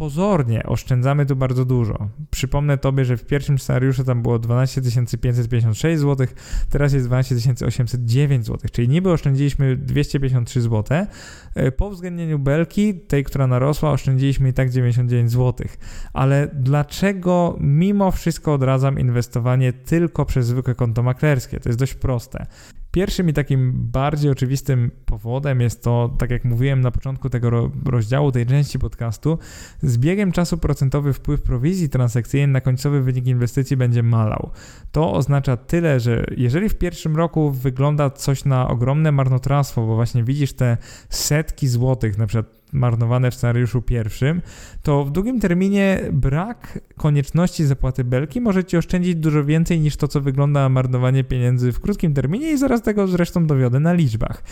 pozornie 0.00 0.62
oszczędzamy 0.62 1.26
tu 1.26 1.36
bardzo 1.36 1.64
dużo. 1.64 2.08
Przypomnę 2.30 2.78
Tobie, 2.78 3.04
że 3.04 3.16
w 3.16 3.26
pierwszym 3.26 3.58
scenariuszu 3.58 4.04
tam 4.04 4.22
było 4.22 4.38
12 4.38 4.82
556 5.20 6.00
zł, 6.00 6.26
teraz 6.70 6.92
jest 6.92 7.06
12 7.06 7.34
809 7.66 8.46
zł, 8.46 8.70
czyli 8.72 8.88
niby 8.88 9.12
oszczędziliśmy 9.12 9.76
253 9.76 10.60
zł. 10.60 11.06
E, 11.54 11.72
po 11.72 11.86
uwzględnieniu 11.86 12.38
belki, 12.38 12.94
tej, 12.94 13.24
która 13.24 13.46
narosła, 13.46 13.92
oszczędziliśmy 13.92 14.48
i 14.48 14.52
tak 14.52 14.70
99 14.70 15.30
zł. 15.30 15.68
Ale 16.12 16.48
dlaczego 16.54 17.56
mimo 17.60 18.10
wszystko 18.10 18.54
odradzam 18.54 18.98
inwestowanie 18.98 19.72
tylko 19.72 20.24
przez 20.24 20.46
zwykłe 20.46 20.74
konto 20.74 21.02
maklerskie? 21.02 21.60
To 21.60 21.68
jest 21.68 21.78
dość 21.78 21.94
proste. 21.94 22.46
Pierwszym 22.90 23.28
i 23.28 23.32
takim 23.32 23.72
bardziej 23.74 24.30
oczywistym 24.30 24.90
powodem 25.04 25.60
jest 25.60 25.82
to, 25.82 26.16
tak 26.18 26.30
jak 26.30 26.44
mówiłem 26.44 26.80
na 26.80 26.90
początku 26.90 27.30
tego 27.30 27.70
rozdziału, 27.86 28.32
tej 28.32 28.46
części 28.46 28.78
podcastu, 28.78 29.38
z 29.82 29.98
biegiem 29.98 30.32
czasu 30.32 30.58
procentowy 30.58 31.12
wpływ 31.12 31.42
prowizji 31.42 31.88
transakcyjnej 31.88 32.48
na 32.48 32.60
końcowy 32.60 33.02
wynik 33.02 33.26
inwestycji 33.26 33.76
będzie 33.76 34.02
malał. 34.02 34.50
To 34.92 35.12
oznacza 35.12 35.56
tyle, 35.56 36.00
że 36.00 36.24
jeżeli 36.36 36.68
w 36.68 36.74
pierwszym 36.74 37.16
roku 37.16 37.50
wygląda 37.50 38.10
coś 38.10 38.44
na 38.44 38.68
ogromne 38.68 39.12
marnotrawstwo, 39.12 39.86
bo 39.86 39.94
właśnie 39.94 40.24
widzisz 40.24 40.52
te 40.52 40.76
setki 41.08 41.68
złotych, 41.68 42.18
na 42.18 42.26
przykład 42.26 42.59
marnowane 42.72 43.30
w 43.30 43.34
scenariuszu 43.34 43.82
pierwszym, 43.82 44.42
to 44.82 45.04
w 45.04 45.10
długim 45.10 45.40
terminie 45.40 46.00
brak 46.12 46.80
konieczności 46.96 47.64
zapłaty 47.64 48.04
belki 48.04 48.40
może 48.40 48.64
ci 48.64 48.76
oszczędzić 48.76 49.14
dużo 49.14 49.44
więcej 49.44 49.80
niż 49.80 49.96
to, 49.96 50.08
co 50.08 50.20
wygląda 50.20 50.68
marnowanie 50.68 51.24
pieniędzy 51.24 51.72
w 51.72 51.80
krótkim 51.80 52.14
terminie 52.14 52.52
i 52.52 52.58
zaraz 52.58 52.82
tego 52.82 53.06
zresztą 53.06 53.46
dowiodę 53.46 53.80
na 53.80 53.92
liczbach. 53.92 54.42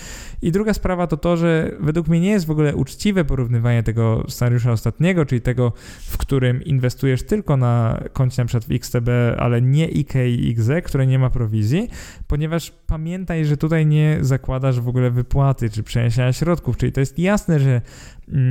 I 0.43 0.53
druga 0.53 0.75
sprawa 0.75 1.07
to 1.07 1.17
to, 1.17 1.37
że 1.37 1.77
według 1.81 2.09
mnie 2.09 2.21
nie 2.21 2.31
jest 2.31 2.47
w 2.47 2.51
ogóle 2.51 2.77
uczciwe 2.77 3.25
porównywanie 3.25 3.83
tego 3.83 4.25
scenariusza 4.29 4.73
ostatniego, 4.73 5.25
czyli 5.25 5.41
tego, 5.41 5.73
w 6.01 6.19
którym 6.19 6.65
inwestujesz 6.65 7.23
tylko 7.23 7.57
na 7.57 8.01
koncie 8.13 8.43
np. 8.43 8.61
w 8.61 8.73
XTB, 8.73 9.09
ale 9.39 9.63
nie 9.63 9.85
IKE 9.85 10.29
i 10.29 10.51
XE, 10.51 10.83
które 10.83 11.07
nie 11.07 11.19
ma 11.19 11.31
prowizji, 11.31 11.89
ponieważ 12.27 12.73
pamiętaj, 12.89 13.45
że 13.45 13.57
tutaj 13.57 13.87
nie 13.87 14.19
zakładasz 14.21 14.81
w 14.81 14.89
ogóle 14.89 15.11
wypłaty 15.11 15.71
czy 15.71 15.83
przeniesienia 15.83 16.33
środków, 16.33 16.77
czyli 16.77 16.93
to 16.93 17.01
jest 17.01 17.19
jasne, 17.19 17.61
że 17.61 17.81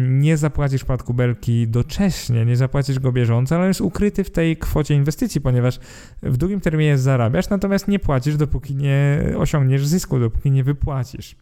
nie 0.10 0.38
zapłacisz 0.38 0.84
podatku 0.84 1.14
belki 1.14 1.68
docześnie, 1.68 2.46
nie 2.46 2.56
zapłacisz 2.56 3.00
go 3.00 3.12
bieżąco, 3.12 3.56
ale 3.56 3.68
jest 3.68 3.82
ukryty 3.82 4.24
w 4.24 4.32
tej 4.32 4.58
kwocie 4.58 4.96
inwestycji, 4.96 5.42
ponieważ 5.42 5.80
w 6.24 6.38
długim 6.38 6.60
terminie 6.62 6.98
zarabiasz, 6.98 7.50
natomiast 7.50 7.88
nie 7.88 8.00
płacisz, 8.00 8.38
dopóki 8.38 8.76
nie 8.76 9.24
osiągniesz 9.38 9.88
zysku, 9.88 10.20
dopóki 10.20 10.52
nie 10.52 10.64
wypłacisz. 10.64 11.36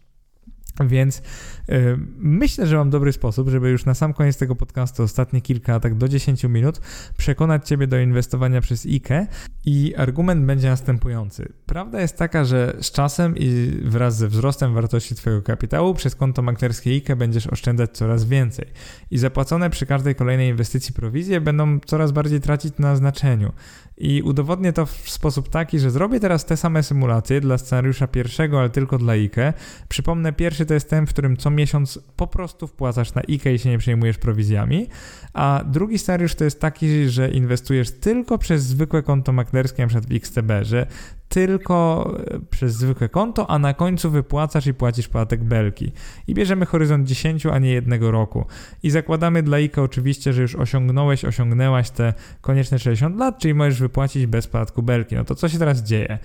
Więc 0.83 1.21
yy, 1.67 1.99
myślę, 2.17 2.67
że 2.67 2.77
mam 2.77 2.89
dobry 2.89 3.13
sposób, 3.13 3.49
żeby 3.49 3.69
już 3.69 3.85
na 3.85 3.93
sam 3.93 4.13
koniec 4.13 4.37
tego 4.37 4.55
podcastu, 4.55 5.03
ostatnie 5.03 5.41
kilka, 5.41 5.79
tak 5.79 5.95
do 5.95 6.07
10 6.07 6.43
minut, 6.43 6.81
przekonać 7.17 7.67
Ciebie 7.67 7.87
do 7.87 7.99
inwestowania 7.99 8.61
przez 8.61 8.85
IKE. 8.85 9.27
I 9.65 9.95
argument 9.97 10.45
będzie 10.45 10.69
następujący. 10.69 11.53
Prawda 11.65 12.01
jest 12.01 12.17
taka, 12.17 12.45
że 12.45 12.77
z 12.81 12.91
czasem 12.91 13.37
i 13.37 13.79
wraz 13.83 14.17
ze 14.17 14.27
wzrostem 14.27 14.73
wartości 14.73 15.15
Twojego 15.15 15.41
kapitału 15.41 15.93
przez 15.93 16.15
konto 16.15 16.41
maklerskie 16.41 16.89
IKE 16.89 17.15
będziesz 17.15 17.47
oszczędzać 17.47 17.91
coraz 17.91 18.25
więcej. 18.25 18.65
I 19.11 19.17
zapłacone 19.17 19.69
przy 19.69 19.85
każdej 19.85 20.15
kolejnej 20.15 20.49
inwestycji 20.49 20.93
prowizje 20.93 21.41
będą 21.41 21.79
coraz 21.85 22.11
bardziej 22.11 22.41
tracić 22.41 22.73
na 22.79 22.95
znaczeniu. 22.95 23.51
I 23.97 24.21
udowodnię 24.21 24.73
to 24.73 24.85
w 24.85 25.09
sposób 25.09 25.49
taki, 25.49 25.79
że 25.79 25.91
zrobię 25.91 26.19
teraz 26.19 26.45
te 26.45 26.57
same 26.57 26.83
symulacje 26.83 27.41
dla 27.41 27.57
scenariusza 27.57 28.07
pierwszego, 28.07 28.59
ale 28.59 28.69
tylko 28.69 28.97
dla 28.97 29.13
IKE. 29.13 29.53
Przypomnę, 29.89 30.33
pierwszy 30.33 30.65
to 30.65 30.73
jest 30.73 30.89
ten, 30.89 31.07
w 31.07 31.09
którym 31.09 31.37
co 31.37 31.49
miesiąc 31.49 31.99
po 32.15 32.27
prostu 32.27 32.67
wpłacasz 32.67 33.13
na 33.13 33.21
IKE 33.21 33.53
i 33.53 33.59
się 33.59 33.69
nie 33.69 33.77
przejmujesz 33.77 34.17
prowizjami, 34.17 34.87
a 35.33 35.63
drugi 35.65 35.97
scenariusz 35.97 36.35
to 36.35 36.43
jest 36.43 36.61
taki, 36.61 37.09
że 37.09 37.31
inwestujesz 37.31 37.91
tylko 37.91 38.37
przez 38.37 38.63
zwykłe 38.63 39.03
konto 39.03 39.31
maklerskie, 39.31 39.83
np. 39.83 40.01
w 40.01 40.15
XTB, 40.15 40.51
że 40.61 40.87
tylko 41.29 42.09
przez 42.55 42.73
zwykłe 42.73 43.09
konto, 43.09 43.49
a 43.49 43.59
na 43.59 43.73
końcu 43.73 44.11
wypłacasz 44.11 44.67
i 44.67 44.73
płacisz 44.73 45.07
podatek 45.07 45.43
belki. 45.43 45.91
I 46.27 46.33
bierzemy 46.33 46.65
horyzont 46.65 47.07
10, 47.07 47.45
a 47.45 47.59
nie 47.59 47.71
jednego 47.71 48.11
roku. 48.11 48.45
I 48.83 48.89
zakładamy 48.89 49.43
dla 49.43 49.57
IKE 49.57 49.77
oczywiście, 49.83 50.33
że 50.33 50.41
już 50.41 50.55
osiągnąłeś, 50.55 51.25
osiągnęłaś 51.25 51.89
te 51.89 52.13
konieczne 52.41 52.79
60 52.79 53.17
lat, 53.17 53.39
czyli 53.39 53.53
możesz 53.53 53.79
wypłacić 53.79 54.25
bez 54.25 54.47
podatku 54.47 54.83
belki. 54.83 55.15
No 55.15 55.25
to 55.25 55.35
co 55.35 55.49
się 55.49 55.59
teraz 55.59 55.83
dzieje? 55.83 56.19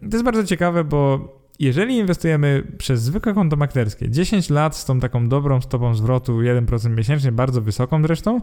To 0.00 0.16
jest 0.16 0.24
bardzo 0.24 0.44
ciekawe, 0.44 0.84
bo 0.84 1.28
jeżeli 1.58 1.96
inwestujemy 1.96 2.62
przez 2.78 3.02
zwykłe 3.02 3.34
konto 3.34 3.56
maklerskie 3.56 4.10
10 4.10 4.50
lat 4.50 4.76
z 4.76 4.84
tą 4.84 5.00
taką 5.00 5.28
dobrą 5.28 5.60
stopą 5.60 5.94
zwrotu 5.94 6.38
1% 6.38 6.90
miesięcznie, 6.90 7.32
bardzo 7.32 7.62
wysoką 7.62 8.02
zresztą, 8.02 8.40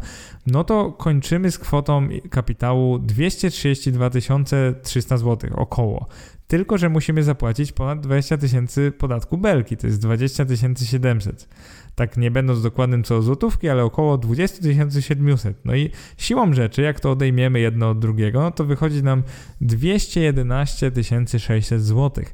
no 0.48 0.64
to 0.64 0.92
kończymy 0.92 1.52
z 1.52 1.60
kwotą 1.60 2.08
kapitału 2.30 3.00
232 3.00 4.10
300 4.84 5.18
zł 5.18 5.50
około. 5.56 6.08
Tylko, 6.48 6.78
że 6.78 6.90
musimy 6.90 7.24
zapłacić 7.24 7.72
ponad 7.72 8.00
20 8.00 8.38
tysięcy 8.38 8.92
podatku 8.92 9.38
belki, 9.38 9.78
to 9.78 9.88
jest 9.88 10.02
20 10.02 10.46
700 10.86 11.48
tak 11.96 12.18
nie 12.18 12.32
będąc 12.32 12.62
dokładnym 12.62 13.04
co 13.04 13.22
złotówki, 13.22 13.70
ale 13.70 13.84
około 13.84 14.18
20 14.18 14.64
700. 15.02 15.58
No 15.66 15.76
i 15.76 15.92
siłą 16.18 16.54
rzeczy, 16.54 16.82
jak 16.82 17.00
to 17.00 17.12
odejmiemy 17.12 17.60
jedno 17.60 17.90
od 17.90 18.00
drugiego, 18.00 18.42
no 18.42 18.52
to 18.52 18.66
wychodzi 18.66 19.04
nam 19.04 19.24
211 19.62 20.92
600 21.40 21.84
zł. 21.84 22.26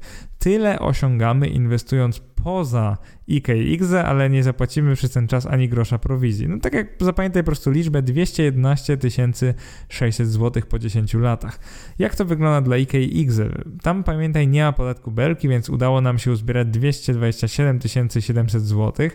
Tyle 0.41 0.79
osiągamy 0.79 1.47
inwestując 1.47 2.21
poza 2.43 2.97
IKX, 3.27 3.93
ale 4.05 4.29
nie 4.29 4.43
zapłacimy 4.43 4.95
przez 4.95 5.11
ten 5.11 5.27
czas 5.27 5.45
ani 5.45 5.69
grosza 5.69 5.99
prowizji. 5.99 6.47
No 6.47 6.59
tak 6.59 6.73
jak 6.73 6.87
zapamiętaj 6.99 7.43
po 7.43 7.45
prostu 7.45 7.71
liczbę 7.71 8.01
211 8.01 8.97
600 9.89 10.27
zł 10.27 10.63
po 10.69 10.79
10 10.79 11.13
latach. 11.13 11.59
Jak 11.99 12.15
to 12.15 12.25
wygląda 12.25 12.61
dla 12.61 12.77
IKX? 12.77 13.39
Tam 13.81 14.03
pamiętaj 14.03 14.47
nie 14.47 14.63
ma 14.63 14.71
podatku 14.71 15.11
belki, 15.11 15.49
więc 15.49 15.69
udało 15.69 16.01
nam 16.01 16.19
się 16.19 16.31
uzbierać 16.31 16.67
227 16.67 17.79
700 18.19 18.63
zł. 18.63 19.09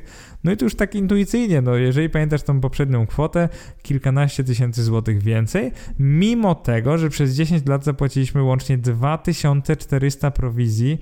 No 0.44 0.52
i 0.52 0.56
to 0.56 0.64
już 0.64 0.74
tak 0.74 0.94
intuicyjnie, 0.94 1.60
no 1.62 1.76
jeżeli 1.76 2.10
pamiętasz 2.10 2.42
tą 2.42 2.60
poprzednią 2.60 3.06
kwotę, 3.06 3.48
kilkanaście 3.82 4.44
tysięcy 4.44 4.84
złotych 4.84 5.22
więcej, 5.22 5.72
mimo 5.98 6.54
tego, 6.54 6.98
że 6.98 7.10
przez 7.10 7.34
10 7.34 7.66
lat 7.66 7.84
zapłaciliśmy 7.84 8.42
łącznie 8.42 8.78
2400 8.78 10.30
prowizji, 10.30 10.98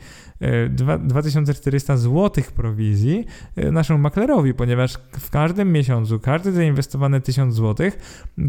2400 1.01 1.93
e, 1.93 1.99
złotych 1.99 2.53
prowizji 2.53 3.27
e, 3.57 3.71
naszemu 3.71 3.99
maklerowi, 3.99 4.55
ponieważ 4.55 4.95
w 5.13 5.31
każdym 5.31 5.73
miesiącu, 5.73 6.21
każdy 6.21 6.53
zainwestowany 6.53 7.21
1000 7.21 7.55
złotych, 7.55 7.99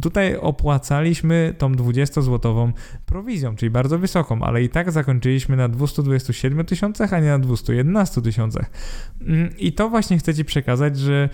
tutaj 0.02 0.38
opłacaliśmy 0.38 1.56
tą 1.58 1.72
20-złotową 1.72 2.72
prowizją, 3.06 3.56
czyli 3.56 3.70
bardzo 3.70 4.00
wysoką, 4.00 4.42
ale 4.42 4.64
i 4.64 4.70
tak 4.70 4.92
zakończyliśmy 4.92 5.58
na 5.58 5.70
227 5.70 6.66
tysiącach, 6.66 7.14
a 7.14 7.20
nie 7.20 7.30
na 7.30 7.40
211 7.40 8.22
tysiącach. 8.22 8.70
Mm, 9.22 9.58
I 9.58 9.74
to 9.74 9.90
właśnie 9.90 10.18
chcę 10.18 10.34
Ci 10.34 10.46
przekazać, 10.46 10.98
że 10.98 11.30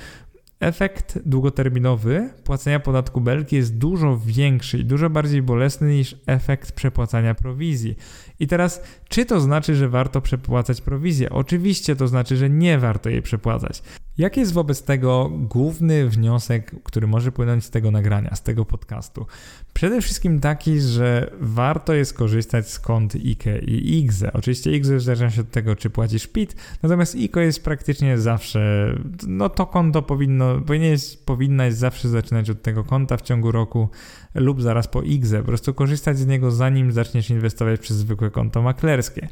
efekt 0.62 1.20
długoterminowy 1.26 2.30
płacenia 2.44 2.80
podatku 2.80 3.22
belki 3.22 3.56
jest 3.56 3.78
dużo 3.78 4.18
większy 4.26 4.78
i 4.78 4.86
dużo 4.86 5.10
bardziej 5.10 5.42
bolesny 5.42 5.96
niż 5.96 6.16
efekt 6.26 6.72
przepłacania 6.72 7.36
prowizji. 7.36 7.96
I 8.40 8.48
teraz, 8.48 8.82
czy 9.10 9.26
to 9.26 9.40
znaczy, 9.40 9.76
że 9.76 9.90
warto 9.90 10.22
przepłacać 10.22 10.82
prowizję? 10.82 11.30
Oczywiście 11.30 11.96
to 11.96 12.08
znaczy, 12.08 12.38
że 12.38 12.50
nie 12.50 12.80
warto 12.80 13.10
jej 13.10 13.22
przepłacać. 13.22 13.84
Jaki 14.22 14.40
jest 14.40 14.54
wobec 14.54 14.84
tego 14.84 15.32
główny 15.34 16.10
wniosek, 16.10 16.76
który 16.84 17.08
może 17.08 17.32
płynąć 17.32 17.66
z 17.66 17.70
tego 17.70 17.92
nagrania, 17.92 18.36
z 18.36 18.42
tego 18.42 18.66
podcastu? 18.66 19.26
Przede 19.74 20.02
wszystkim 20.02 20.40
taki, 20.40 20.82
że 20.82 21.32
warto 21.40 21.94
jest 21.94 22.14
korzystać 22.14 22.70
z 22.70 22.80
kont 22.80 23.16
IKE 23.16 23.60
i 23.60 23.98
IGZE. 23.98 24.34
Oczywiście 24.34 24.72
IGZE 24.72 25.00
zależy 25.00 25.32
się 25.32 25.42
od 25.42 25.52
tego, 25.52 25.76
czy 25.76 25.90
płacisz 25.90 26.28
PIT, 26.28 26.56
natomiast 26.84 27.16
IKO 27.16 27.40
jest 27.40 27.64
praktycznie 27.64 28.18
zawsze, 28.18 28.94
no 29.28 29.50
to 29.50 29.66
konto 29.66 30.02
powinno, 30.02 30.62
powinieneś, 30.62 31.18
powinnaś 31.18 31.74
zawsze 31.74 32.10
zaczynać 32.10 32.50
od 32.50 32.62
tego 32.62 32.84
konta 32.84 33.18
w 33.18 33.22
ciągu 33.22 33.52
roku 33.52 33.90
lub 34.36 34.62
zaraz 34.62 34.88
po 34.88 35.02
IGZE. 35.02 35.38
Po 35.38 35.44
prostu 35.44 35.74
korzystać 35.74 36.18
z 36.18 36.28
niego 36.28 36.52
zanim 36.52 36.92
zaczniesz 36.92 37.30
inwestować 37.30 37.80
przez 37.80 37.98
zwykłe 37.98 38.30
konto 38.30 38.62
maklerskie. 38.62 39.28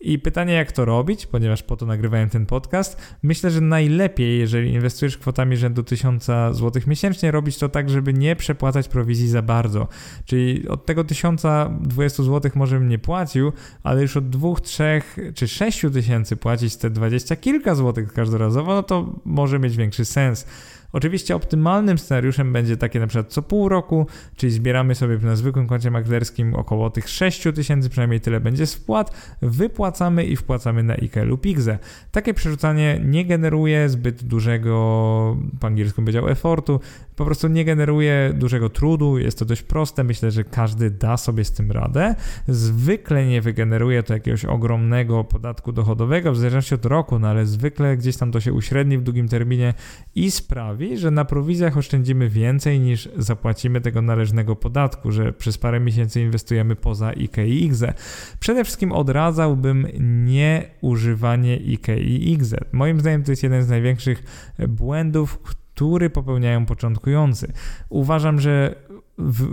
I 0.00 0.18
pytanie, 0.18 0.54
jak 0.54 0.72
to 0.72 0.84
robić, 0.84 1.26
ponieważ 1.26 1.62
po 1.62 1.76
to 1.76 1.86
nagrywałem 1.86 2.30
ten 2.30 2.46
podcast. 2.46 3.16
Myślę, 3.22 3.50
że 3.50 3.60
najlepiej, 3.60 4.38
jeżeli 4.38 4.72
inwestujesz 4.72 5.18
kwotami 5.18 5.56
rzędu 5.56 5.82
1000 5.82 6.24
zł 6.52 6.82
miesięcznie, 6.86 7.30
robić 7.30 7.58
to 7.58 7.68
tak, 7.68 7.90
żeby 7.90 8.14
nie 8.14 8.36
przepłacać 8.36 8.88
prowizji 8.88 9.28
za 9.28 9.42
bardzo. 9.42 9.88
Czyli 10.24 10.68
od 10.68 10.86
tego 10.86 11.04
1020 11.04 12.22
zł 12.22 12.50
może 12.54 12.78
bym 12.78 12.88
nie 12.88 12.98
płacił, 12.98 13.52
ale 13.82 14.02
już 14.02 14.16
od 14.16 14.30
2, 14.30 14.54
3 14.62 15.02
czy 15.34 15.48
6 15.48 15.82
tysięcy 15.92 16.36
płacić 16.36 16.76
te 16.76 16.90
20 16.90 17.36
kilka 17.36 17.74
złotych 17.74 18.12
każdorazowo, 18.12 18.74
no 18.74 18.82
to 18.82 19.20
może 19.24 19.58
mieć 19.58 19.76
większy 19.76 20.04
sens. 20.04 20.46
Oczywiście 20.94 21.36
optymalnym 21.36 21.98
scenariuszem 21.98 22.52
będzie 22.52 22.76
takie 22.76 23.00
na 23.00 23.06
przykład 23.06 23.32
co 23.32 23.42
pół 23.42 23.68
roku, 23.68 24.06
czyli 24.36 24.52
zbieramy 24.52 24.94
sobie 24.94 25.18
na 25.18 25.36
zwykłym 25.36 25.66
koncie 25.66 25.90
maklerskim 25.90 26.54
około 26.54 26.90
tych 26.90 27.08
6 27.08 27.42
tysięcy, 27.54 27.88
przynajmniej 27.90 28.20
tyle 28.20 28.40
będzie 28.40 28.66
spłat, 28.66 29.36
wypłacamy 29.42 30.24
i 30.24 30.36
wpłacamy 30.36 30.82
na 30.82 30.94
IKE 30.94 31.24
lub 31.24 31.46
IGZE. 31.46 31.78
Takie 32.12 32.34
przerzucanie 32.34 33.00
nie 33.04 33.24
generuje 33.24 33.88
zbyt 33.88 34.24
dużego, 34.24 35.36
po 35.60 35.66
angielsku 35.66 36.02
powiedział, 36.02 36.28
effortu, 36.28 36.80
po 37.16 37.24
prostu 37.24 37.48
nie 37.48 37.64
generuje 37.64 38.32
dużego 38.34 38.70
trudu, 38.70 39.18
jest 39.18 39.38
to 39.38 39.44
dość 39.44 39.62
proste, 39.62 40.04
myślę, 40.04 40.30
że 40.30 40.44
każdy 40.44 40.90
da 40.90 41.16
sobie 41.16 41.44
z 41.44 41.52
tym 41.52 41.72
radę. 41.72 42.14
Zwykle 42.48 43.26
nie 43.26 43.40
wygeneruje 43.40 44.02
to 44.02 44.14
jakiegoś 44.14 44.44
ogromnego 44.44 45.24
podatku 45.24 45.72
dochodowego, 45.72 46.32
w 46.32 46.36
zależności 46.36 46.74
od 46.74 46.86
roku, 46.86 47.18
no 47.18 47.28
ale 47.28 47.46
zwykle 47.46 47.96
gdzieś 47.96 48.16
tam 48.16 48.32
to 48.32 48.40
się 48.40 48.52
uśredni 48.52 48.98
w 48.98 49.02
długim 49.02 49.28
terminie 49.28 49.74
i 50.14 50.30
sprawi, 50.30 50.83
że 50.96 51.10
na 51.10 51.24
prowizjach 51.24 51.76
oszczędzimy 51.76 52.28
więcej 52.28 52.80
niż 52.80 53.08
zapłacimy 53.16 53.80
tego 53.80 54.02
należnego 54.02 54.56
podatku, 54.56 55.12
że 55.12 55.32
przez 55.32 55.58
parę 55.58 55.80
miesięcy 55.80 56.20
inwestujemy 56.20 56.76
poza 56.76 57.08
IKE 57.08 57.46
i 57.46 57.64
IGZE. 57.64 57.94
Przede 58.40 58.64
wszystkim 58.64 58.92
odradzałbym 58.92 59.86
nie 60.24 60.70
używanie 60.80 61.54
IKE 61.54 61.98
i 62.00 62.32
IGZE. 62.32 62.58
Moim 62.72 63.00
zdaniem 63.00 63.22
to 63.22 63.32
jest 63.32 63.42
jeden 63.42 63.62
z 63.62 63.68
największych 63.68 64.22
błędów, 64.68 65.38
który 65.38 66.10
popełniają 66.10 66.66
początkujący. 66.66 67.52
Uważam, 67.88 68.40
że 68.40 68.74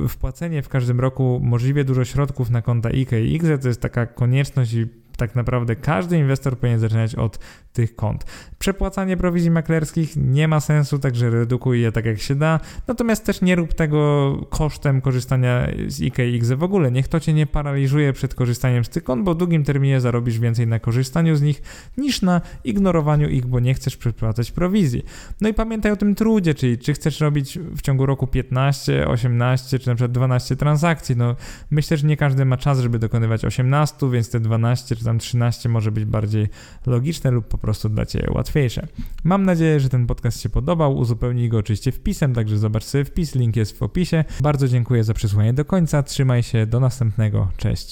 wpłacenie 0.09 0.61
w 0.61 0.69
każdym 0.69 0.99
roku 0.99 1.39
możliwie 1.43 1.83
dużo 1.83 2.05
środków 2.05 2.49
na 2.49 2.61
konta 2.61 2.89
IKE 2.89 3.21
i 3.21 3.33
IGZE 3.35 3.57
to 3.61 3.67
jest 3.67 3.81
taka 3.81 4.05
konieczność 4.05 4.73
i 4.73 4.87
tak 5.17 5.35
naprawdę 5.35 5.75
każdy 5.75 6.17
inwestor 6.17 6.57
powinien 6.57 6.79
zaczynać 6.79 7.15
od 7.15 7.39
tych 7.73 7.95
kont. 7.95 8.25
Przepłacanie 8.59 9.17
prowizji 9.17 9.51
maklerskich 9.51 10.15
nie 10.15 10.47
ma 10.47 10.59
sensu, 10.59 10.99
także 10.99 11.29
redukuj 11.29 11.81
je 11.81 11.91
tak 11.91 12.05
jak 12.05 12.19
się 12.19 12.35
da, 12.35 12.59
natomiast 12.87 13.25
też 13.25 13.41
nie 13.41 13.55
rób 13.55 13.73
tego 13.73 14.31
kosztem 14.49 15.01
korzystania 15.01 15.67
z 15.87 16.01
IKX 16.01 16.51
w 16.51 16.63
ogóle. 16.63 16.91
Niech 16.91 17.07
to 17.07 17.19
cię 17.19 17.33
nie 17.33 17.47
paraliżuje 17.47 18.13
przed 18.13 18.35
korzystaniem 18.35 18.85
z 18.85 18.89
tych 18.89 19.03
kont, 19.03 19.23
bo 19.23 19.33
w 19.33 19.37
długim 19.37 19.63
terminie 19.63 20.01
zarobisz 20.01 20.39
więcej 20.39 20.67
na 20.67 20.79
korzystaniu 20.79 21.35
z 21.35 21.41
nich 21.41 21.61
niż 21.97 22.21
na 22.21 22.41
ignorowaniu 22.63 23.29
ich, 23.29 23.45
bo 23.45 23.59
nie 23.59 23.73
chcesz 23.73 23.97
przepłacać 23.97 24.51
prowizji. 24.51 25.05
No 25.41 25.49
i 25.49 25.53
pamiętaj 25.53 25.91
o 25.91 25.95
tym 25.95 26.15
trudzie, 26.15 26.53
czyli 26.53 26.77
czy 26.77 26.93
chcesz 26.93 27.19
robić 27.19 27.59
w 27.59 27.81
ciągu 27.81 28.05
roku 28.05 28.27
15, 28.27 29.07
18 29.07 29.79
czy 29.79 29.87
na 29.87 29.95
przykład 29.95 30.11
12 30.11 30.55
transakcji. 30.55 31.17
No 31.17 31.35
myślę, 31.71 31.97
że 31.97 32.07
nie 32.07 32.17
każdy 32.17 32.45
ma 32.45 32.57
czas, 32.57 32.79
żeby 32.79 32.99
dokonywać 32.99 33.45
18, 33.45 34.11
więc 34.11 34.29
te 34.29 34.39
12 34.39 34.95
czy 34.95 35.03
tam 35.11 35.19
13 35.19 35.69
może 35.69 35.91
być 35.91 36.05
bardziej 36.05 36.47
logiczne 36.85 37.31
lub 37.31 37.47
po 37.47 37.57
prostu 37.57 37.89
dla 37.89 38.05
Ciebie 38.05 38.27
łatwiejsze. 38.31 38.87
Mam 39.23 39.45
nadzieję, 39.45 39.79
że 39.79 39.89
ten 39.89 40.07
podcast 40.07 40.41
się 40.41 40.49
podobał. 40.49 40.97
Uzupełnij 40.97 41.49
go 41.49 41.57
oczywiście 41.57 41.91
wpisem, 41.91 42.33
także 42.33 42.57
zobacz 42.57 42.83
sobie 42.83 43.05
wpis, 43.05 43.35
link 43.35 43.55
jest 43.55 43.79
w 43.79 43.83
opisie. 43.83 44.23
Bardzo 44.41 44.67
dziękuję 44.67 45.03
za 45.03 45.13
przysłanie 45.13 45.53
do 45.53 45.65
końca. 45.65 46.03
Trzymaj 46.03 46.43
się, 46.43 46.65
do 46.65 46.79
następnego. 46.79 47.51
Cześć. 47.57 47.79